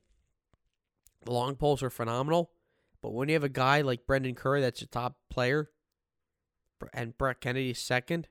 The 1.25 1.33
long 1.33 1.57
poles 1.57 1.83
are 1.83 1.91
phenomenal. 1.91 2.51
But 3.03 3.13
when 3.13 3.29
you 3.29 3.35
have 3.35 3.45
a 3.45 3.49
guy 3.49 3.83
like 3.83 4.07
Brendan 4.07 4.35
Curry 4.35 4.61
that's 4.61 4.81
your 4.81 4.89
top 4.89 5.17
player 5.31 5.71
and 6.93 7.17
Brett 7.17 7.41
Kennedy 7.41 7.75
second, 7.75 8.29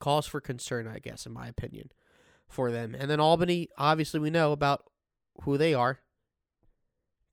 calls 0.00 0.26
for 0.26 0.40
concern, 0.40 0.88
I 0.88 0.98
guess, 0.98 1.26
in 1.26 1.32
my 1.32 1.46
opinion, 1.46 1.90
for 2.48 2.72
them. 2.72 2.96
And 2.98 3.10
then 3.10 3.20
Albany, 3.20 3.68
obviously, 3.78 4.18
we 4.18 4.30
know 4.30 4.52
about 4.52 4.84
who 5.42 5.56
they 5.56 5.74
are. 5.74 6.00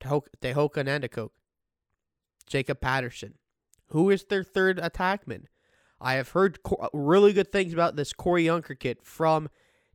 Tehoka 0.00 0.84
Nanticoke, 0.84 1.30
Jacob 2.46 2.80
Patterson. 2.80 3.34
Who 3.88 4.10
is 4.10 4.24
their 4.24 4.44
third 4.44 4.78
attackman? 4.78 5.44
I 6.00 6.14
have 6.14 6.30
heard 6.30 6.62
co- 6.62 6.76
uh, 6.76 6.88
really 6.92 7.32
good 7.32 7.50
things 7.50 7.72
about 7.72 7.96
this 7.96 8.12
Corey 8.12 8.44
Yunker 8.44 8.78
kid 8.78 8.98
from 9.02 9.48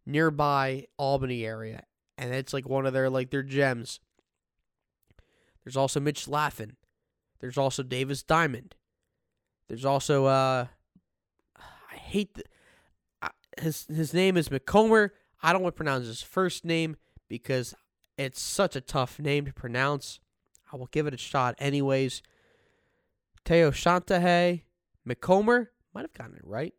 nearby 0.06 0.88
Albany 0.98 1.46
area, 1.46 1.84
and 2.18 2.34
it's 2.34 2.54
like 2.54 2.68
one 2.68 2.86
of 2.86 2.94
their 2.94 3.10
like 3.10 3.30
their 3.32 3.44
gems. 3.44 4.00
There's 5.64 5.78
also 5.78 6.00
Mitch 6.00 6.28
Laffin. 6.28 6.76
There's 7.40 7.58
also 7.58 7.84
Davis 7.84 8.24
Diamond. 8.24 8.76
There's 9.68 9.86
also 9.86 10.26
uh, 10.26 10.68
I 11.58 11.96
hate 11.96 12.36
the, 12.36 12.44
his 13.60 13.86
his 13.88 14.14
name 14.14 14.38
is 14.38 14.50
McComber. 14.50 15.12
I 15.42 15.54
don't 15.54 15.62
want 15.62 15.76
to 15.76 15.78
pronounce 15.78 16.08
his 16.08 16.22
first 16.22 16.64
name 16.66 16.96
because 17.28 17.74
it's 18.18 18.42
such 18.42 18.76
a 18.76 18.82
tough 18.82 19.20
name 19.20 19.46
to 19.46 19.54
pronounce. 19.54 20.20
I 20.72 20.78
will 20.78 20.88
give 20.88 21.08
it 21.08 21.14
a 21.14 21.18
shot 21.18 21.56
anyways. 21.60 22.22
Teo 23.46 23.72
Shantahay, 23.72 24.62
McComber, 25.08 25.68
might 25.94 26.04
have 26.04 26.14
gotten 26.14 26.36
it 26.36 26.46
right. 26.46 26.74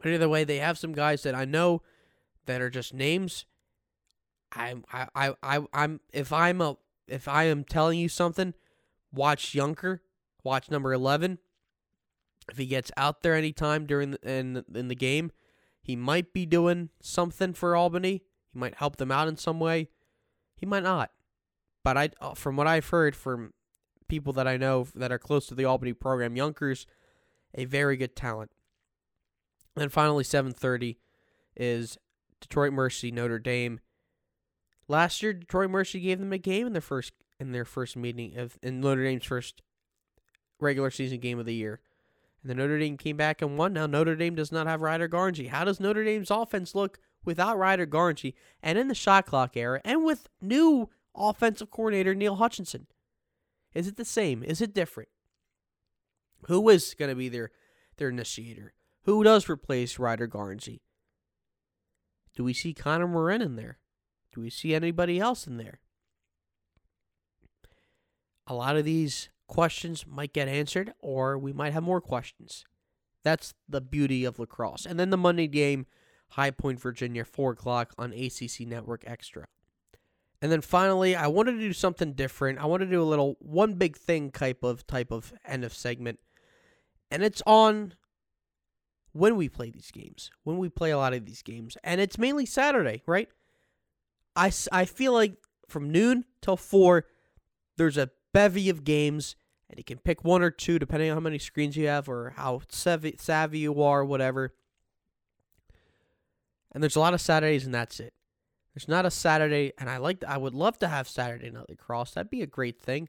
But 0.00 0.12
either 0.12 0.28
way, 0.28 0.44
they 0.44 0.58
have 0.58 0.78
some 0.78 0.92
guys 0.92 1.22
that 1.24 1.34
I 1.34 1.44
know 1.44 1.82
that 2.46 2.60
are 2.60 2.70
just 2.70 2.94
names. 2.94 3.44
I 4.52 4.74
I 4.92 5.08
I, 5.14 5.34
I 5.42 5.60
I'm 5.72 6.00
if 6.12 6.32
I'm 6.32 6.60
a 6.60 6.76
if 7.08 7.28
I 7.28 7.44
am 7.44 7.64
telling 7.64 7.98
you 7.98 8.08
something, 8.08 8.54
watch 9.12 9.52
Yunker, 9.52 10.00
watch 10.42 10.70
number 10.70 10.92
eleven. 10.92 11.38
If 12.50 12.58
he 12.58 12.66
gets 12.66 12.92
out 12.96 13.22
there 13.22 13.34
anytime 13.34 13.86
during 13.86 14.12
the, 14.12 14.18
in 14.28 14.64
in 14.74 14.88
the 14.88 14.94
game, 14.94 15.32
he 15.82 15.96
might 15.96 16.32
be 16.32 16.46
doing 16.46 16.90
something 17.00 17.52
for 17.52 17.76
Albany. 17.76 18.22
He 18.52 18.58
might 18.58 18.76
help 18.76 18.96
them 18.96 19.10
out 19.10 19.28
in 19.28 19.36
some 19.36 19.60
way. 19.60 19.88
He 20.56 20.66
might 20.66 20.82
not. 20.82 21.10
But 21.84 21.96
I, 21.96 22.10
uh, 22.20 22.34
from 22.34 22.56
what 22.56 22.66
I've 22.66 22.88
heard 22.88 23.14
from 23.14 23.52
people 24.08 24.32
that 24.34 24.48
I 24.48 24.56
know 24.56 24.86
that 24.94 25.12
are 25.12 25.18
close 25.18 25.46
to 25.46 25.54
the 25.54 25.64
Albany 25.64 25.92
program, 25.92 26.34
Yunker's 26.34 26.86
a 27.54 27.64
very 27.64 27.96
good 27.96 28.16
talent. 28.16 28.50
And 29.76 29.92
finally, 29.92 30.24
7:30 30.24 30.98
is 31.56 31.98
Detroit 32.40 32.72
Mercy 32.72 33.10
Notre 33.10 33.38
Dame. 33.38 33.80
Last 34.88 35.22
year, 35.22 35.32
Detroit 35.32 35.70
Mercy 35.70 36.00
gave 36.00 36.18
them 36.20 36.32
a 36.32 36.38
game 36.38 36.66
in 36.66 36.72
their 36.72 36.82
first 36.82 37.12
in 37.38 37.52
their 37.52 37.64
first 37.64 37.96
meeting 37.96 38.36
of 38.38 38.58
in 38.62 38.80
Notre 38.80 39.04
Dame's 39.04 39.24
first 39.24 39.62
regular 40.60 40.90
season 40.90 41.18
game 41.20 41.38
of 41.38 41.46
the 41.46 41.54
year. 41.54 41.80
And 42.42 42.50
the 42.50 42.54
Notre 42.54 42.78
Dame 42.78 42.96
came 42.96 43.16
back 43.16 43.42
and 43.42 43.58
won. 43.58 43.72
Now 43.72 43.86
Notre 43.86 44.16
Dame 44.16 44.34
does 44.34 44.52
not 44.52 44.66
have 44.66 44.80
Ryder 44.80 45.08
Garnsey. 45.08 45.48
How 45.48 45.64
does 45.64 45.80
Notre 45.80 46.04
Dame's 46.04 46.30
offense 46.30 46.74
look 46.74 46.98
without 47.24 47.58
Ryder 47.58 47.86
Garnsey 47.86 48.34
and 48.62 48.78
in 48.78 48.88
the 48.88 48.94
shot 48.94 49.26
clock 49.26 49.56
era 49.56 49.80
and 49.84 50.04
with 50.04 50.28
new 50.40 50.88
offensive 51.14 51.70
coordinator 51.70 52.14
Neil 52.14 52.36
Hutchinson? 52.36 52.86
Is 53.74 53.86
it 53.86 53.96
the 53.96 54.04
same? 54.04 54.42
Is 54.42 54.60
it 54.60 54.72
different? 54.72 55.08
Who 56.46 56.68
is 56.68 56.94
going 56.94 57.10
to 57.10 57.16
be 57.16 57.28
their 57.28 57.50
their 57.96 58.10
initiator? 58.10 58.72
Who 59.02 59.24
does 59.24 59.48
replace 59.48 59.98
Ryder 59.98 60.28
Garnsey? 60.28 60.80
Do 62.34 62.44
we 62.44 62.52
see 62.52 62.74
Connor 62.74 63.08
Morin 63.08 63.42
in 63.42 63.56
there? 63.56 63.78
Do 64.36 64.42
we 64.42 64.50
see 64.50 64.74
anybody 64.74 65.18
else 65.18 65.46
in 65.46 65.56
there? 65.56 65.80
A 68.46 68.54
lot 68.54 68.76
of 68.76 68.84
these 68.84 69.30
questions 69.48 70.06
might 70.06 70.34
get 70.34 70.46
answered, 70.46 70.92
or 71.00 71.38
we 71.38 71.54
might 71.54 71.72
have 71.72 71.82
more 71.82 72.02
questions. 72.02 72.66
That's 73.24 73.54
the 73.66 73.80
beauty 73.80 74.26
of 74.26 74.38
lacrosse. 74.38 74.84
And 74.84 75.00
then 75.00 75.08
the 75.08 75.16
Monday 75.16 75.46
game, 75.46 75.86
High 76.32 76.50
Point, 76.50 76.78
Virginia, 76.78 77.24
4 77.24 77.52
o'clock 77.52 77.94
on 77.96 78.12
ACC 78.12 78.66
Network 78.66 79.04
Extra. 79.06 79.46
And 80.42 80.52
then 80.52 80.60
finally, 80.60 81.16
I 81.16 81.28
wanted 81.28 81.52
to 81.52 81.58
do 81.58 81.72
something 81.72 82.12
different. 82.12 82.58
I 82.58 82.66
want 82.66 82.82
to 82.82 82.86
do 82.86 83.02
a 83.02 83.04
little 83.04 83.36
one 83.40 83.74
big 83.74 83.96
thing 83.96 84.30
type 84.30 84.62
of 84.62 84.86
type 84.86 85.10
of 85.10 85.32
end 85.46 85.64
of 85.64 85.72
segment. 85.72 86.18
And 87.10 87.24
it's 87.24 87.42
on 87.46 87.94
when 89.12 89.34
we 89.34 89.48
play 89.48 89.70
these 89.70 89.90
games. 89.90 90.30
When 90.44 90.58
we 90.58 90.68
play 90.68 90.90
a 90.90 90.98
lot 90.98 91.14
of 91.14 91.24
these 91.24 91.40
games. 91.40 91.78
And 91.82 92.02
it's 92.02 92.18
mainly 92.18 92.44
Saturday, 92.44 93.02
right? 93.06 93.30
I, 94.36 94.52
I 94.70 94.84
feel 94.84 95.12
like 95.12 95.36
from 95.68 95.90
noon 95.90 96.24
till 96.40 96.56
4 96.56 97.04
there's 97.76 97.96
a 97.96 98.10
bevy 98.32 98.68
of 98.70 98.84
games 98.84 99.36
and 99.68 99.78
you 99.78 99.84
can 99.84 99.98
pick 99.98 100.24
one 100.24 100.42
or 100.42 100.50
two 100.50 100.78
depending 100.78 101.10
on 101.10 101.16
how 101.16 101.20
many 101.20 101.38
screens 101.38 101.76
you 101.76 101.88
have 101.88 102.08
or 102.08 102.34
how 102.36 102.60
savvy, 102.68 103.16
savvy 103.18 103.58
you 103.60 103.82
are, 103.82 104.04
whatever. 104.04 104.54
And 106.72 106.82
there's 106.82 106.96
a 106.96 107.00
lot 107.00 107.14
of 107.14 107.20
Saturdays 107.20 107.64
and 107.64 107.74
that's 107.74 107.98
it. 107.98 108.14
There's 108.76 108.88
not 108.88 109.06
a 109.06 109.10
Saturday, 109.10 109.72
and 109.78 109.88
I 109.88 109.96
like. 109.96 110.22
I 110.22 110.36
would 110.36 110.54
love 110.54 110.78
to 110.80 110.88
have 110.88 111.08
Saturday 111.08 111.50
night 111.50 111.70
lacrosse. 111.70 112.10
That'd 112.10 112.28
be 112.28 112.42
a 112.42 112.46
great 112.46 112.78
thing. 112.78 113.08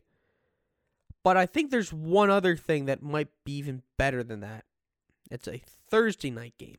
But 1.25 1.35
I 1.35 1.45
think 1.45 1.71
there's 1.71 1.91
one 1.91 2.29
other 2.29 2.55
thing 2.55 2.85
that 2.85 3.03
might 3.03 3.27
be 3.43 3.57
even 3.57 3.81
better 3.97 4.23
than 4.23 4.39
that. 4.39 4.63
It's 5.29 5.45
a 5.45 5.61
Thursday 5.89 6.31
night 6.31 6.53
game, 6.57 6.77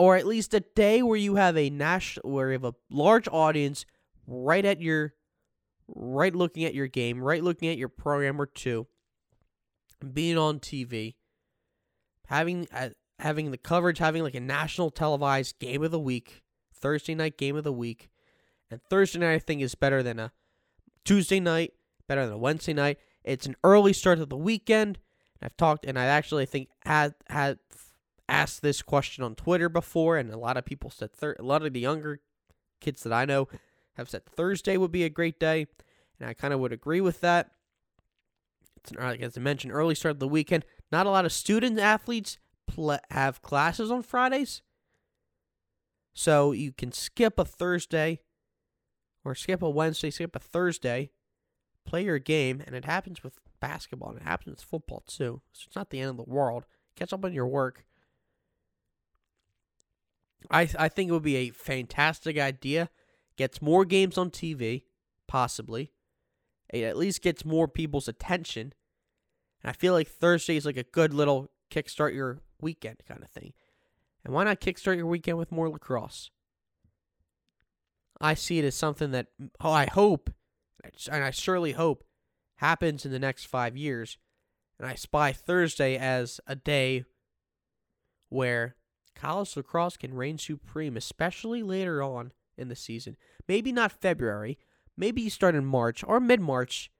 or 0.00 0.16
at 0.16 0.26
least 0.26 0.54
a 0.54 0.60
day 0.60 1.02
where 1.02 1.18
you 1.18 1.34
have 1.34 1.58
a 1.58 1.68
national, 1.68 2.30
where 2.30 2.48
you 2.48 2.52
have 2.54 2.64
a 2.64 2.74
large 2.88 3.28
audience 3.28 3.84
right 4.26 4.64
at 4.64 4.80
your, 4.80 5.12
right 5.86 6.34
looking 6.34 6.64
at 6.64 6.72
your 6.72 6.86
game, 6.86 7.22
right 7.22 7.44
looking 7.44 7.68
at 7.68 7.76
your 7.76 7.90
program 7.90 8.40
or 8.40 8.46
two, 8.46 8.86
being 10.14 10.38
on 10.38 10.58
TV, 10.58 11.16
having 12.28 12.66
uh, 12.72 12.88
having 13.18 13.50
the 13.50 13.58
coverage, 13.58 13.98
having 13.98 14.22
like 14.22 14.34
a 14.34 14.40
national 14.40 14.90
televised 14.90 15.58
game 15.58 15.82
of 15.82 15.90
the 15.90 16.00
week 16.00 16.40
Thursday 16.74 17.14
night 17.14 17.36
game 17.36 17.54
of 17.54 17.64
the 17.64 17.72
week. 17.72 18.08
And 18.70 18.80
Thursday 18.88 19.18
night, 19.18 19.34
I 19.34 19.38
think, 19.38 19.60
is 19.60 19.74
better 19.74 20.02
than 20.02 20.18
a 20.18 20.32
Tuesday 21.04 21.40
night, 21.40 21.74
better 22.08 22.24
than 22.24 22.36
a 22.36 22.38
Wednesday 22.38 22.72
night. 22.72 22.96
It's 23.22 23.44
an 23.44 23.56
early 23.62 23.92
start 23.92 24.18
of 24.18 24.30
the 24.30 24.36
weekend. 24.38 24.98
I've 25.42 25.58
talked, 25.58 25.84
and 25.84 25.98
I 25.98 26.06
actually 26.06 26.46
think 26.46 26.70
had 26.86 27.14
had 27.28 27.58
asked 28.30 28.62
this 28.62 28.82
question 28.82 29.24
on 29.24 29.34
Twitter 29.34 29.68
before, 29.68 30.16
and 30.16 30.30
a 30.32 30.38
lot 30.38 30.56
of 30.56 30.64
people 30.64 30.90
said 30.90 31.12
thir- 31.12 31.36
a 31.38 31.42
lot 31.42 31.64
of 31.64 31.72
the 31.72 31.80
younger 31.80 32.20
kids 32.80 33.02
that 33.02 33.12
I 33.12 33.24
know 33.24 33.48
have 33.94 34.08
said 34.08 34.24
Thursday 34.24 34.76
would 34.76 34.92
be 34.92 35.04
a 35.04 35.10
great 35.10 35.38
day, 35.38 35.66
and 36.18 36.28
I 36.28 36.34
kind 36.34 36.54
of 36.54 36.60
would 36.60 36.72
agree 36.72 37.00
with 37.00 37.20
that. 37.20 37.50
It's 38.76 38.90
an, 38.90 38.98
like 38.98 39.20
as 39.20 39.36
I 39.36 39.40
mentioned, 39.40 39.72
early 39.72 39.94
start 39.94 40.16
of 40.16 40.20
the 40.20 40.28
weekend. 40.28 40.64
Not 40.90 41.06
a 41.06 41.10
lot 41.10 41.24
of 41.24 41.32
student 41.32 41.78
athletes 41.78 42.38
pl- 42.66 42.98
have 43.10 43.42
classes 43.42 43.90
on 43.90 44.02
Fridays, 44.02 44.62
so 46.14 46.52
you 46.52 46.72
can 46.72 46.92
skip 46.92 47.38
a 47.38 47.44
Thursday 47.44 48.20
or 49.24 49.34
skip 49.34 49.62
a 49.62 49.70
Wednesday, 49.70 50.10
skip 50.10 50.34
a 50.34 50.38
Thursday, 50.38 51.10
play 51.86 52.04
your 52.04 52.18
game, 52.18 52.62
and 52.66 52.74
it 52.74 52.84
happens 52.84 53.22
with 53.22 53.38
basketball 53.60 54.10
and 54.10 54.20
it 54.20 54.24
happens 54.24 54.56
with 54.56 54.62
football 54.62 55.02
too. 55.06 55.42
So 55.52 55.64
it's 55.66 55.76
not 55.76 55.90
the 55.90 56.00
end 56.00 56.10
of 56.10 56.16
the 56.16 56.22
world. 56.24 56.64
Catch 56.96 57.12
up 57.12 57.24
on 57.24 57.32
your 57.32 57.46
work. 57.46 57.84
I 60.50 60.68
I 60.78 60.88
think 60.88 61.10
it 61.10 61.12
would 61.12 61.22
be 61.22 61.36
a 61.36 61.50
fantastic 61.50 62.38
idea. 62.38 62.90
Gets 63.36 63.62
more 63.62 63.84
games 63.84 64.18
on 64.18 64.30
TV, 64.30 64.84
possibly. 65.26 65.92
It 66.72 66.84
at 66.84 66.96
least 66.96 67.22
gets 67.22 67.44
more 67.44 67.66
people's 67.68 68.08
attention. 68.08 68.74
And 69.62 69.70
I 69.70 69.72
feel 69.72 69.92
like 69.92 70.08
Thursday 70.08 70.56
is 70.56 70.64
like 70.66 70.76
a 70.76 70.84
good 70.84 71.12
little 71.12 71.50
kickstart 71.70 72.14
your 72.14 72.40
weekend 72.60 72.98
kind 73.06 73.22
of 73.22 73.30
thing. 73.30 73.52
And 74.24 74.34
why 74.34 74.44
not 74.44 74.60
kickstart 74.60 74.96
your 74.96 75.06
weekend 75.06 75.38
with 75.38 75.52
more 75.52 75.68
lacrosse? 75.68 76.30
I 78.20 78.34
see 78.34 78.58
it 78.58 78.64
as 78.64 78.74
something 78.74 79.12
that 79.12 79.28
oh, 79.60 79.72
I 79.72 79.86
hope, 79.86 80.30
and 81.10 81.24
I 81.24 81.30
surely 81.30 81.72
hope, 81.72 82.04
happens 82.56 83.06
in 83.06 83.12
the 83.12 83.18
next 83.18 83.46
five 83.46 83.76
years. 83.76 84.18
And 84.78 84.86
I 84.86 84.94
spy 84.94 85.32
Thursday 85.32 85.96
as 85.96 86.40
a 86.46 86.54
day 86.54 87.04
where 88.28 88.76
college 89.14 89.56
lacrosse 89.56 89.96
can 89.96 90.14
reign 90.14 90.38
supreme, 90.38 90.96
especially 90.96 91.62
later 91.62 92.02
on 92.02 92.32
in 92.56 92.68
the 92.68 92.76
season. 92.76 93.16
Maybe 93.48 93.72
not 93.72 93.92
February, 93.92 94.58
maybe 94.96 95.22
you 95.22 95.30
start 95.30 95.54
in 95.54 95.64
March 95.64 96.04
or 96.06 96.20
mid 96.20 96.40
March. 96.40 96.90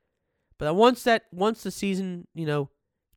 But 0.59 0.75
once 0.75 1.05
that 1.05 1.25
once 1.33 1.63
the 1.63 1.71
season, 1.71 2.27
you 2.35 2.47
know, 2.47 2.71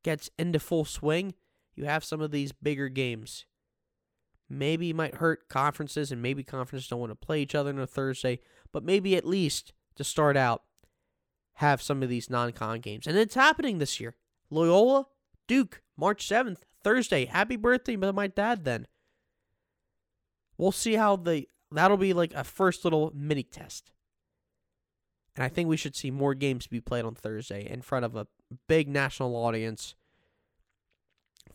gets 0.04 0.30
into 0.38 0.60
full 0.60 0.86
swing, 0.86 1.34
you 1.76 1.86
have 1.86 2.04
some 2.04 2.22
of 2.22 2.32
these 2.32 2.52
bigger 2.52 2.90
games. 2.90 3.46
Maybe 4.50 4.92
it 4.92 4.96
might 4.96 5.16
hurt 5.16 5.50
conferences, 5.50 6.12
and 6.12 6.22
maybe 6.22 6.44
conferences 6.44 6.88
don't 6.88 7.00
want 7.00 7.12
to 7.12 7.16
play 7.16 7.42
each 7.42 7.56
other 7.56 7.72
on 7.72 7.80
a 7.80 7.88
Thursday, 7.88 8.40
but 8.72 8.84
maybe 8.84 9.16
at 9.16 9.26
least 9.26 9.74
to 9.96 10.04
start 10.04 10.38
out, 10.38 10.64
have 11.56 11.82
some 11.82 12.04
of 12.04 12.10
these 12.10 12.30
non 12.30 12.52
con 12.52 12.80
games. 12.80 13.08
And 13.08 13.18
it's 13.18 13.36
happening 13.36 13.78
this 13.78 14.00
year. 14.00 14.16
Loyola, 14.50 15.08
Duke, 15.48 15.82
March 15.98 16.28
7th, 16.28 16.62
Thursday. 16.84 17.26
Happy 17.26 17.56
birthday 17.56 17.96
to 17.96 18.14
my 18.14 18.28
dad 18.28 18.66
then. 18.66 18.88
We'll 20.58 20.72
see 20.72 20.94
how 20.94 21.16
the 21.16 21.48
that'll 21.72 21.98
be 21.98 22.14
like 22.14 22.34
a 22.34 22.44
first 22.44 22.84
little 22.84 23.12
mini 23.16 23.44
test. 23.44 23.92
And 25.36 25.44
I 25.44 25.50
think 25.50 25.68
we 25.68 25.78
should 25.78 25.96
see 25.96 26.12
more 26.12 26.36
games 26.36 26.68
be 26.68 26.80
played 26.80 27.06
on 27.06 27.16
Thursday 27.16 27.68
in 27.68 27.82
front 27.82 28.06
of 28.06 28.16
a 28.16 28.28
big 28.68 28.88
national 28.88 29.36
audience 29.36 29.96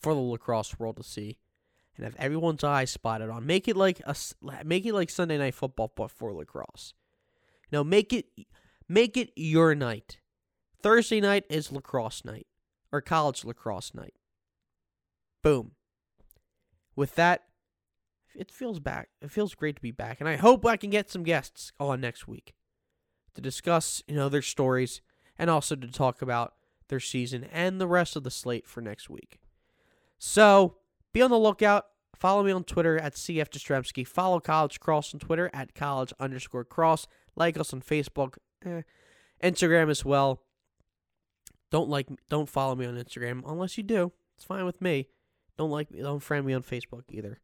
for 0.01 0.15
the 0.15 0.21
lacrosse 0.21 0.79
world 0.79 0.97
to 0.97 1.05
see. 1.05 1.39
and 1.97 2.05
have 2.05 2.17
everyone's 2.17 2.65
eyes 2.65 2.91
spotted 2.91 3.31
on. 3.31 3.47
Make 3.47 3.69
it 3.69 3.77
like 3.77 4.01
a 4.05 4.15
make 4.65 4.87
it 4.87 4.95
like 4.95 5.11
Sunday 5.11 5.39
night 5.39 5.55
football 5.55 5.93
but 5.95 6.11
for 6.11 6.33
lacrosse. 6.33 6.95
You 7.71 7.79
know, 7.79 7.85
make 7.85 8.13
it 8.13 8.27
make 8.89 9.17
it 9.17 9.31
your 9.37 9.75
night. 9.75 10.19
Thursday 10.83 11.21
night 11.21 11.45
is 11.49 11.73
lacrosse 11.73 12.25
night 12.25 12.47
or 12.93 13.01
college 13.01 13.45
lacrosse 13.45 13.95
night. 13.95 14.15
Boom. 15.43 15.73
With 16.97 17.15
that, 17.15 17.45
it 18.35 18.51
feels 18.51 18.81
back. 18.81 19.09
It 19.21 19.31
feels 19.31 19.55
great 19.55 19.77
to 19.77 19.83
be 19.83 19.91
back, 19.91 20.21
and 20.21 20.29
I 20.29 20.37
hope 20.37 20.65
I 20.65 20.77
can 20.77 20.91
get 20.91 21.11
some 21.11 21.23
guests 21.23 21.73
on 21.79 22.01
next 22.01 22.29
week 22.29 22.55
to 23.35 23.41
discuss, 23.41 24.03
you 24.07 24.15
know, 24.15 24.29
their 24.29 24.43
stories 24.43 25.01
and 25.39 25.49
also 25.49 25.77
to 25.77 25.87
talk 25.89 26.23
about 26.23 26.55
their 26.89 27.01
season 27.01 27.45
and 27.53 27.81
the 27.81 27.87
rest 27.87 28.17
of 28.17 28.25
the 28.25 28.31
slate 28.31 28.67
for 28.67 28.81
next 28.81 29.09
week. 29.09 29.39
So 30.19 30.77
be 31.13 31.23
on 31.23 31.31
the 31.31 31.39
lookout. 31.39 31.87
Follow 32.17 32.43
me 32.43 32.51
on 32.51 32.65
Twitter 32.65 32.99
at 32.99 33.15
CF 33.15 33.49
Jastrzemski. 33.49 34.07
Follow 34.07 34.41
College 34.41 34.81
Crosse 34.81 35.15
on 35.15 35.21
Twitter 35.21 35.51
at 35.55 35.75
college 35.75 36.13
underscore 36.19 36.65
cross. 36.65 37.07
Like 37.37 37.57
us 37.57 37.73
on 37.73 37.81
Facebook, 37.81 38.39
eh, 38.65 38.83
Instagram 39.43 39.89
as 39.89 40.05
well. 40.05 40.43
Don't 41.71 41.89
like, 41.89 42.09
don't 42.29 42.49
follow 42.49 42.75
me 42.75 42.87
on 42.87 42.97
Instagram 42.97 43.43
unless 43.47 43.77
you 43.77 43.85
do. 43.85 44.13
It's 44.37 44.45
fine 44.45 44.65
with 44.65 44.81
me. 44.81 45.09
Don't 45.59 45.71
like 45.71 45.91
me. 45.91 46.01
Don't 46.01 46.21
friend 46.21 46.47
me 46.47 46.55
on 46.55 46.63
Facebook 46.63 47.03
either. 47.11 47.41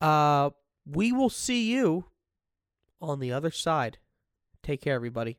Uh, 0.00 0.50
we 0.84 1.12
will 1.12 1.30
see 1.30 1.70
you 1.72 2.06
on 3.00 3.20
the 3.20 3.32
other 3.32 3.52
side. 3.52 3.98
Take 4.62 4.82
care, 4.82 4.94
everybody. 4.94 5.38